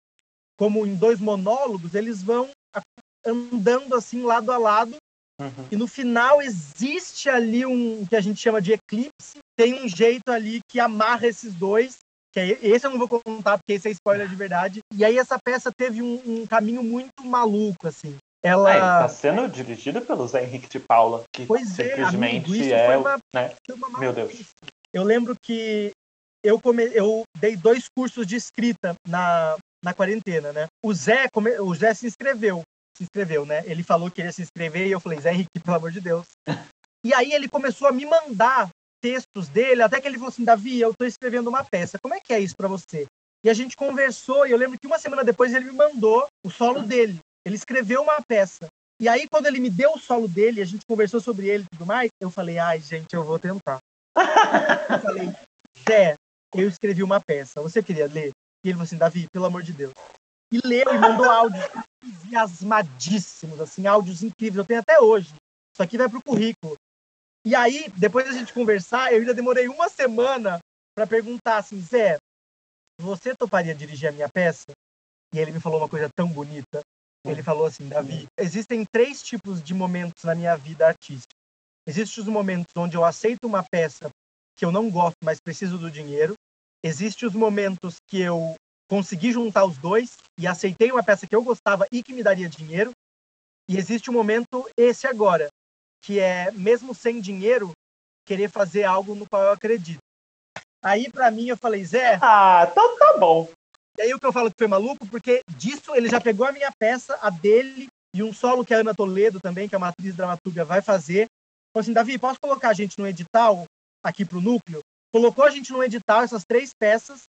como 0.59 0.87
em 0.87 0.95
dois 0.95 1.21
monólogos, 1.21 1.95
eles 1.95 2.23
vão 2.23 2.51
andando 3.25 3.95
assim 3.95 4.23
lado 4.23 4.53
a 4.53 4.59
lado 4.59 4.97
Uhum. 5.41 5.69
E 5.71 5.77
no 5.77 5.87
final 5.87 6.41
existe 6.41 7.29
ali 7.29 7.67
um 7.67 8.07
que 8.07 8.17
a 8.17 8.21
gente 8.21 8.41
chama 8.41 8.61
de 8.61 8.73
eclipse. 8.73 9.39
Tem 9.57 9.75
um 9.75 9.89
jeito 9.89 10.31
ali 10.31 10.61
que 10.69 10.81
amarra 10.81 11.27
esses 11.27 11.55
dois. 11.55 11.99
Que 12.37 12.41
é, 12.41 12.59
esse 12.61 12.87
eu 12.87 12.91
não 12.91 12.99
vou 12.99 13.09
contar 13.09 13.57
porque 13.57 13.73
esse 13.73 13.89
é 13.89 13.91
spoiler 13.93 14.29
de 14.29 14.37
verdade. 14.37 14.81
E 14.95 15.07
aí 15.07 15.17
essa 15.17 15.39
peça 15.43 15.71
teve 15.75 16.03
um, 16.03 16.21
um 16.27 16.47
caminho 16.47 16.83
muito 16.83 17.25
maluco, 17.25 17.89
assim. 17.89 18.15
Ela 18.43 18.75
está 18.75 19.05
é, 19.05 19.09
sendo 19.09 19.49
dirigida 19.49 20.03
pelo 20.03 20.29
Zé 20.29 20.45
Henrique 20.45 20.69
de 20.69 20.79
Paula, 20.79 21.25
que 21.35 21.47
pois 21.47 21.79
é, 21.79 21.89
simplesmente 21.89 22.71
é, 22.71 22.93
é 22.93 22.99
uma, 22.99 23.17
né? 23.35 23.55
Meu 23.99 24.13
Deus. 24.13 24.33
Eu 24.93 25.03
lembro 25.03 25.35
que 25.43 25.93
eu, 26.45 26.61
come... 26.61 26.85
eu 26.93 27.23
dei 27.41 27.57
dois 27.57 27.87
cursos 27.97 28.27
de 28.27 28.37
escrita 28.37 28.95
na, 29.09 29.57
na 29.83 29.95
quarentena, 29.95 30.53
né? 30.53 30.67
O 30.85 30.93
Zé, 30.93 31.29
come... 31.33 31.59
o 31.59 31.75
Zé 31.75 31.95
se 31.95 32.07
inscreveu 32.07 32.63
se 32.99 33.05
inscreveu, 33.05 33.45
né? 33.45 33.63
Ele 33.67 33.83
falou 33.83 34.11
que 34.11 34.23
ia 34.23 34.33
se 34.33 34.41
inscrever 34.41 34.87
e 34.87 34.91
eu 34.91 35.01
falei, 35.01 35.21
Zé 35.21 35.31
Henrique, 35.31 35.61
pelo 35.63 35.77
amor 35.77 35.91
de 35.91 36.01
Deus. 36.01 36.27
e 37.05 37.13
aí 37.13 37.33
ele 37.33 37.47
começou 37.47 37.89
a 37.89 37.93
me 37.93 38.07
mandar 38.07 38.71
textos 39.07 39.49
dele, 39.49 39.83
até 39.83 40.01
que 40.01 40.09
ele 40.09 40.17
falou 40.17 40.31
assim, 40.31 40.43
Davi, 40.43 40.81
eu 40.81 40.93
tô 40.93 41.05
escrevendo 41.05 41.47
uma 41.47 41.63
peça, 41.63 41.97
como 42.03 42.13
é 42.13 42.19
que 42.19 42.33
é 42.33 42.41
isso 42.41 42.57
para 42.57 42.67
você? 42.67 43.07
E 43.45 43.49
a 43.49 43.55
gente 43.55 43.77
conversou, 43.77 44.45
e 44.45 44.51
eu 44.51 44.59
lembro 44.59 44.77
que 44.77 44.87
uma 44.89 44.99
semana 44.99 45.23
depois 45.23 45.55
ele 45.55 45.67
me 45.67 45.71
mandou 45.71 46.27
o 46.45 46.51
solo 46.51 46.83
dele. 46.83 47.17
Ele 47.45 47.55
escreveu 47.55 48.03
uma 48.03 48.21
peça. 48.27 48.67
E 49.01 49.09
aí, 49.09 49.29
quando 49.31 49.47
ele 49.47 49.61
me 49.61 49.71
deu 49.71 49.93
o 49.93 49.99
solo 50.01 50.27
dele, 50.27 50.61
a 50.61 50.65
gente 50.65 50.85
conversou 50.85 51.21
sobre 51.21 51.47
ele 51.47 51.63
e 51.63 51.67
tudo 51.71 51.87
mais, 51.87 52.11
eu 52.21 52.29
falei, 52.33 52.59
ai, 52.59 52.81
gente, 52.81 53.15
eu 53.15 53.23
vou 53.23 53.39
tentar. 53.39 53.79
eu 54.17 54.99
falei, 54.99 55.33
Zé, 55.89 56.17
eu 56.53 56.69
escrevi 56.69 57.05
uma 57.05 57.21
peça, 57.21 57.63
você 57.63 57.81
queria 57.81 58.09
ler? 58.09 58.31
E 58.65 58.69
ele 58.69 58.73
falou 58.73 58.85
assim, 58.85 58.97
Davi, 58.97 59.29
pelo 59.31 59.45
amor 59.45 59.63
de 59.63 59.73
Deus, 59.73 59.93
e 60.51 60.59
leu 60.67 60.93
e 60.93 60.99
mandou 60.99 61.31
áudios 61.31 61.65
entusiasmadíssimos, 62.03 63.61
assim, 63.61 63.87
áudios 63.87 64.25
incríveis. 64.25 64.57
Eu 64.57 64.65
tenho 64.65 64.81
até 64.81 64.99
hoje. 64.99 65.33
Isso 65.73 65.83
aqui 65.83 65.97
vai 65.97 66.09
pro 66.09 66.23
currículo. 66.23 66.75
E 67.47 67.55
aí, 67.55 67.89
depois 67.97 68.27
da 68.27 68.33
gente 68.33 68.53
conversar, 68.53 69.13
eu 69.13 69.21
ainda 69.21 69.33
demorei 69.33 69.69
uma 69.69 69.89
semana 69.89 70.59
para 70.97 71.07
perguntar 71.07 71.59
assim, 71.59 71.81
Zé, 71.81 72.17
você 73.01 73.37
toparia 73.37 73.73
dirigir 73.73 74.09
a 74.09 74.13
minha 74.13 74.29
peça? 74.29 74.73
E 75.33 75.39
ele 75.39 75.53
me 75.53 75.61
falou 75.61 75.79
uma 75.79 75.89
coisa 75.89 76.11
tão 76.13 76.27
bonita. 76.27 76.81
Ele 77.25 77.45
falou 77.45 77.67
assim, 77.67 77.89
Davi, 77.89 78.27
existem 78.37 78.85
três 78.85 79.23
tipos 79.23 79.63
de 79.63 79.73
momentos 79.75 80.25
na 80.25 80.35
minha 80.35 80.57
vida 80.57 80.89
artística. 80.89 81.33
Existem 81.87 82.25
os 82.25 82.29
momentos 82.29 82.73
onde 82.77 82.97
eu 82.97 83.05
aceito 83.05 83.47
uma 83.47 83.63
peça 83.63 84.11
que 84.59 84.65
eu 84.65 84.73
não 84.73 84.91
gosto, 84.91 85.19
mas 85.23 85.39
preciso 85.41 85.79
do 85.79 85.89
dinheiro. 85.89 86.35
Existem 86.83 87.29
os 87.29 87.35
momentos 87.35 87.99
que 88.09 88.21
eu 88.21 88.57
consegui 88.91 89.31
juntar 89.31 89.67
os 89.67 89.79
dois 89.79 90.17
e 90.37 90.49
aceitei 90.49 90.91
uma 90.91 91.05
peça 91.05 91.29
que 91.29 91.37
eu 91.37 91.45
gostava 91.45 91.87
e 91.93 92.03
que 92.03 92.13
me 92.13 92.25
daria 92.25 92.49
dinheiro. 92.49 92.91
E 93.71 93.77
existe 93.77 94.11
um 94.11 94.15
momento, 94.15 94.69
esse 94.77 95.07
agora, 95.07 95.47
que 96.07 96.21
é, 96.21 96.51
mesmo 96.53 96.95
sem 96.95 97.21
dinheiro, 97.21 97.73
querer 98.25 98.49
fazer 98.49 98.85
algo 98.85 99.15
no 99.15 99.27
qual 99.29 99.43
eu 99.43 99.51
acredito. 99.51 99.99
Aí, 100.83 101.11
para 101.11 101.31
mim, 101.31 101.49
eu 101.49 101.57
falei, 101.57 101.85
Zé. 101.85 102.19
Ah, 102.23 102.69
então 102.71 102.97
tá 102.97 103.17
bom. 103.19 103.49
E 103.99 104.03
aí 104.03 104.15
o 104.15 104.21
que 104.21 104.27
eu 104.27 104.33
falo 104.33 104.51
que 104.51 104.59
foi 104.59 104.69
maluco, 104.69 105.07
porque 105.09 105.41
disso 105.57 105.95
ele 105.95 106.09
já 106.09 106.21
pegou 106.21 106.47
a 106.47 106.53
minha 106.53 106.71
peça, 106.79 107.19
a 107.21 107.31
dele, 107.31 107.89
e 108.15 108.23
um 108.23 108.33
solo 108.33 108.65
que 108.65 108.73
a 108.73 108.79
Ana 108.79 108.95
Toledo 108.95 109.41
também, 109.41 109.69
que 109.69 109.75
é 109.75 109.79
uma 109.79 109.89
atriz 109.89 110.15
dramaturga, 110.15 110.65
vai 110.65 110.81
fazer. 110.81 111.27
Falei 111.75 111.83
assim, 111.83 111.93
Davi, 111.93 112.19
posso 112.19 112.39
colocar 112.41 112.71
a 112.71 112.75
gente 112.75 112.99
no 112.99 113.07
edital? 113.07 113.65
aqui 114.07 114.25
para 114.25 114.39
o 114.39 114.41
núcleo, 114.41 114.81
colocou 115.13 115.45
a 115.45 115.51
gente 115.51 115.73
no 115.73 115.83
edital, 115.83 116.23
essas 116.23 116.45
três 116.45 116.71
peças, 116.73 117.23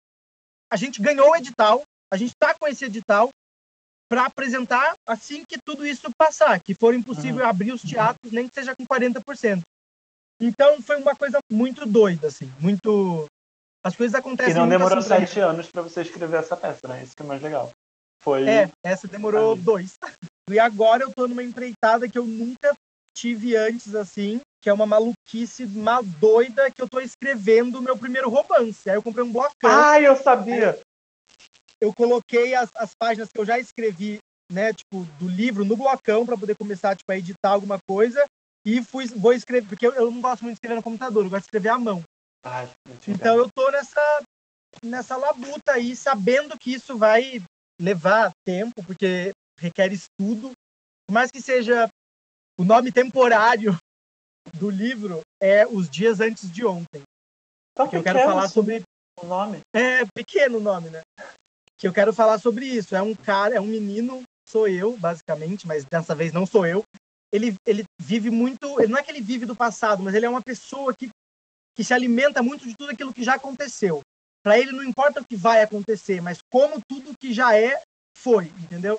a 0.71 0.77
gente 0.77 1.01
ganhou 1.01 1.31
o 1.31 1.35
edital, 1.35 1.81
a 2.11 2.17
gente 2.17 2.29
está 2.29 2.53
com 2.53 2.67
esse 2.67 2.85
edital 2.85 3.29
para 4.09 4.25
apresentar 4.25 4.93
assim 5.07 5.43
que 5.47 5.57
tudo 5.63 5.85
isso 5.85 6.09
passar, 6.17 6.61
que 6.61 6.73
for 6.73 6.93
impossível 6.93 7.43
uhum. 7.43 7.49
abrir 7.49 7.71
os 7.71 7.81
teatros, 7.81 8.31
nem 8.31 8.47
que 8.47 8.55
seja 8.55 8.75
com 8.75 8.85
40%. 8.85 9.61
Então 10.41 10.81
foi 10.81 10.97
uma 10.97 11.15
coisa 11.15 11.39
muito 11.51 11.85
doida, 11.85 12.27
assim, 12.27 12.51
muito. 12.59 13.25
As 13.83 13.95
coisas 13.95 14.15
acontecem. 14.15 14.53
E 14.53 14.57
não 14.57 14.69
demorou 14.69 14.99
assim, 14.99 15.07
sete 15.07 15.39
anos 15.39 15.69
para 15.71 15.81
você 15.81 16.01
escrever 16.01 16.39
essa 16.39 16.55
peça, 16.55 16.87
né? 16.87 17.03
Isso 17.03 17.15
que 17.15 17.23
é 17.23 17.25
mais 17.25 17.41
legal. 17.41 17.71
Foi. 18.21 18.47
É, 18.47 18.69
essa 18.83 19.07
demorou 19.07 19.55
dois. 19.55 19.95
E 20.49 20.59
agora 20.59 21.03
eu 21.03 21.11
tô 21.13 21.27
numa 21.27 21.43
empreitada 21.43 22.07
que 22.07 22.17
eu 22.17 22.25
nunca 22.25 22.73
tive 23.17 23.57
antes, 23.57 23.93
assim, 23.93 24.39
que 24.61 24.69
é 24.69 24.73
uma 24.73 24.85
maluquice, 24.85 25.65
uma 25.65 26.01
doida, 26.01 26.71
que 26.71 26.81
eu 26.81 26.87
tô 26.87 27.01
escrevendo 27.01 27.79
o 27.79 27.81
meu 27.81 27.97
primeiro 27.97 28.29
romance. 28.29 28.89
Aí 28.89 28.95
eu 28.95 29.03
comprei 29.03 29.25
um 29.25 29.31
blocão. 29.31 29.69
Ah, 29.69 29.99
eu 29.99 30.15
sabia! 30.15 30.79
Eu 31.81 31.93
coloquei 31.93 32.55
as, 32.55 32.69
as 32.75 32.91
páginas 32.93 33.29
que 33.31 33.39
eu 33.39 33.45
já 33.45 33.59
escrevi, 33.59 34.19
né, 34.51 34.73
tipo, 34.73 35.03
do 35.19 35.27
livro 35.27 35.63
no 35.63 35.77
blocão 35.77 36.25
para 36.25 36.37
poder 36.37 36.55
começar, 36.55 36.95
tipo, 36.95 37.11
a 37.11 37.17
editar 37.17 37.49
alguma 37.49 37.77
coisa. 37.87 38.25
E 38.65 38.83
fui, 38.83 39.07
vou 39.07 39.33
escrever, 39.33 39.67
porque 39.67 39.87
eu, 39.87 39.93
eu 39.93 40.11
não 40.11 40.21
gosto 40.21 40.41
muito 40.41 40.55
de 40.55 40.57
escrever 40.57 40.75
no 40.75 40.83
computador, 40.83 41.23
eu 41.23 41.29
gosto 41.29 41.43
de 41.43 41.47
escrever 41.47 41.69
à 41.69 41.79
mão. 41.79 42.03
Ah, 42.43 42.67
então 43.07 43.37
eu 43.37 43.49
tô 43.53 43.69
nessa, 43.71 44.23
nessa 44.83 45.17
labuta 45.17 45.73
aí, 45.73 45.95
sabendo 45.95 46.57
que 46.59 46.73
isso 46.73 46.97
vai 46.97 47.41
levar 47.79 48.31
tempo, 48.45 48.83
porque 48.85 49.31
requer 49.59 49.91
estudo. 49.91 50.51
Por 51.07 51.13
mais 51.13 51.31
que 51.31 51.41
seja 51.41 51.87
o 52.59 52.63
nome 52.63 52.91
temporário 52.91 53.77
do 54.53 54.69
livro 54.69 55.21
é 55.41 55.65
Os 55.65 55.89
Dias 55.89 56.19
Antes 56.19 56.51
de 56.51 56.65
Ontem. 56.65 57.03
Então, 57.71 57.89
eu 57.91 58.03
quero 58.03 58.19
falar 58.19 58.47
sobre 58.47 58.81
o 59.21 59.25
nome. 59.25 59.59
É 59.75 60.03
pequeno 60.15 60.57
o 60.57 60.61
nome, 60.61 60.89
né? 60.89 61.01
Que 61.77 61.87
eu 61.87 61.93
quero 61.93 62.13
falar 62.13 62.39
sobre 62.39 62.65
isso. 62.65 62.95
É 62.95 63.01
um 63.01 63.13
cara, 63.13 63.55
é 63.55 63.61
um 63.61 63.67
menino, 63.67 64.23
sou 64.47 64.67
eu, 64.67 64.97
basicamente, 64.97 65.67
mas 65.67 65.85
dessa 65.85 66.15
vez 66.15 66.33
não 66.33 66.45
sou 66.45 66.65
eu. 66.65 66.83
Ele, 67.31 67.55
ele 67.65 67.83
vive 68.01 68.29
muito. 68.29 68.77
Não 68.87 68.97
é 68.97 69.03
que 69.03 69.11
ele 69.11 69.21
vive 69.21 69.45
do 69.45 69.55
passado, 69.55 70.01
mas 70.01 70.15
ele 70.15 70.25
é 70.25 70.29
uma 70.29 70.41
pessoa 70.41 70.93
que, 70.93 71.09
que 71.75 71.83
se 71.83 71.93
alimenta 71.93 72.41
muito 72.41 72.67
de 72.67 72.73
tudo 72.75 72.91
aquilo 72.91 73.13
que 73.13 73.23
já 73.23 73.35
aconteceu. 73.35 74.01
Para 74.43 74.57
ele 74.57 74.71
não 74.71 74.83
importa 74.83 75.21
o 75.21 75.25
que 75.27 75.35
vai 75.35 75.61
acontecer, 75.61 76.21
mas 76.21 76.39
como 76.51 76.79
tudo 76.87 77.17
que 77.19 77.33
já 77.33 77.57
é 77.57 77.81
foi, 78.17 78.45
entendeu? 78.45 78.97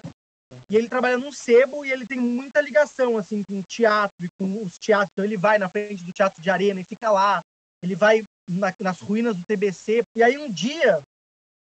E 0.70 0.76
ele 0.76 0.88
trabalha 0.88 1.18
num 1.18 1.32
sebo 1.32 1.84
e 1.84 1.90
ele 1.90 2.06
tem 2.06 2.20
muita 2.20 2.60
ligação 2.60 3.18
assim 3.18 3.42
com 3.48 3.62
teatro 3.62 4.14
e 4.22 4.28
com 4.38 4.62
os 4.62 4.74
teatros. 4.78 5.10
Então 5.12 5.24
ele 5.24 5.36
vai 5.36 5.58
na 5.58 5.68
frente 5.68 6.04
do 6.04 6.12
teatro 6.12 6.42
de 6.42 6.50
arena 6.50 6.80
e 6.80 6.84
fica 6.88 7.10
lá. 7.10 7.40
Ele 7.82 7.94
vai 7.94 8.22
na, 8.48 8.72
nas 8.80 9.00
ruínas 9.00 9.36
do 9.36 9.42
TBC. 9.46 10.02
E 10.16 10.22
aí 10.22 10.38
um 10.38 10.50
dia 10.50 11.02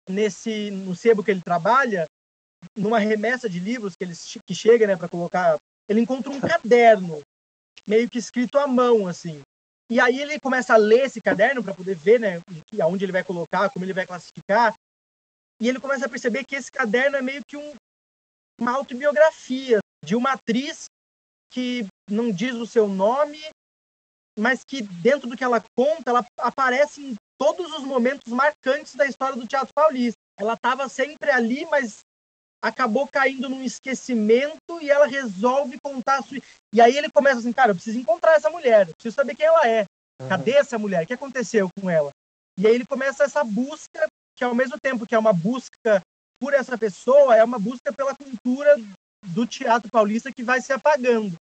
nesse 0.08 0.70
no 0.70 0.94
sebo 0.94 1.22
que 1.22 1.30
ele 1.30 1.40
trabalha, 1.40 2.06
numa 2.76 2.98
remessa 2.98 3.48
de 3.48 3.58
livros 3.58 3.94
que 3.96 4.04
ele 4.04 4.14
que 4.46 4.54
chega, 4.54 4.86
né, 4.86 4.96
para 4.96 5.08
colocar, 5.08 5.56
ele 5.88 6.00
encontra 6.00 6.30
um 6.30 6.40
caderno 6.40 7.20
meio 7.86 8.08
que 8.08 8.18
escrito 8.18 8.58
à 8.58 8.66
mão 8.66 9.06
assim. 9.06 9.40
E 9.90 10.00
aí 10.00 10.20
ele 10.20 10.40
começa 10.40 10.74
a 10.74 10.78
ler 10.78 11.06
esse 11.06 11.20
caderno 11.20 11.62
para 11.62 11.74
poder 11.74 11.96
ver, 11.96 12.18
né, 12.18 12.40
aonde 12.80 13.04
ele 13.04 13.12
vai 13.12 13.24
colocar, 13.24 13.68
como 13.70 13.84
ele 13.84 13.92
vai 13.92 14.06
classificar. 14.06 14.74
E 15.60 15.68
ele 15.68 15.80
começa 15.80 16.06
a 16.06 16.08
perceber 16.08 16.44
que 16.44 16.56
esse 16.56 16.70
caderno 16.70 17.16
é 17.16 17.22
meio 17.22 17.42
que 17.46 17.56
um, 17.56 17.74
uma 18.60 18.72
autobiografia 18.72 19.78
de 20.04 20.16
uma 20.16 20.32
atriz 20.32 20.86
que 21.52 21.86
não 22.08 22.32
diz 22.32 22.54
o 22.54 22.66
seu 22.66 22.88
nome, 22.88 23.38
mas 24.38 24.64
que 24.64 24.82
dentro 24.82 25.28
do 25.28 25.36
que 25.36 25.44
ela 25.44 25.62
conta, 25.76 26.10
ela 26.10 26.26
aparece 26.38 27.02
em 27.02 27.14
todos 27.42 27.72
os 27.72 27.82
momentos 27.82 28.32
marcantes 28.32 28.94
da 28.94 29.04
história 29.04 29.34
do 29.34 29.48
teatro 29.48 29.74
paulista. 29.74 30.16
Ela 30.38 30.54
estava 30.54 30.88
sempre 30.88 31.28
ali, 31.28 31.66
mas 31.66 31.98
acabou 32.62 33.08
caindo 33.12 33.48
num 33.48 33.64
esquecimento 33.64 34.80
e 34.80 34.88
ela 34.88 35.08
resolve 35.08 35.76
contar 35.82 36.20
a 36.20 36.22
sua... 36.22 36.38
E 36.72 36.80
aí 36.80 36.96
ele 36.96 37.10
começa 37.10 37.40
assim, 37.40 37.52
cara, 37.52 37.72
eu 37.72 37.74
preciso 37.74 37.98
encontrar 37.98 38.34
essa 38.34 38.48
mulher, 38.48 38.86
eu 38.86 38.94
preciso 38.94 39.16
saber 39.16 39.34
quem 39.34 39.44
ela 39.44 39.66
é. 39.66 39.84
Uhum. 40.20 40.28
Cadê 40.28 40.52
essa 40.52 40.78
mulher? 40.78 41.02
O 41.02 41.06
que 41.06 41.14
aconteceu 41.14 41.68
com 41.80 41.90
ela? 41.90 42.10
E 42.60 42.64
aí 42.64 42.76
ele 42.76 42.86
começa 42.86 43.24
essa 43.24 43.42
busca, 43.42 44.06
que 44.36 44.44
ao 44.44 44.54
mesmo 44.54 44.76
tempo 44.80 45.04
que 45.04 45.16
é 45.16 45.18
uma 45.18 45.32
busca 45.32 46.00
por 46.40 46.54
essa 46.54 46.78
pessoa 46.78 47.34
é 47.34 47.42
uma 47.42 47.58
busca 47.58 47.92
pela 47.92 48.14
cultura 48.14 48.76
do 49.26 49.44
teatro 49.48 49.90
paulista 49.90 50.30
que 50.30 50.44
vai 50.44 50.60
se 50.60 50.72
apagando. 50.72 51.34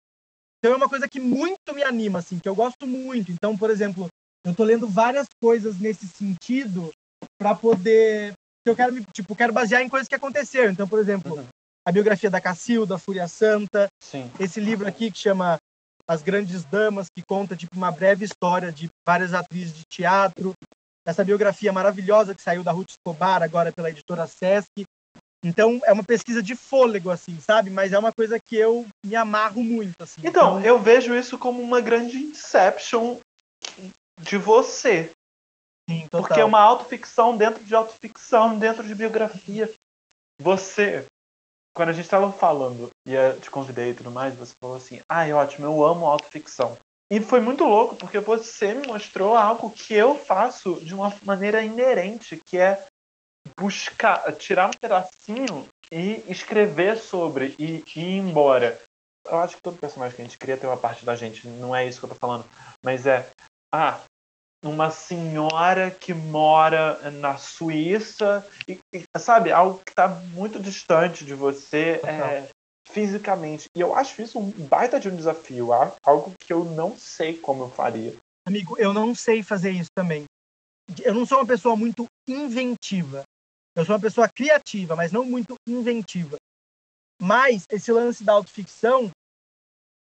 Então 0.58 0.74
é 0.74 0.78
uma 0.78 0.90
coisa 0.90 1.08
que 1.08 1.20
muito 1.20 1.76
me 1.76 1.84
anima, 1.84 2.20
assim, 2.20 2.40
que 2.40 2.50
eu 2.50 2.56
gosto 2.56 2.88
muito. 2.88 3.32
Então, 3.32 3.56
por 3.56 3.70
exemplo, 3.70 4.08
eu 4.46 4.52
estou 4.52 4.66
lendo 4.66 4.88
várias 4.88 5.28
coisas 5.42 5.80
nesse 5.80 6.08
sentido 6.08 6.92
para 7.40 7.56
poder 7.56 8.34
eu 8.66 8.76
quero 8.76 8.94
me, 8.94 9.04
tipo, 9.14 9.36
quero 9.36 9.52
basear 9.52 9.82
em 9.82 9.90
coisas 9.90 10.08
que 10.08 10.16
aconteceram. 10.16 10.72
Então, 10.72 10.88
por 10.88 11.00
exemplo, 11.00 11.36
uhum. 11.36 11.46
a 11.88 11.92
biografia 11.92 12.30
da 12.30 12.40
Cacilda, 12.40 13.00
Fúria 13.00 13.28
Santa, 13.28 13.88
Sim. 14.00 14.32
esse 14.40 14.60
livro 14.60 14.88
aqui 14.88 15.10
que 15.10 15.18
chama 15.18 15.58
As 16.08 16.22
Grandes 16.22 16.64
Damas, 16.64 17.08
que 17.08 17.24
conta 17.28 17.56
tipo 17.56 17.76
uma 17.76 17.92
breve 17.92 18.26
história 18.26 18.72
de 18.72 18.88
várias 19.08 19.34
atrizes 19.34 19.74
de 19.74 19.82
teatro 19.92 20.54
essa 21.06 21.24
biografia 21.24 21.74
maravilhosa 21.74 22.36
que 22.36 22.42
saiu 22.42 22.64
da 22.64 22.72
Ruth 22.72 22.92
Escobar, 22.92 23.42
agora 23.42 23.72
pela 23.72 23.90
editora 23.90 24.28
Sesc. 24.28 24.84
Então, 25.44 25.82
é 25.86 25.92
uma 25.92 26.04
pesquisa 26.04 26.44
de 26.44 26.56
fôlego, 26.56 27.10
assim, 27.10 27.40
sabe? 27.40 27.72
Mas 27.72 27.92
é 27.92 27.98
uma 27.98 28.12
coisa 28.12 28.40
que 28.40 28.56
eu 28.56 28.86
me 29.04 29.16
amarro 29.16 29.64
muito, 29.64 29.96
assim. 30.00 30.22
Então, 30.24 30.60
então... 30.60 30.62
eu 30.62 30.80
vejo 30.80 31.16
isso 31.16 31.40
como 31.40 31.62
uma 31.62 31.82
grande 31.82 32.18
inception 32.18 33.18
de 34.22 34.38
você. 34.38 35.12
Sim. 35.90 36.08
Porque 36.10 36.40
é 36.40 36.46
uma 36.46 36.62
autoficção 36.62 37.36
dentro 37.36 37.64
de 37.64 37.76
autoficção, 37.76 38.58
dentro 38.58 38.84
de 38.84 38.96
biografia. 38.96 39.72
Você, 40.40 41.06
quando 41.76 41.90
a 41.90 41.94
gente 41.94 42.06
estava 42.06 42.32
falando 42.32 42.90
e 43.06 43.14
te 43.42 43.52
convidei 43.52 43.92
e 43.92 43.94
tudo 43.94 44.12
mais, 44.12 44.36
você 44.36 44.54
falou 44.62 44.78
assim, 44.78 45.02
ai, 45.10 45.32
ah, 45.32 45.38
ótimo, 45.38 45.66
eu 45.66 45.84
amo 45.84 46.06
autoficção. 46.06 46.78
E 47.12 47.20
foi 47.20 47.42
muito 47.42 47.66
louco, 47.66 47.96
porque 47.98 48.20
você 48.20 48.74
me 48.74 48.88
mostrou 48.88 49.36
algo 49.36 49.70
que 49.70 49.94
eu 49.94 50.18
faço 50.18 50.76
de 50.76 50.94
uma 50.94 51.14
maneira 51.26 51.62
inerente, 51.62 52.40
que 52.46 52.58
é 52.58 52.86
buscar, 53.60 54.34
tirar 54.38 54.68
um 54.68 54.80
pedacinho 54.80 55.68
e 55.92 56.24
escrever 56.30 56.98
sobre 56.98 57.54
e, 57.60 57.84
e 57.96 58.00
ir 58.00 58.18
embora. 58.18 58.80
Eu 59.26 59.40
acho 59.40 59.58
que 59.58 59.62
todo 59.62 59.78
personagem 59.78 60.16
que 60.16 60.22
a 60.22 60.26
gente 60.26 60.38
cria 60.38 60.58
tem 60.58 60.70
uma 60.70 60.78
parte 60.78 61.04
da 61.04 61.16
gente, 61.16 61.48
não 61.48 61.76
é 61.76 61.86
isso 61.86 62.00
que 62.00 62.06
eu 62.06 62.10
tô 62.10 62.16
falando, 62.16 62.46
mas 62.84 63.06
é, 63.06 63.30
ah, 63.74 64.00
uma 64.64 64.92
senhora 64.92 65.90
que 65.90 66.14
mora 66.14 67.10
na 67.12 67.38
Suíça 67.38 68.46
e, 68.68 68.80
e 68.94 69.04
sabe, 69.18 69.52
algo 69.52 69.82
que 69.84 69.92
está 69.92 70.08
muito 70.08 70.60
distante 70.60 71.26
de 71.26 71.34
você, 71.34 72.00
é, 72.04 72.48
fisicamente. 72.88 73.66
E 73.76 73.82
eu 73.82 73.96
acho 73.96 74.22
isso 74.22 74.40
um 74.40 74.52
baita 74.52 75.00
de 75.00 75.10
um 75.10 75.16
desafio, 75.16 75.70
algo 76.06 76.34
que 76.40 76.54
eu 76.54 76.64
não 76.64 76.96
sei 76.96 77.38
como 77.38 77.64
eu 77.64 77.70
faria. 77.70 78.16
Amigo, 78.48 78.78
eu 78.78 78.94
não 78.94 79.16
sei 79.16 79.42
fazer 79.42 79.72
isso 79.72 79.90
também. 79.96 80.26
Eu 81.04 81.14
não 81.14 81.26
sou 81.26 81.40
uma 81.40 81.48
pessoa 81.48 81.76
muito 81.76 82.06
inventiva. 82.28 83.24
Eu 83.76 83.86
sou 83.86 83.96
uma 83.96 84.02
pessoa 84.02 84.28
criativa, 84.28 84.96
mas 84.96 85.12
não 85.12 85.24
muito 85.24 85.56
inventiva. 85.68 86.36
Mas 87.22 87.64
esse 87.70 87.92
lance 87.92 88.24
da 88.24 88.34
autoficção, 88.34 89.10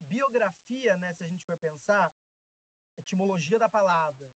biografia, 0.04 0.96
né, 0.96 1.14
se 1.14 1.24
a 1.24 1.28
gente 1.28 1.44
for 1.44 1.58
pensar, 1.60 2.10
etimologia 2.98 3.60
da 3.60 3.68
palavra, 3.68 4.30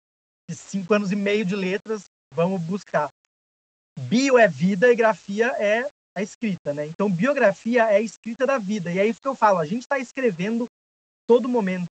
de 0.49 0.55
cinco 0.55 0.93
anos 0.93 1.11
e 1.11 1.15
meio 1.15 1.45
de 1.45 1.55
letras, 1.55 2.05
vamos 2.33 2.61
buscar. 2.61 3.09
Bio 3.99 4.37
é 4.37 4.47
vida 4.47 4.91
e 4.91 4.95
grafia 4.95 5.47
é 5.59 5.87
a 6.15 6.21
escrita, 6.21 6.73
né? 6.73 6.85
Então, 6.85 7.11
biografia 7.11 7.83
é 7.83 7.97
a 7.97 8.01
escrita 8.01 8.45
da 8.45 8.57
vida. 8.57 8.91
E 8.91 8.99
é 8.99 9.05
isso 9.05 9.21
que 9.21 9.27
eu 9.27 9.35
falo. 9.35 9.59
A 9.59 9.65
gente 9.65 9.81
está 9.81 9.97
escrevendo 9.97 10.65
todo 11.27 11.49
momento. 11.49 11.87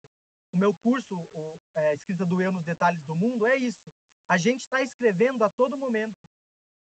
O 0.54 0.58
meu 0.58 0.74
curso, 0.82 1.20
o, 1.34 1.56
é, 1.76 1.93
Escrita 1.93 2.26
do 2.26 2.41
Eu 2.41 2.52
nos 2.52 2.64
Detalhes 2.64 3.04
do 3.04 3.16
Mundo, 3.16 3.45
é 3.45 3.56
isso. 3.56 3.84
A 4.28 4.38
gente 4.38 4.62
está 4.62 4.82
escrevendo 4.82 5.43
a 5.43 5.50
todo 5.56 5.78
momento. 5.78 6.14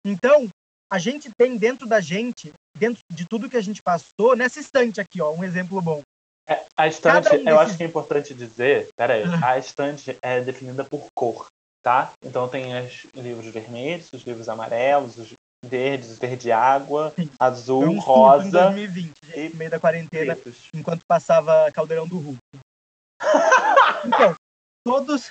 Então, 0.05 0.49
a 0.93 0.99
gente 0.99 1.31
tem 1.39 1.57
dentro 1.57 1.87
da 1.87 2.01
gente, 2.01 2.53
dentro 2.77 3.01
de 3.11 3.25
tudo 3.27 3.49
que 3.49 3.57
a 3.57 3.63
gente 3.63 3.81
passou, 3.83 4.37
nessa 4.37 4.61
estante 4.61 5.01
aqui, 5.01 5.21
ó, 5.21 5.33
um 5.33 5.45
exemplo 5.45 5.81
bom. 5.81 6.03
É, 6.47 6.67
a 6.77 6.89
estante, 6.89 7.35
um 7.37 7.49
eu 7.49 7.59
acho 7.59 7.77
que 7.77 7.85
é 7.85 7.87
importante 7.87 8.35
dizer, 8.35 8.89
peraí, 8.97 9.23
ah. 9.23 9.53
a 9.53 9.59
estante 9.59 10.19
é 10.21 10.41
definida 10.41 10.85
por 10.85 11.07
cor, 11.15 11.47
tá? 11.83 12.13
Então 12.25 12.49
tem 12.49 12.75
os 12.85 13.05
livros 13.15 13.47
vermelhos, 13.47 14.13
os 14.13 14.23
livros 14.23 14.49
amarelos, 14.49 15.19
os 15.19 15.33
verdes, 15.65 16.19
verde 16.19 16.51
água, 16.51 17.13
Sim. 17.17 17.31
azul, 17.39 17.85
um 17.85 17.99
rosa. 17.99 18.47
Em 18.47 18.51
2020, 18.51 19.13
e... 19.35 19.49
no 19.51 19.57
meio 19.57 19.71
da 19.71 19.81
quarentena, 19.81 20.35
pretos. 20.35 20.69
enquanto 20.75 21.03
passava 21.07 21.71
Caldeirão 21.73 22.07
do 22.07 22.19
Hulk. 22.19 22.39
então, 24.07 24.35
todos, 24.85 25.31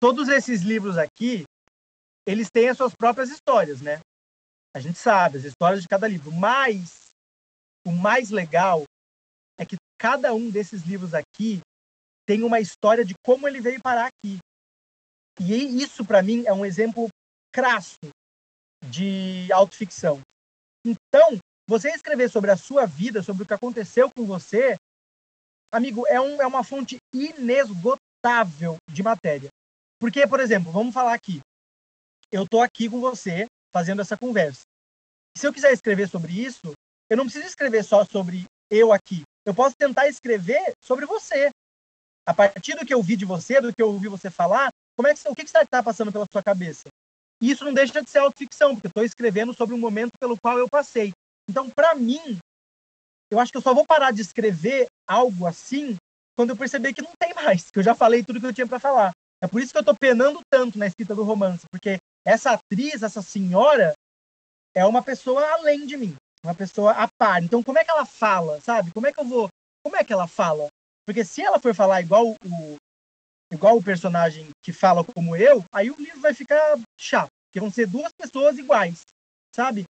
todos 0.00 0.28
esses 0.28 0.62
livros 0.62 0.98
aqui, 0.98 1.44
eles 2.26 2.48
têm 2.52 2.68
as 2.68 2.76
suas 2.76 2.94
próprias 2.94 3.30
histórias, 3.30 3.80
né? 3.80 4.00
A 4.74 4.80
gente 4.80 4.98
sabe 4.98 5.38
as 5.38 5.44
histórias 5.44 5.82
de 5.82 5.88
cada 5.88 6.06
livro, 6.06 6.30
mas 6.32 7.10
o 7.86 7.92
mais 7.92 8.30
legal 8.30 8.84
é 9.58 9.64
que 9.64 9.76
cada 9.98 10.34
um 10.34 10.50
desses 10.50 10.82
livros 10.82 11.14
aqui 11.14 11.60
tem 12.26 12.42
uma 12.42 12.60
história 12.60 13.04
de 13.04 13.14
como 13.24 13.48
ele 13.48 13.60
veio 13.60 13.80
parar 13.80 14.08
aqui. 14.08 14.38
E 15.40 15.82
isso, 15.82 16.04
para 16.04 16.22
mim, 16.22 16.44
é 16.46 16.52
um 16.52 16.64
exemplo 16.64 17.08
crasso 17.52 17.98
de 18.84 19.50
autoficção. 19.52 20.20
Então, 20.84 21.38
você 21.68 21.90
escrever 21.90 22.30
sobre 22.30 22.50
a 22.50 22.56
sua 22.56 22.86
vida, 22.86 23.22
sobre 23.22 23.42
o 23.42 23.46
que 23.46 23.54
aconteceu 23.54 24.10
com 24.16 24.24
você, 24.24 24.76
amigo, 25.72 26.06
é, 26.06 26.20
um, 26.20 26.40
é 26.40 26.46
uma 26.46 26.62
fonte 26.62 26.96
inesgotável 27.12 28.76
de 28.90 29.02
matéria. 29.02 29.48
Porque, 30.00 30.26
por 30.26 30.40
exemplo, 30.40 30.70
vamos 30.70 30.94
falar 30.94 31.14
aqui. 31.14 31.40
Eu 32.30 32.44
estou 32.44 32.62
aqui 32.62 32.88
com 32.88 33.00
você 33.00 33.46
fazendo 33.72 34.00
essa 34.00 34.16
conversa. 34.16 34.62
Se 35.36 35.46
eu 35.46 35.52
quiser 35.52 35.72
escrever 35.72 36.08
sobre 36.08 36.32
isso, 36.32 36.72
eu 37.10 37.16
não 37.16 37.24
preciso 37.24 37.46
escrever 37.46 37.84
só 37.84 38.04
sobre 38.04 38.46
eu 38.70 38.92
aqui. 38.92 39.22
Eu 39.44 39.54
posso 39.54 39.76
tentar 39.76 40.08
escrever 40.08 40.72
sobre 40.82 41.06
você. 41.06 41.50
A 42.26 42.34
partir 42.34 42.74
do 42.74 42.84
que 42.84 42.92
eu 42.92 43.02
vi 43.02 43.16
de 43.16 43.24
você, 43.24 43.60
do 43.60 43.72
que 43.72 43.80
eu 43.80 43.88
ouvi 43.88 44.08
você 44.08 44.30
falar, 44.30 44.70
como 44.96 45.08
é 45.08 45.14
que, 45.14 45.28
o 45.28 45.34
que, 45.34 45.42
está 45.42 45.82
passando 45.82 46.10
pela 46.10 46.24
sua 46.32 46.42
cabeça? 46.42 46.84
E 47.42 47.50
isso 47.50 47.64
não 47.64 47.74
deixa 47.74 48.02
de 48.02 48.08
ser 48.08 48.18
autoficção, 48.18 48.74
porque 48.74 48.86
eu 48.86 48.90
estou 48.90 49.04
escrevendo 49.04 49.52
sobre 49.52 49.74
um 49.74 49.78
momento 49.78 50.12
pelo 50.18 50.36
qual 50.40 50.58
eu 50.58 50.68
passei. 50.68 51.12
Então, 51.48 51.68
para 51.68 51.94
mim, 51.94 52.38
eu 53.30 53.38
acho 53.38 53.52
que 53.52 53.58
eu 53.58 53.62
só 53.62 53.74
vou 53.74 53.84
parar 53.84 54.10
de 54.10 54.22
escrever 54.22 54.86
algo 55.06 55.46
assim 55.46 55.96
quando 56.36 56.50
eu 56.50 56.56
perceber 56.56 56.92
que 56.92 57.02
não 57.02 57.12
tem 57.18 57.34
mais, 57.34 57.70
que 57.70 57.78
eu 57.78 57.82
já 57.82 57.94
falei 57.94 58.22
tudo 58.24 58.40
que 58.40 58.46
eu 58.46 58.54
tinha 58.54 58.66
para 58.66 58.78
falar. 58.78 59.12
É 59.42 59.46
por 59.46 59.60
isso 59.60 59.72
que 59.72 59.78
eu 59.78 59.80
estou 59.82 59.94
penando 59.94 60.40
tanto 60.50 60.78
na 60.78 60.86
escrita 60.86 61.14
do 61.14 61.24
romance, 61.24 61.64
porque 61.70 61.98
essa 62.24 62.52
atriz, 62.52 63.02
essa 63.02 63.22
senhora, 63.22 63.92
é 64.74 64.84
uma 64.84 65.02
pessoa 65.02 65.42
além 65.52 65.86
de 65.86 65.96
mim, 65.96 66.16
uma 66.42 66.54
pessoa 66.54 66.92
a 66.92 67.08
par. 67.18 67.42
Então, 67.42 67.62
como 67.62 67.78
é 67.78 67.84
que 67.84 67.90
ela 67.90 68.06
fala, 68.06 68.60
sabe? 68.60 68.90
Como 68.92 69.06
é 69.06 69.12
que 69.12 69.20
eu 69.20 69.24
vou. 69.24 69.48
Como 69.82 69.96
é 69.96 70.04
que 70.04 70.12
ela 70.12 70.26
fala? 70.26 70.68
Porque 71.06 71.24
se 71.24 71.42
ela 71.42 71.58
for 71.58 71.74
falar 71.74 72.00
igual 72.00 72.28
o, 72.28 72.76
igual 73.56 73.76
o 73.76 73.82
personagem 73.82 74.48
que 74.62 74.72
fala 74.72 75.04
como 75.04 75.34
eu, 75.34 75.64
aí 75.72 75.90
o 75.90 75.96
livro 75.96 76.20
vai 76.20 76.32
ficar 76.32 76.78
chato, 76.98 77.28
porque 77.48 77.60
vão 77.60 77.70
ser 77.70 77.86
duas 77.86 78.12
pessoas 78.16 78.58
iguais, 78.58 79.00
sabe? 79.54 79.84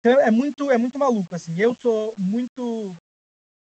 Então 0.00 0.20
é 0.20 0.30
muito, 0.30 0.70
é 0.70 0.78
muito 0.78 0.98
maluco, 0.98 1.34
assim. 1.34 1.54
Eu 1.58 1.74
sou 1.74 2.14
muito. 2.18 2.94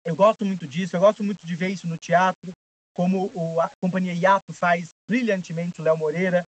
Eu 0.05 0.17
gosto 0.17 0.45
muito 0.45 0.67
disso, 0.67 0.97
eu 0.97 1.01
gosto 1.01 1.23
muito 1.23 1.47
de 1.47 1.55
ver 1.55 1.69
isso 1.69 1.87
no 1.87 1.97
teatro, 1.97 2.53
como 2.95 3.31
o, 3.35 3.61
a 3.61 3.71
companhia 3.83 4.13
Iato 4.13 4.53
faz 4.53 4.89
brilhantemente 5.09 5.81
o 5.81 5.85
Léo 5.85 5.97
Moreira, 5.97 6.43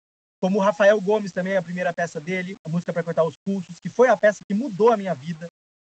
como 0.42 0.58
o 0.58 0.62
Rafael 0.62 1.00
Gomes 1.00 1.32
também, 1.32 1.56
a 1.56 1.62
primeira 1.62 1.94
peça 1.94 2.20
dele, 2.20 2.56
a 2.66 2.70
música 2.70 2.92
para 2.92 3.04
cortar 3.04 3.24
os 3.24 3.36
pulsos, 3.46 3.80
que 3.80 3.90
foi 3.90 4.10
a 4.10 4.18
peça 4.18 4.40
que 4.48 4.56
mudou 4.56 4.92
a 4.92 4.98
minha 4.98 5.14
vida. 5.14 5.48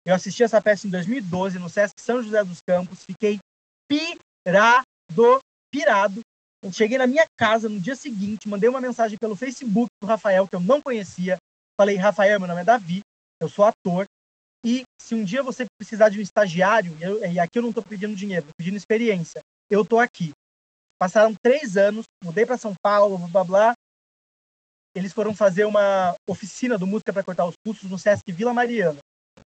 Eu 0.05 0.15
assisti 0.15 0.43
essa 0.43 0.61
peça 0.61 0.87
em 0.87 0.89
2012 0.89 1.59
no 1.59 1.69
Sesc 1.69 2.01
São 2.01 2.23
José 2.23 2.43
dos 2.43 2.59
Campos, 2.67 3.05
fiquei 3.05 3.39
pirado, 3.87 5.39
pirado. 5.71 6.21
Eu 6.63 6.71
cheguei 6.71 6.97
na 6.97 7.07
minha 7.07 7.25
casa 7.35 7.67
no 7.67 7.79
dia 7.79 7.95
seguinte, 7.95 8.47
mandei 8.47 8.69
uma 8.69 8.79
mensagem 8.79 9.17
pelo 9.17 9.35
Facebook 9.35 9.89
pro 9.99 10.07
Rafael, 10.07 10.47
que 10.47 10.55
eu 10.55 10.59
não 10.59 10.79
conhecia. 10.79 11.37
Falei, 11.79 11.95
Rafael, 11.95 12.39
meu 12.39 12.47
nome 12.47 12.61
é 12.61 12.63
Davi, 12.63 13.01
eu 13.41 13.49
sou 13.49 13.65
ator. 13.65 14.05
E 14.63 14.83
se 15.01 15.15
um 15.15 15.23
dia 15.23 15.41
você 15.41 15.65
precisar 15.79 16.09
de 16.09 16.19
um 16.19 16.21
estagiário, 16.21 16.95
eu, 17.01 17.25
e 17.25 17.39
aqui 17.39 17.57
eu 17.57 17.63
não 17.63 17.69
estou 17.69 17.83
pedindo 17.83 18.15
dinheiro, 18.15 18.43
estou 18.43 18.53
pedindo 18.55 18.77
experiência, 18.77 19.41
eu 19.71 19.81
estou 19.81 19.99
aqui. 19.99 20.31
Passaram 20.99 21.33
três 21.41 21.77
anos, 21.77 22.05
mudei 22.23 22.45
para 22.45 22.59
São 22.59 22.75
Paulo, 22.79 23.17
blá 23.17 23.27
blá 23.27 23.43
blá. 23.43 23.73
Eles 24.93 25.13
foram 25.13 25.33
fazer 25.33 25.65
uma 25.65 26.13
oficina 26.29 26.77
do 26.77 26.85
Música 26.85 27.11
para 27.11 27.23
Cortar 27.23 27.45
os 27.45 27.55
Pulsos 27.65 27.89
no 27.89 27.97
Sesc 27.97 28.31
Vila 28.31 28.53
Mariana. 28.53 28.99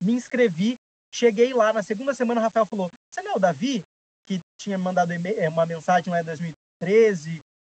Me 0.03 0.11
inscrevi, 0.11 0.75
cheguei 1.13 1.53
lá, 1.53 1.71
na 1.71 1.83
segunda 1.83 2.13
semana 2.13 2.41
o 2.41 2.43
Rafael 2.43 2.65
falou: 2.65 2.89
Você 3.13 3.21
não 3.21 3.31
é 3.31 3.35
o 3.35 3.39
Davi? 3.39 3.81
Que 4.25 4.39
tinha 4.59 4.77
mandado 4.77 5.13
é, 5.13 5.47
uma 5.47 5.65
mensagem 5.65 6.11
lá 6.11 6.19
em 6.19 6.25
2013 6.25 6.56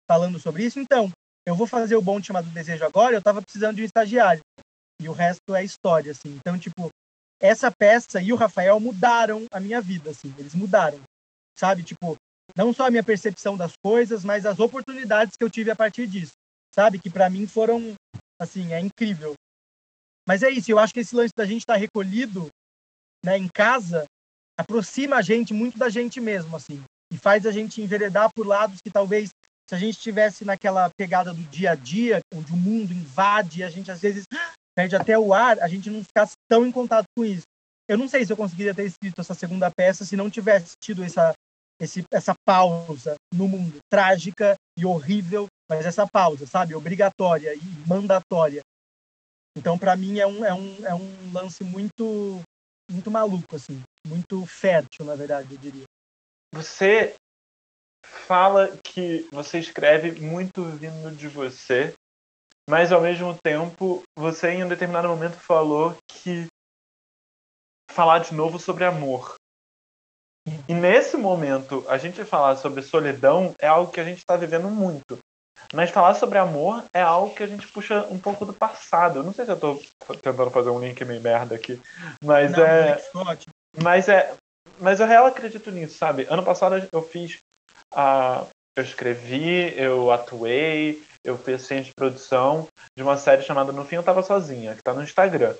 falando 0.08 0.38
sobre 0.38 0.64
isso. 0.64 0.80
Então, 0.80 1.10
eu 1.46 1.54
vou 1.54 1.66
fazer 1.66 1.96
o 1.96 2.02
Bom 2.02 2.22
Chamado 2.22 2.48
Desejo 2.50 2.84
agora, 2.84 3.14
eu 3.14 3.18
estava 3.18 3.40
precisando 3.40 3.76
de 3.76 3.82
um 3.82 3.84
estagiário. 3.84 4.42
E 5.00 5.08
o 5.08 5.12
resto 5.12 5.54
é 5.54 5.64
história, 5.64 6.12
assim. 6.12 6.36
Então, 6.36 6.58
tipo, 6.58 6.90
essa 7.40 7.70
peça 7.70 8.20
e 8.20 8.32
o 8.32 8.36
Rafael 8.36 8.78
mudaram 8.78 9.46
a 9.50 9.58
minha 9.58 9.80
vida, 9.80 10.10
assim. 10.10 10.34
Eles 10.38 10.54
mudaram, 10.54 11.00
sabe? 11.58 11.82
Tipo, 11.82 12.16
não 12.56 12.72
só 12.72 12.86
a 12.86 12.90
minha 12.90 13.02
percepção 13.02 13.56
das 13.56 13.72
coisas, 13.82 14.24
mas 14.24 14.44
as 14.44 14.58
oportunidades 14.58 15.36
que 15.36 15.44
eu 15.44 15.50
tive 15.50 15.70
a 15.70 15.76
partir 15.76 16.06
disso, 16.06 16.32
sabe? 16.74 16.98
Que 16.98 17.08
para 17.08 17.30
mim 17.30 17.46
foram, 17.46 17.94
assim, 18.38 18.72
é 18.72 18.80
incrível. 18.80 19.34
Mas 20.28 20.42
é 20.42 20.50
isso, 20.50 20.70
eu 20.70 20.78
acho 20.78 20.92
que 20.92 21.00
esse 21.00 21.14
lance 21.14 21.32
da 21.36 21.46
gente 21.46 21.62
estar 21.62 21.74
tá 21.74 21.78
recolhido, 21.78 22.48
né, 23.24 23.38
em 23.38 23.48
casa, 23.48 24.04
aproxima 24.58 25.16
a 25.16 25.22
gente 25.22 25.54
muito 25.54 25.78
da 25.78 25.88
gente 25.88 26.20
mesmo, 26.20 26.54
assim. 26.56 26.82
E 27.12 27.18
faz 27.18 27.46
a 27.46 27.52
gente 27.52 27.82
enveredar 27.82 28.30
por 28.34 28.46
lados 28.46 28.78
que 28.82 28.90
talvez 28.90 29.30
se 29.68 29.74
a 29.74 29.78
gente 29.78 29.96
estivesse 29.96 30.44
naquela 30.44 30.90
pegada 30.96 31.32
do 31.32 31.42
dia 31.44 31.72
a 31.72 31.74
dia, 31.74 32.20
onde 32.34 32.52
o 32.52 32.56
mundo 32.56 32.92
invade, 32.92 33.62
a 33.62 33.70
gente 33.70 33.90
às 33.90 34.00
vezes 34.00 34.24
perde 34.74 34.96
até 34.96 35.18
o 35.18 35.32
ar, 35.32 35.60
a 35.60 35.68
gente 35.68 35.88
não 35.88 36.02
ficasse 36.02 36.32
tão 36.48 36.66
em 36.66 36.72
contato 36.72 37.06
com 37.16 37.24
isso. 37.24 37.44
Eu 37.88 37.96
não 37.96 38.08
sei 38.08 38.24
se 38.24 38.32
eu 38.32 38.36
conseguiria 38.36 38.74
ter 38.74 38.84
escrito 38.84 39.20
essa 39.20 39.34
segunda 39.34 39.70
peça 39.70 40.04
se 40.04 40.16
não 40.16 40.30
tivesse 40.30 40.72
tido 40.82 41.04
essa, 41.04 41.32
esse, 41.80 42.04
essa 42.12 42.34
pausa 42.44 43.14
no 43.32 43.48
mundo, 43.48 43.78
trágica 43.88 44.54
e 44.78 44.84
horrível, 44.84 45.46
mas 45.68 45.86
essa 45.86 46.06
pausa, 46.06 46.46
sabe, 46.46 46.74
obrigatória 46.74 47.54
e 47.54 47.88
mandatória. 47.88 48.62
Então, 49.56 49.78
para 49.78 49.96
mim, 49.96 50.18
é 50.18 50.26
um, 50.26 50.44
é, 50.44 50.54
um, 50.54 50.86
é 50.86 50.94
um 50.94 51.32
lance 51.32 51.62
muito, 51.62 52.40
muito 52.90 53.10
maluco, 53.10 53.54
assim, 53.54 53.80
muito 54.06 54.44
fértil, 54.46 55.04
na 55.04 55.14
verdade, 55.14 55.54
eu 55.54 55.58
diria. 55.58 55.84
Você 56.54 57.14
fala 58.04 58.76
que 58.84 59.28
você 59.32 59.58
escreve 59.58 60.20
muito 60.20 60.64
vindo 60.64 61.10
de 61.14 61.28
você, 61.28 61.94
mas 62.68 62.92
ao 62.92 63.00
mesmo 63.00 63.36
tempo 63.42 64.02
você 64.18 64.50
em 64.50 64.64
um 64.64 64.68
determinado 64.68 65.08
momento 65.08 65.36
falou 65.36 65.96
que 66.08 66.46
falar 67.90 68.20
de 68.20 68.34
novo 68.34 68.58
sobre 68.58 68.84
amor. 68.84 69.34
E 70.68 70.74
nesse 70.74 71.16
momento, 71.16 71.84
a 71.88 71.98
gente 71.98 72.24
falar 72.24 72.56
sobre 72.56 72.82
solidão 72.82 73.54
é 73.58 73.66
algo 73.66 73.92
que 73.92 74.00
a 74.00 74.04
gente 74.04 74.18
está 74.18 74.36
vivendo 74.36 74.68
muito. 74.68 75.18
Mas 75.74 75.90
falar 75.90 76.14
sobre 76.14 76.38
amor 76.38 76.84
é 76.92 77.02
algo 77.02 77.34
que 77.34 77.42
a 77.42 77.46
gente 77.46 77.68
puxa 77.68 78.06
um 78.10 78.18
pouco 78.18 78.46
do 78.46 78.52
passado. 78.52 79.18
Eu 79.18 79.22
não 79.22 79.32
sei 79.32 79.44
se 79.44 79.50
eu 79.50 79.54
estou 79.54 79.80
tentando 80.22 80.50
fazer 80.50 80.70
um 80.70 80.80
link 80.80 81.04
meio 81.04 81.20
merda 81.20 81.54
aqui, 81.54 81.80
mas 82.24 82.50
não, 82.52 82.64
é. 82.64 82.98
Mas 83.82 84.08
é. 84.08 84.34
Mas 84.80 84.98
eu 84.98 85.06
real 85.06 85.26
acredito 85.26 85.70
nisso, 85.70 85.98
sabe? 85.98 86.26
Ano 86.30 86.42
passado 86.42 86.88
eu 86.92 87.02
fiz. 87.02 87.38
a 87.94 88.46
eu 88.76 88.84
escrevi, 88.84 89.74
eu 89.76 90.10
atuei, 90.10 91.02
eu 91.24 91.36
fiz 91.36 91.62
ciência 91.62 91.86
de 91.86 91.94
produção 91.94 92.68
de 92.96 93.02
uma 93.02 93.16
série 93.16 93.42
chamada 93.42 93.72
No 93.72 93.84
Fim 93.84 93.96
Eu 93.96 94.02
Tava 94.02 94.22
Sozinha, 94.22 94.74
que 94.74 94.82
tá 94.82 94.94
no 94.94 95.02
Instagram. 95.02 95.54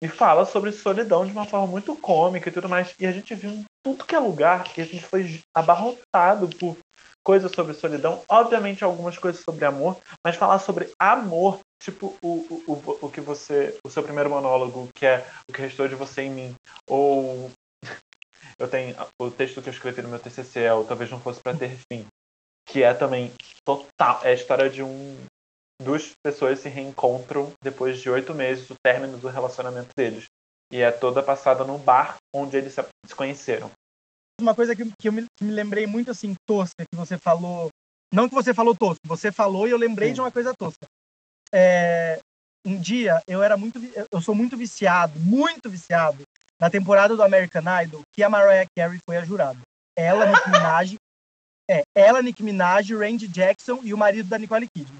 E 0.00 0.06
fala 0.06 0.44
sobre 0.44 0.70
solidão 0.70 1.26
de 1.26 1.32
uma 1.32 1.44
forma 1.44 1.66
muito 1.66 1.96
cômica 1.96 2.48
e 2.48 2.52
tudo 2.52 2.68
mais. 2.68 2.94
E 3.00 3.06
a 3.06 3.10
gente 3.10 3.34
viu 3.34 3.50
em 3.50 3.64
tudo 3.82 4.04
que 4.04 4.14
é 4.14 4.18
lugar 4.18 4.64
e 4.76 4.80
a 4.80 4.84
gente 4.84 5.04
foi 5.04 5.42
abarrotado 5.52 6.48
por 6.56 6.76
coisas 7.24 7.50
sobre 7.50 7.74
solidão. 7.74 8.22
Obviamente 8.28 8.84
algumas 8.84 9.18
coisas 9.18 9.42
sobre 9.42 9.64
amor, 9.64 9.98
mas 10.24 10.36
falar 10.36 10.60
sobre 10.60 10.92
amor, 11.00 11.58
tipo 11.82 12.16
o, 12.22 12.28
o, 12.28 12.72
o, 12.72 12.98
o 13.06 13.10
que 13.10 13.20
você. 13.20 13.76
O 13.84 13.90
seu 13.90 14.04
primeiro 14.04 14.30
monólogo, 14.30 14.88
que 14.94 15.04
é 15.04 15.26
o 15.48 15.52
que 15.52 15.62
restou 15.62 15.88
de 15.88 15.96
você 15.96 16.22
em 16.22 16.30
mim. 16.30 16.54
Ou 16.88 17.50
eu 18.58 18.68
tenho 18.68 18.96
o 19.20 19.30
texto 19.30 19.62
que 19.62 19.68
eu 19.68 19.72
escrevi 19.72 20.02
no 20.02 20.08
meu 20.08 20.18
TCC, 20.18 20.60
é 20.60 20.72
o 20.72 20.84
Talvez 20.84 21.10
Não 21.10 21.20
Fosse 21.20 21.40
para 21.42 21.56
Ter 21.56 21.76
Fim 21.90 22.06
que 22.68 22.82
é 22.82 22.94
também 22.94 23.32
total. 23.64 24.20
É 24.22 24.30
a 24.30 24.34
história 24.34 24.70
de 24.70 24.82
um. 24.82 25.16
Duas 25.80 26.10
pessoas 26.24 26.58
se 26.58 26.68
reencontram 26.68 27.52
depois 27.62 28.00
de 28.00 28.10
oito 28.10 28.34
meses 28.34 28.66
do 28.66 28.74
término 28.84 29.16
do 29.16 29.28
relacionamento 29.28 29.90
deles. 29.96 30.24
E 30.72 30.80
é 30.80 30.90
toda 30.90 31.22
passada 31.22 31.64
no 31.64 31.78
bar 31.78 32.16
onde 32.34 32.56
eles 32.56 32.74
se 32.74 33.14
conheceram. 33.14 33.70
Uma 34.40 34.54
coisa 34.54 34.74
que, 34.76 34.84
que 35.00 35.08
eu 35.08 35.12
me, 35.12 35.24
que 35.36 35.44
me 35.44 35.52
lembrei 35.52 35.86
muito 35.86 36.10
assim, 36.10 36.34
tosca, 36.46 36.84
que 36.90 36.96
você 36.96 37.16
falou. 37.16 37.68
Não 38.12 38.28
que 38.28 38.34
você 38.34 38.52
falou 38.52 38.74
tosco, 38.74 39.00
você 39.06 39.30
falou 39.30 39.66
e 39.66 39.70
eu 39.70 39.78
lembrei 39.78 40.08
Sim. 40.08 40.14
de 40.14 40.20
uma 40.20 40.32
coisa 40.32 40.52
tosca. 40.58 40.86
É, 41.52 42.20
um 42.66 42.78
dia 42.78 43.22
eu 43.26 43.42
era 43.42 43.56
muito. 43.56 43.80
Eu 44.12 44.20
sou 44.20 44.34
muito 44.34 44.56
viciado, 44.56 45.18
muito 45.20 45.70
viciado, 45.70 46.22
na 46.60 46.70
temporada 46.70 47.16
do 47.16 47.22
American 47.22 47.62
Idol, 47.82 48.02
que 48.14 48.22
a 48.22 48.28
Mariah 48.28 48.66
Carey 48.76 48.98
foi 49.04 49.16
a 49.16 49.24
jurada. 49.24 49.58
Ela, 49.96 50.26
Nicki 50.26 50.50
Minaj 50.50 50.96
é, 51.70 51.82
ela, 51.94 52.22
Nicki 52.22 52.42
Minaj, 52.42 52.94
Randy 52.94 53.28
Jackson 53.28 53.80
e 53.82 53.92
o 53.92 53.98
marido 53.98 54.28
da 54.28 54.38
Nicole 54.38 54.66
Kidman. 54.74 54.98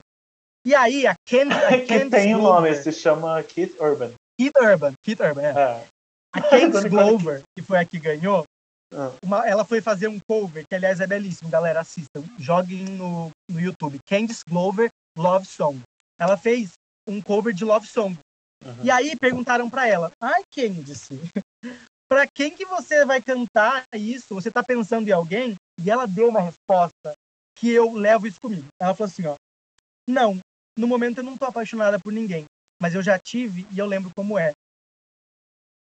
E 0.67 0.75
aí, 0.75 1.07
a 1.07 1.15
Candice... 1.27 1.87
que 1.87 2.11
tem 2.11 2.35
o 2.35 2.39
um 2.39 2.43
nome, 2.43 2.75
se 2.75 2.93
chama 2.93 3.43
Keith 3.43 3.75
Urban. 3.81 4.13
Keith 4.39 4.53
Urban, 4.61 4.93
Keith 5.03 5.21
Urban, 5.21 5.43
é. 5.43 5.59
é. 5.59 5.87
A 6.35 6.43
Candice 6.43 6.89
Glover, 6.91 7.43
que 7.57 7.65
foi 7.65 7.79
a 7.79 7.85
que 7.87 7.99
ganhou, 7.99 8.45
ah. 8.95 9.13
uma, 9.25 9.49
ela 9.49 9.65
foi 9.65 9.81
fazer 9.81 10.09
um 10.09 10.19
cover, 10.29 10.65
que 10.69 10.77
aliás 10.77 11.01
é 11.01 11.07
belíssimo, 11.07 11.49
galera, 11.49 11.81
assistam. 11.81 12.23
Joguem 12.39 12.85
no, 12.85 13.31
no 13.51 13.59
YouTube. 13.59 13.99
Candice 14.07 14.43
Glover, 14.47 14.91
Love 15.17 15.47
Song. 15.47 15.81
Ela 16.21 16.37
fez 16.37 16.73
um 17.09 17.23
cover 17.23 17.55
de 17.55 17.65
Love 17.65 17.87
Song. 17.87 18.19
Uhum. 18.63 18.85
E 18.85 18.91
aí 18.91 19.17
perguntaram 19.17 19.71
para 19.71 19.89
ela, 19.89 20.11
ai, 20.21 20.43
Candice, 20.53 21.19
para 22.09 22.27
quem 22.27 22.55
que 22.55 22.65
você 22.65 23.05
vai 23.05 23.21
cantar 23.21 23.85
isso? 23.95 24.35
Você 24.35 24.51
tá 24.51 24.63
pensando 24.63 25.09
em 25.09 25.13
alguém? 25.13 25.55
E 25.81 25.91
ela 25.91 26.07
deu 26.07 26.29
uma 26.29 26.41
resposta 26.41 27.13
que 27.57 27.71
eu 27.71 27.93
levo 27.93 28.27
isso 28.27 28.41
comigo. 28.41 28.67
Ela 28.81 28.95
falou 28.95 29.11
assim, 29.11 29.27
ó, 29.27 29.35
Não, 30.09 30.39
no 30.79 30.87
momento 30.87 31.19
eu 31.19 31.25
não 31.25 31.37
tô 31.37 31.45
apaixonada 31.45 31.99
por 31.99 32.13
ninguém, 32.13 32.47
mas 32.81 32.95
eu 32.95 33.03
já 33.03 33.19
tive 33.19 33.67
e 33.71 33.79
eu 33.79 33.87
lembro 33.87 34.11
como 34.17 34.39
é. 34.39 34.53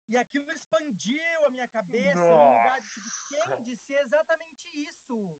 E 0.08 0.16
aquilo 0.16 0.52
expandiu 0.52 1.46
a 1.46 1.50
minha 1.50 1.66
cabeça 1.66 2.20
no 2.20 2.26
lugar 2.26 2.80
de, 2.80 2.88
tipo, 2.88 3.62
de 3.62 3.76
ser 3.76 4.00
exatamente 4.00 4.68
isso. 4.68 5.36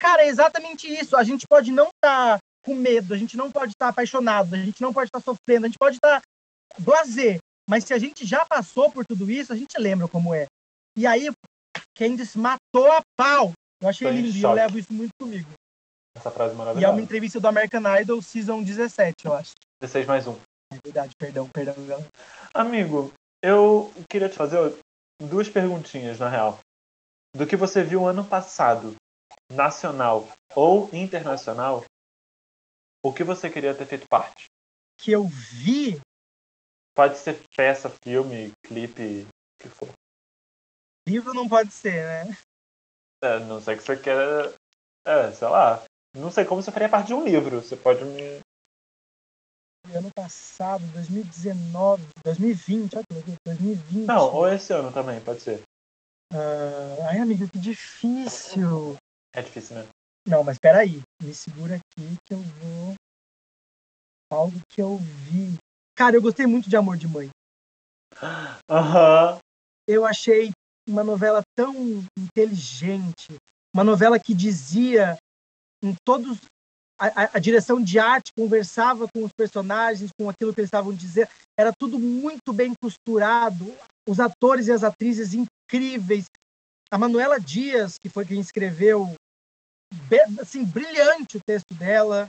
Cara, 0.00 0.22
é 0.22 0.28
exatamente 0.28 0.88
isso. 0.88 1.16
A 1.16 1.22
gente 1.22 1.46
pode 1.48 1.70
não 1.70 1.88
estar 1.88 2.38
tá 2.38 2.38
com 2.64 2.74
medo, 2.74 3.14
a 3.14 3.16
gente 3.16 3.36
não 3.36 3.50
pode 3.50 3.72
estar 3.72 3.86
tá 3.86 3.90
apaixonado, 3.90 4.54
a 4.54 4.58
gente 4.58 4.82
não 4.82 4.92
pode 4.92 5.08
estar 5.08 5.20
tá 5.20 5.24
sofrendo, 5.24 5.66
a 5.66 5.68
gente 5.68 5.78
pode 5.78 5.96
estar 5.96 6.20
tá 6.20 6.26
blazer. 6.78 7.38
Mas 7.70 7.84
se 7.84 7.94
a 7.94 7.98
gente 8.00 8.26
já 8.26 8.44
passou 8.44 8.90
por 8.90 9.06
tudo 9.06 9.30
isso, 9.30 9.52
a 9.52 9.56
gente 9.56 9.78
lembra 9.78 10.08
como 10.08 10.34
é. 10.34 10.46
E 10.98 11.06
aí, 11.06 11.30
Candice 11.96 12.36
matou 12.36 12.90
a 12.90 13.00
pau. 13.16 13.52
Eu 13.80 13.88
achei 13.88 14.10
lindo 14.10 14.36
e 14.36 14.42
eu 14.42 14.52
levo 14.52 14.76
isso 14.76 14.92
muito 14.92 15.12
comigo. 15.16 15.48
Essa 16.16 16.32
frase 16.32 16.52
maravilhosa. 16.56 16.84
E 16.84 16.90
é 16.90 16.92
uma 16.92 17.00
entrevista 17.00 17.38
do 17.38 17.46
American 17.46 17.82
Idol 18.00 18.20
Season 18.20 18.60
17, 18.60 19.14
eu 19.24 19.34
acho. 19.34 19.52
16 19.80 20.04
mais 20.04 20.26
um. 20.26 20.36
É 20.72 20.78
verdade, 20.84 21.12
perdão, 21.16 21.48
perdão. 21.48 22.04
Amigo, 22.52 23.12
eu 23.40 23.94
queria 24.10 24.28
te 24.28 24.34
fazer 24.34 24.76
duas 25.22 25.48
perguntinhas, 25.48 26.18
na 26.18 26.28
real. 26.28 26.58
Do 27.36 27.46
que 27.46 27.54
você 27.54 27.84
viu 27.84 28.04
ano 28.04 28.24
passado, 28.24 28.96
nacional 29.52 30.28
ou 30.56 30.90
internacional, 30.92 31.84
o 33.00 33.12
que 33.12 33.22
você 33.22 33.48
queria 33.48 33.76
ter 33.76 33.86
feito 33.86 34.08
parte? 34.08 34.46
Que 35.00 35.12
eu 35.12 35.28
vi? 35.28 36.00
Pode 37.00 37.16
ser 37.16 37.42
peça, 37.56 37.88
filme, 38.04 38.52
clipe, 38.62 39.22
o 39.22 39.62
que 39.62 39.70
for. 39.70 39.88
Livro 41.08 41.32
não 41.32 41.48
pode 41.48 41.72
ser, 41.72 42.04
né? 42.04 42.36
É, 43.24 43.38
não 43.38 43.58
sei 43.58 43.74
que 43.74 43.82
você 43.82 43.96
queira. 43.96 44.54
É, 45.06 45.32
sei 45.32 45.48
lá. 45.48 45.82
Não 46.14 46.30
sei 46.30 46.44
como 46.44 46.62
você 46.62 46.70
faria 46.70 46.90
parte 46.90 47.06
de 47.06 47.14
um 47.14 47.24
livro. 47.24 47.62
Você 47.62 47.74
pode 47.74 48.04
me. 48.04 48.40
Ano 49.94 50.10
passado, 50.14 50.84
2019, 50.92 52.06
2020, 52.22 52.96
olha 52.96 53.04
2020. 53.46 54.06
Não, 54.06 54.34
ou 54.34 54.46
esse 54.46 54.70
ano 54.74 54.92
também, 54.92 55.22
pode 55.22 55.40
ser. 55.40 55.62
Uh... 56.34 57.02
Ai, 57.08 57.20
amigo, 57.20 57.48
que 57.48 57.58
difícil. 57.58 58.94
É 59.34 59.40
difícil, 59.40 59.76
né? 59.76 59.88
Não, 60.28 60.44
mas 60.44 60.58
peraí. 60.58 61.00
Me 61.22 61.34
segura 61.34 61.76
aqui 61.76 62.18
que 62.26 62.34
eu 62.34 62.42
vou. 62.42 62.94
Algo 64.30 64.60
que 64.68 64.82
eu 64.82 64.98
vi. 64.98 65.56
Cara, 66.00 66.16
eu 66.16 66.22
gostei 66.22 66.46
muito 66.46 66.70
de 66.70 66.74
Amor 66.78 66.96
de 66.96 67.06
Mãe. 67.06 67.28
Aham. 68.70 69.34
Uhum. 69.34 69.38
Eu 69.86 70.06
achei 70.06 70.50
uma 70.88 71.04
novela 71.04 71.42
tão 71.54 71.74
inteligente. 72.18 73.36
Uma 73.76 73.84
novela 73.84 74.18
que 74.18 74.32
dizia 74.32 75.18
em 75.84 75.94
todos. 76.02 76.38
A, 76.98 77.36
a, 77.36 77.38
direção 77.38 77.82
de 77.82 77.98
arte 77.98 78.32
conversava 78.34 79.06
com 79.14 79.24
os 79.24 79.30
personagens, 79.36 80.10
com 80.18 80.30
aquilo 80.30 80.54
que 80.54 80.60
eles 80.60 80.68
estavam 80.68 80.94
dizendo. 80.94 81.28
Era 81.54 81.70
tudo 81.78 81.98
muito 81.98 82.50
bem 82.50 82.72
costurado. 82.82 83.66
Os 84.08 84.18
atores 84.20 84.68
e 84.68 84.72
as 84.72 84.82
atrizes 84.82 85.34
incríveis. 85.34 86.24
A 86.90 86.96
Manuela 86.96 87.38
Dias, 87.38 87.96
que 88.02 88.08
foi 88.08 88.24
quem 88.24 88.40
escreveu 88.40 89.12
assim, 90.40 90.64
brilhante 90.64 91.36
o 91.36 91.40
texto 91.46 91.74
dela. 91.74 92.26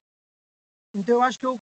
Então 0.93 1.15
eu 1.15 1.22
acho 1.22 1.39
que 1.39 1.45
eu, 1.45 1.57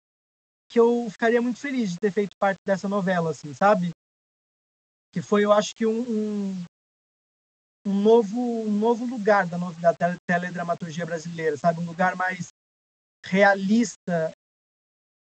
que 0.74 0.80
eu 0.80 1.06
ficaria 1.08 1.40
muito 1.40 1.60
feliz 1.60 1.92
de 1.92 2.00
ter 2.00 2.10
feito 2.10 2.36
parte 2.36 2.58
dessa 2.66 2.88
novela, 2.88 3.30
assim, 3.30 3.54
sabe? 3.54 3.90
Que 5.12 5.22
foi, 5.22 5.44
eu 5.44 5.52
acho 5.52 5.72
que 5.72 5.86
um, 5.86 6.00
um, 6.00 6.64
um 7.86 8.02
novo, 8.02 8.40
um 8.40 8.72
novo 8.72 9.06
lugar 9.06 9.46
da, 9.46 9.56
da 9.56 10.18
teledramaturgia 10.28 11.06
brasileira, 11.06 11.56
sabe? 11.56 11.78
Um 11.78 11.86
lugar 11.86 12.16
mais 12.16 12.48
realista 13.24 14.32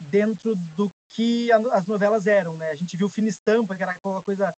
dentro 0.05 0.57
do 0.75 0.89
que 1.11 1.53
as 1.53 1.85
novelas 1.87 2.27
eram, 2.27 2.57
né? 2.57 2.71
A 2.71 2.75
gente 2.75 2.97
viu 2.97 3.11
Fina 3.11 3.29
Estampa, 3.29 3.77
que 3.77 3.83
era 3.83 3.93
aquela 3.93 4.23
coisa, 4.23 4.55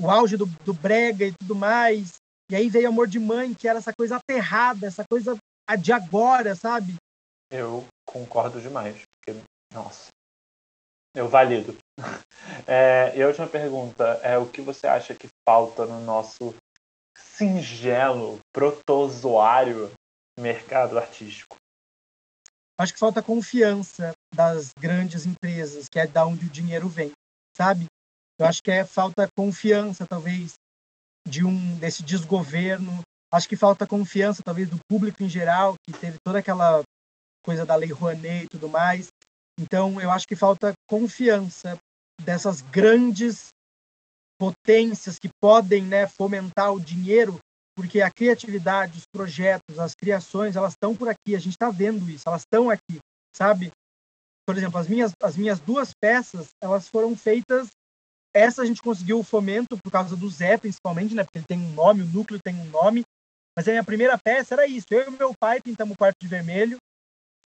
o 0.00 0.10
auge 0.10 0.38
do, 0.38 0.46
do 0.64 0.72
brega 0.72 1.26
e 1.26 1.34
tudo 1.38 1.54
mais, 1.54 2.14
e 2.50 2.56
aí 2.56 2.70
veio 2.70 2.88
Amor 2.88 3.08
de 3.08 3.18
Mãe, 3.18 3.52
que 3.52 3.68
era 3.68 3.78
essa 3.78 3.92
coisa 3.92 4.16
aterrada, 4.16 4.86
essa 4.86 5.04
coisa 5.06 5.36
de 5.78 5.92
agora, 5.92 6.56
sabe? 6.56 6.94
Eu 7.50 7.86
concordo 8.06 8.58
demais. 8.58 9.02
Nossa, 9.74 10.10
eu 11.14 11.28
valido. 11.28 11.76
É, 12.66 13.12
e 13.16 13.22
a 13.22 13.26
última 13.26 13.46
pergunta 13.46 14.04
é 14.22 14.38
o 14.38 14.48
que 14.48 14.62
você 14.62 14.86
acha 14.86 15.14
que 15.14 15.28
falta 15.46 15.84
no 15.84 16.00
nosso 16.00 16.54
singelo, 17.16 18.38
protozoário 18.52 19.92
mercado 20.38 20.98
artístico? 20.98 21.56
Acho 22.78 22.94
que 22.94 22.98
falta 22.98 23.22
confiança 23.22 24.12
das 24.34 24.72
grandes 24.78 25.26
empresas, 25.26 25.88
que 25.90 25.98
é 25.98 26.06
da 26.06 26.26
onde 26.26 26.46
o 26.46 26.50
dinheiro 26.50 26.88
vem, 26.88 27.12
sabe? 27.56 27.86
Eu 28.38 28.46
acho 28.46 28.62
que 28.62 28.70
é 28.70 28.84
falta 28.84 29.28
confiança, 29.36 30.06
talvez, 30.06 30.54
de 31.26 31.44
um 31.44 31.78
desse 31.78 32.02
desgoverno. 32.02 33.02
Acho 33.32 33.48
que 33.48 33.56
falta 33.56 33.86
confiança, 33.86 34.42
talvez, 34.44 34.68
do 34.70 34.78
público 34.88 35.22
em 35.22 35.28
geral, 35.28 35.74
que 35.86 35.92
teve 35.98 36.16
toda 36.24 36.38
aquela 36.38 36.82
coisa 37.44 37.66
da 37.66 37.76
lei 37.76 37.90
Rouanet 37.92 38.44
e 38.44 38.48
tudo 38.48 38.68
mais. 38.68 39.08
Então, 39.58 40.00
eu 40.00 40.10
acho 40.10 40.26
que 40.26 40.36
falta 40.36 40.72
confiança 40.88 41.78
dessas 42.22 42.60
grandes 42.60 43.48
potências 44.38 45.18
que 45.18 45.28
podem 45.40 45.84
né, 45.84 46.06
fomentar 46.06 46.72
o 46.72 46.80
dinheiro, 46.80 47.38
porque 47.76 48.00
a 48.00 48.10
criatividade, 48.10 48.98
os 48.98 49.04
projetos, 49.12 49.78
as 49.78 49.94
criações, 49.94 50.56
elas 50.56 50.72
estão 50.72 50.94
por 50.94 51.08
aqui, 51.08 51.34
a 51.34 51.38
gente 51.38 51.52
está 51.52 51.70
vendo 51.70 52.08
isso, 52.10 52.24
elas 52.26 52.42
estão 52.42 52.68
aqui, 52.68 52.98
sabe? 53.34 53.70
Por 54.46 54.56
exemplo, 54.56 54.78
as 54.78 54.88
minhas, 54.88 55.12
as 55.22 55.36
minhas 55.36 55.60
duas 55.60 55.90
peças, 56.00 56.48
elas 56.60 56.88
foram 56.88 57.16
feitas 57.16 57.68
essa 58.34 58.62
a 58.62 58.66
gente 58.66 58.82
conseguiu 58.82 59.20
o 59.20 59.22
fomento 59.22 59.78
por 59.78 59.92
causa 59.92 60.16
do 60.16 60.28
Zé, 60.28 60.58
principalmente, 60.58 61.14
né? 61.14 61.22
Porque 61.22 61.38
ele 61.38 61.46
tem 61.46 61.58
um 61.58 61.72
nome, 61.72 62.02
o 62.02 62.06
núcleo 62.06 62.40
tem 62.42 62.54
um 62.56 62.64
nome. 62.64 63.04
Mas 63.56 63.68
a 63.68 63.70
minha 63.70 63.84
primeira 63.84 64.18
peça 64.18 64.54
era 64.54 64.66
isso. 64.66 64.86
Eu 64.90 65.06
e 65.06 65.10
meu 65.16 65.32
pai 65.38 65.60
pintamos 65.62 65.94
o 65.94 65.96
quarto 65.96 66.16
de 66.20 66.26
vermelho. 66.26 66.76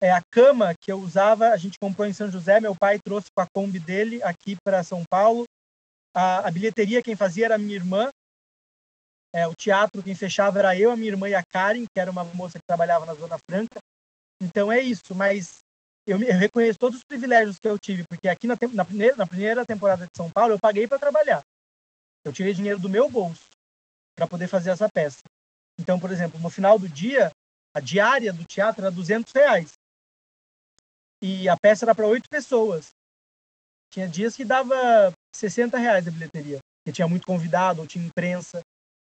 É, 0.06 0.12
a 0.12 0.22
cama 0.22 0.76
que 0.80 0.92
eu 0.92 1.00
usava, 1.00 1.50
a 1.50 1.58
gente 1.58 1.80
comprou 1.82 2.08
em 2.08 2.14
São 2.14 2.30
José. 2.30 2.60
Meu 2.60 2.76
pai 2.76 3.00
trouxe 3.04 3.26
com 3.36 3.42
a 3.42 3.48
Kombi 3.52 3.80
dele 3.80 4.22
aqui 4.22 4.56
para 4.64 4.84
São 4.84 5.02
Paulo. 5.10 5.46
A, 6.16 6.48
a, 6.48 6.52
bilheteria 6.52 7.02
quem 7.02 7.16
fazia 7.16 7.46
era 7.46 7.56
a 7.56 7.58
minha 7.58 7.74
irmã. 7.74 8.12
É, 9.34 9.48
o 9.48 9.56
teatro 9.56 10.04
quem 10.04 10.14
fechava 10.14 10.60
era 10.60 10.78
eu, 10.78 10.92
a 10.92 10.96
minha 10.96 11.10
irmã 11.10 11.28
e 11.28 11.34
a 11.34 11.42
Karen, 11.44 11.86
que 11.92 12.00
era 12.00 12.12
uma 12.12 12.24
moça 12.24 12.60
que 12.60 12.68
trabalhava 12.68 13.04
na 13.08 13.16
Zona 13.16 13.40
Franca. 13.50 13.80
Então 14.40 14.72
é 14.72 14.80
isso. 14.80 15.16
Mas 15.16 15.58
eu, 16.06 16.22
eu, 16.22 16.38
reconheço 16.38 16.78
todos 16.78 17.00
os 17.00 17.04
privilégios 17.04 17.58
que 17.58 17.68
eu 17.68 17.80
tive, 17.80 18.04
porque 18.08 18.30
aqui 18.30 18.46
na, 18.46 18.56
na, 18.76 18.86
primeira, 18.86 19.16
na 19.16 19.26
primeira 19.26 19.66
temporada 19.66 20.06
de 20.06 20.12
São 20.16 20.30
Paulo 20.30 20.54
eu 20.54 20.60
paguei 20.60 20.88
para 20.88 21.00
trabalhar. 21.00 21.42
Eu 22.24 22.32
tirei 22.32 22.54
dinheiro 22.54 22.78
do 22.78 22.90
meu 22.90 23.10
bolso 23.10 23.48
para 24.16 24.28
poder 24.28 24.48
fazer 24.48 24.70
essa 24.70 24.88
peça. 24.88 25.24
Então, 25.80 26.00
por 26.00 26.12
exemplo, 26.12 26.40
no 26.40 26.52
final 26.52 26.78
do 26.78 26.88
dia, 26.88 27.32
a 27.74 27.80
diária 27.80 28.32
do 28.32 28.44
teatro 28.44 28.84
era 28.84 28.92
200 28.92 29.34
reais. 29.34 29.74
E 31.28 31.50
a 31.50 31.58
peça 31.60 31.86
era 31.86 31.96
para 31.96 32.06
oito 32.06 32.30
pessoas. 32.30 32.92
Tinha 33.92 34.08
dias 34.08 34.36
que 34.36 34.46
dava 34.46 35.12
60 35.36 35.76
reais 35.76 36.08
a 36.08 36.12
bilheteria, 36.12 36.60
porque 36.60 36.94
tinha 36.94 37.08
muito 37.08 37.26
convidado, 37.26 37.82
ou 37.82 37.88
tinha 37.88 38.06
imprensa. 38.06 38.62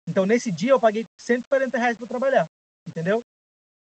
Então, 0.08 0.26
nesse 0.26 0.50
dia, 0.50 0.72
eu 0.72 0.80
paguei 0.80 1.04
140 1.20 1.78
reais 1.78 1.96
para 1.96 2.08
trabalhar, 2.08 2.46
entendeu? 2.88 3.20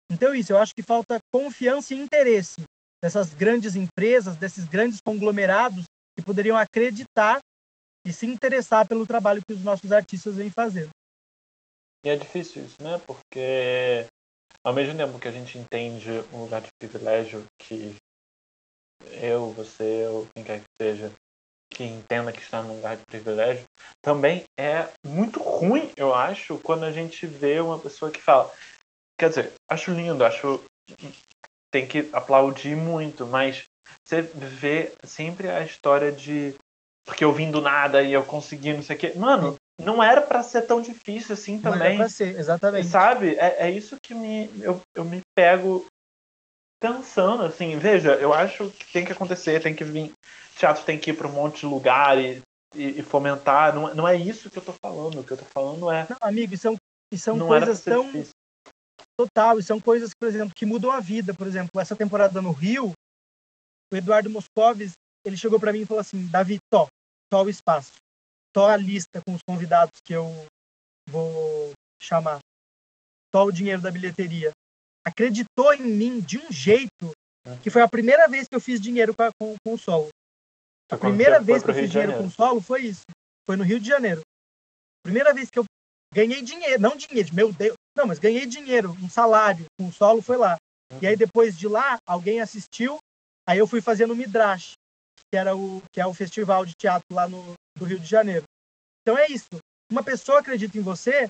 Então, 0.08 0.32
isso, 0.32 0.52
eu 0.52 0.58
acho 0.58 0.72
que 0.72 0.84
falta 0.84 1.18
confiança 1.32 1.94
e 1.94 1.98
interesse 1.98 2.62
dessas 3.02 3.34
grandes 3.34 3.74
empresas, 3.74 4.36
desses 4.36 4.66
grandes 4.66 5.00
conglomerados 5.04 5.84
que 6.16 6.24
poderiam 6.24 6.56
acreditar 6.56 7.40
e 8.06 8.12
se 8.12 8.26
interessar 8.26 8.86
pelo 8.86 9.04
trabalho 9.04 9.42
que 9.44 9.52
os 9.52 9.64
nossos 9.64 9.90
artistas 9.90 10.36
vêm 10.36 10.48
fazendo. 10.50 10.90
E 12.06 12.08
é 12.08 12.14
difícil 12.14 12.64
isso, 12.64 12.76
né? 12.80 13.00
Porque 13.04 14.06
ao 14.64 14.72
mesmo 14.72 14.96
tempo 14.96 15.18
que 15.18 15.26
a 15.26 15.32
gente 15.32 15.58
entende 15.58 16.10
um 16.32 16.42
lugar 16.42 16.60
de 16.60 16.68
privilégio 16.78 17.44
que 17.58 17.96
eu, 19.22 19.52
você 19.52 20.06
ou 20.08 20.26
quem 20.34 20.44
quer 20.44 20.60
que 20.60 20.66
seja 20.80 21.12
que 21.72 21.84
entenda 21.84 22.32
que 22.32 22.40
está 22.40 22.62
num 22.62 22.76
lugar 22.76 22.96
de 22.96 23.04
privilégio, 23.06 23.64
também 24.02 24.44
é 24.58 24.88
muito 25.06 25.40
ruim, 25.40 25.90
eu 25.96 26.14
acho, 26.14 26.58
quando 26.58 26.84
a 26.84 26.92
gente 26.92 27.26
vê 27.26 27.60
uma 27.60 27.78
pessoa 27.78 28.10
que 28.10 28.20
fala. 28.20 28.52
Quer 29.18 29.30
dizer, 29.30 29.52
acho 29.70 29.90
lindo, 29.90 30.22
acho 30.24 30.62
tem 31.72 31.86
que 31.86 32.10
aplaudir 32.12 32.76
muito, 32.76 33.26
mas 33.26 33.64
você 34.04 34.20
vê 34.20 34.92
sempre 35.04 35.48
a 35.48 35.64
história 35.64 36.12
de 36.12 36.54
porque 37.04 37.24
eu 37.24 37.32
vim 37.32 37.50
do 37.50 37.60
nada 37.60 38.02
e 38.02 38.12
eu 38.12 38.22
consegui 38.24 38.72
não 38.72 38.82
sei 38.82 38.96
o 38.96 38.98
quê. 38.98 39.12
Mano, 39.16 39.56
não 39.80 40.02
era 40.02 40.20
para 40.20 40.42
ser 40.42 40.62
tão 40.62 40.80
difícil 40.80 41.32
assim 41.32 41.58
também. 41.60 41.78
Não 41.78 41.86
era 41.86 41.96
pra 41.96 42.08
ser, 42.08 42.38
exatamente. 42.38 42.88
Sabe? 42.88 43.34
É, 43.36 43.66
é 43.66 43.70
isso 43.70 43.96
que 44.02 44.14
me, 44.14 44.50
eu, 44.60 44.80
eu 44.94 45.04
me 45.04 45.20
pego 45.34 45.84
pensando, 46.82 47.44
assim, 47.44 47.78
veja, 47.78 48.14
eu 48.16 48.34
acho 48.34 48.68
que 48.70 48.92
tem 48.92 49.04
que 49.04 49.12
acontecer, 49.12 49.62
tem 49.62 49.74
que 49.74 49.84
vir. 49.84 50.12
Teatro 50.56 50.84
tem 50.84 50.98
que 50.98 51.10
ir 51.10 51.14
para 51.14 51.28
um 51.28 51.32
monte 51.32 51.60
de 51.60 51.66
lugar 51.66 52.18
e, 52.18 52.42
e, 52.74 52.98
e, 52.98 53.02
fomentar. 53.02 53.72
Não, 53.72 53.94
não 53.94 54.08
é 54.08 54.16
isso 54.16 54.50
que 54.50 54.58
eu 54.58 54.64
tô 54.64 54.72
falando. 54.84 55.20
O 55.20 55.24
que 55.24 55.32
eu 55.32 55.36
tô 55.36 55.44
falando 55.44 55.90
é. 55.90 56.06
Não, 56.10 56.16
amigo, 56.20 56.56
são, 56.56 56.76
são 57.16 57.38
coisas 57.38 57.80
tão. 57.80 58.06
Difícil. 58.06 58.32
Total, 59.16 59.58
e 59.58 59.62
são 59.62 59.80
coisas, 59.80 60.10
por 60.18 60.26
exemplo, 60.26 60.52
que 60.54 60.66
mudam 60.66 60.90
a 60.90 60.98
vida. 60.98 61.32
Por 61.32 61.46
exemplo, 61.46 61.80
essa 61.80 61.94
temporada 61.94 62.42
no 62.42 62.50
Rio, 62.50 62.92
o 63.92 63.96
Eduardo 63.96 64.28
Moscovis, 64.28 64.92
ele 65.24 65.36
chegou 65.36 65.60
para 65.60 65.72
mim 65.72 65.82
e 65.82 65.86
falou 65.86 66.00
assim, 66.00 66.26
Davi, 66.26 66.58
tó, 66.70 66.88
tó 67.30 67.44
o 67.44 67.50
espaço, 67.50 67.92
tó 68.52 68.68
a 68.68 68.76
lista 68.76 69.20
com 69.24 69.34
os 69.34 69.40
convidados 69.46 70.00
que 70.04 70.14
eu 70.14 70.26
vou 71.08 71.72
chamar, 72.02 72.40
tó 73.30 73.44
o 73.44 73.52
dinheiro 73.52 73.80
da 73.80 73.90
bilheteria. 73.90 74.51
Acreditou 75.05 75.74
em 75.74 75.82
mim 75.82 76.20
de 76.20 76.38
um 76.38 76.50
jeito 76.50 77.12
que 77.62 77.70
foi 77.70 77.82
a 77.82 77.88
primeira 77.88 78.28
vez 78.28 78.46
que 78.48 78.55
eu 78.55 78.61
fiz 78.61 78.80
dinheiro 78.80 79.14
com, 79.14 79.28
com, 79.40 79.57
com 79.64 79.74
o 79.74 79.78
solo. 79.78 80.09
A 80.90 80.96
primeira 80.96 81.40
vez 81.40 81.62
que 81.62 81.70
eu 81.70 81.74
fiz 81.74 81.90
dinheiro 81.90 82.16
com 82.18 82.26
o 82.26 82.30
solo 82.30 82.61
foi 82.61 82.82
isso. 82.82 83.03
Foi 83.46 83.57
no 83.57 83.64
Rio 83.64 83.80
de 83.80 83.88
Janeiro. 83.88 84.20
Primeira 85.03 85.34
vez 85.34 85.50
que 85.50 85.59
eu 85.59 85.64
ganhei 86.14 86.42
dinheiro, 86.42 86.80
não 86.80 86.96
dinheiro, 86.96 87.34
meu 87.34 87.53
Deus, 87.53 87.74
não, 87.96 88.07
mas 88.07 88.18
ganhei 88.18 88.46
dinheiro, 88.46 88.92
um 89.03 89.09
salário 89.09 89.64
com 89.78 89.88
o 89.88 89.92
solo 89.92 90.22
foi 90.22 90.36
lá. 90.36 90.57
E 91.00 91.07
aí 91.07 91.16
depois 91.16 91.59
de 91.59 91.66
lá, 91.66 91.96
alguém 92.07 92.40
assistiu, 92.40 92.98
aí 93.48 93.59
eu 93.59 93.66
fui 93.66 93.80
fazendo 93.80 94.12
o 94.12 94.16
Midrash, 94.16 94.74
que 95.30 95.36
era 95.36 95.57
o 95.57 95.82
que 95.92 96.00
é 96.00 96.07
o 96.07 96.14
festival 96.14 96.64
de 96.64 96.74
teatro 96.74 97.07
lá 97.11 97.26
no 97.26 97.55
do 97.76 97.84
Rio 97.84 97.98
de 97.98 98.07
Janeiro. 98.07 98.44
Então 99.00 99.18
é 99.18 99.26
isso. 99.28 99.48
Uma 99.90 100.03
pessoa 100.03 100.40
acredita 100.40 100.78
em 100.78 100.82
você 100.82 101.26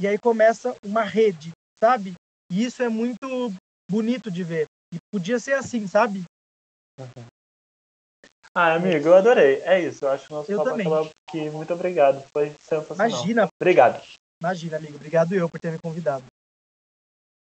e 0.00 0.06
aí 0.06 0.18
começa 0.18 0.76
uma 0.84 1.02
rede, 1.02 1.50
sabe? 1.78 2.14
E 2.50 2.64
isso 2.64 2.82
é 2.82 2.88
muito 2.88 3.52
bonito 3.90 4.30
de 4.30 4.42
ver. 4.42 4.66
E 4.92 4.98
podia 5.12 5.38
ser 5.38 5.52
assim, 5.52 5.86
sabe? 5.86 6.24
Uhum. 6.98 7.24
Ah, 8.54 8.74
amigo, 8.74 9.08
eu 9.08 9.14
adorei. 9.14 9.62
É 9.62 9.80
isso. 9.80 10.04
Eu 10.04 10.10
acho 10.10 10.26
que 10.26 10.32
o 10.32 10.36
nosso 10.36 10.50
eu 10.50 10.64
papo 10.64 11.12
aqui. 11.28 11.48
Muito 11.50 11.72
obrigado. 11.72 12.24
Foi 12.32 12.50
sensacional. 12.60 13.08
Imagina. 13.08 13.48
Obrigado. 13.60 14.02
Imagina, 14.42 14.76
amigo. 14.76 14.96
Obrigado 14.96 15.34
eu 15.34 15.48
por 15.48 15.60
ter 15.60 15.70
me 15.70 15.78
convidado. 15.78 16.24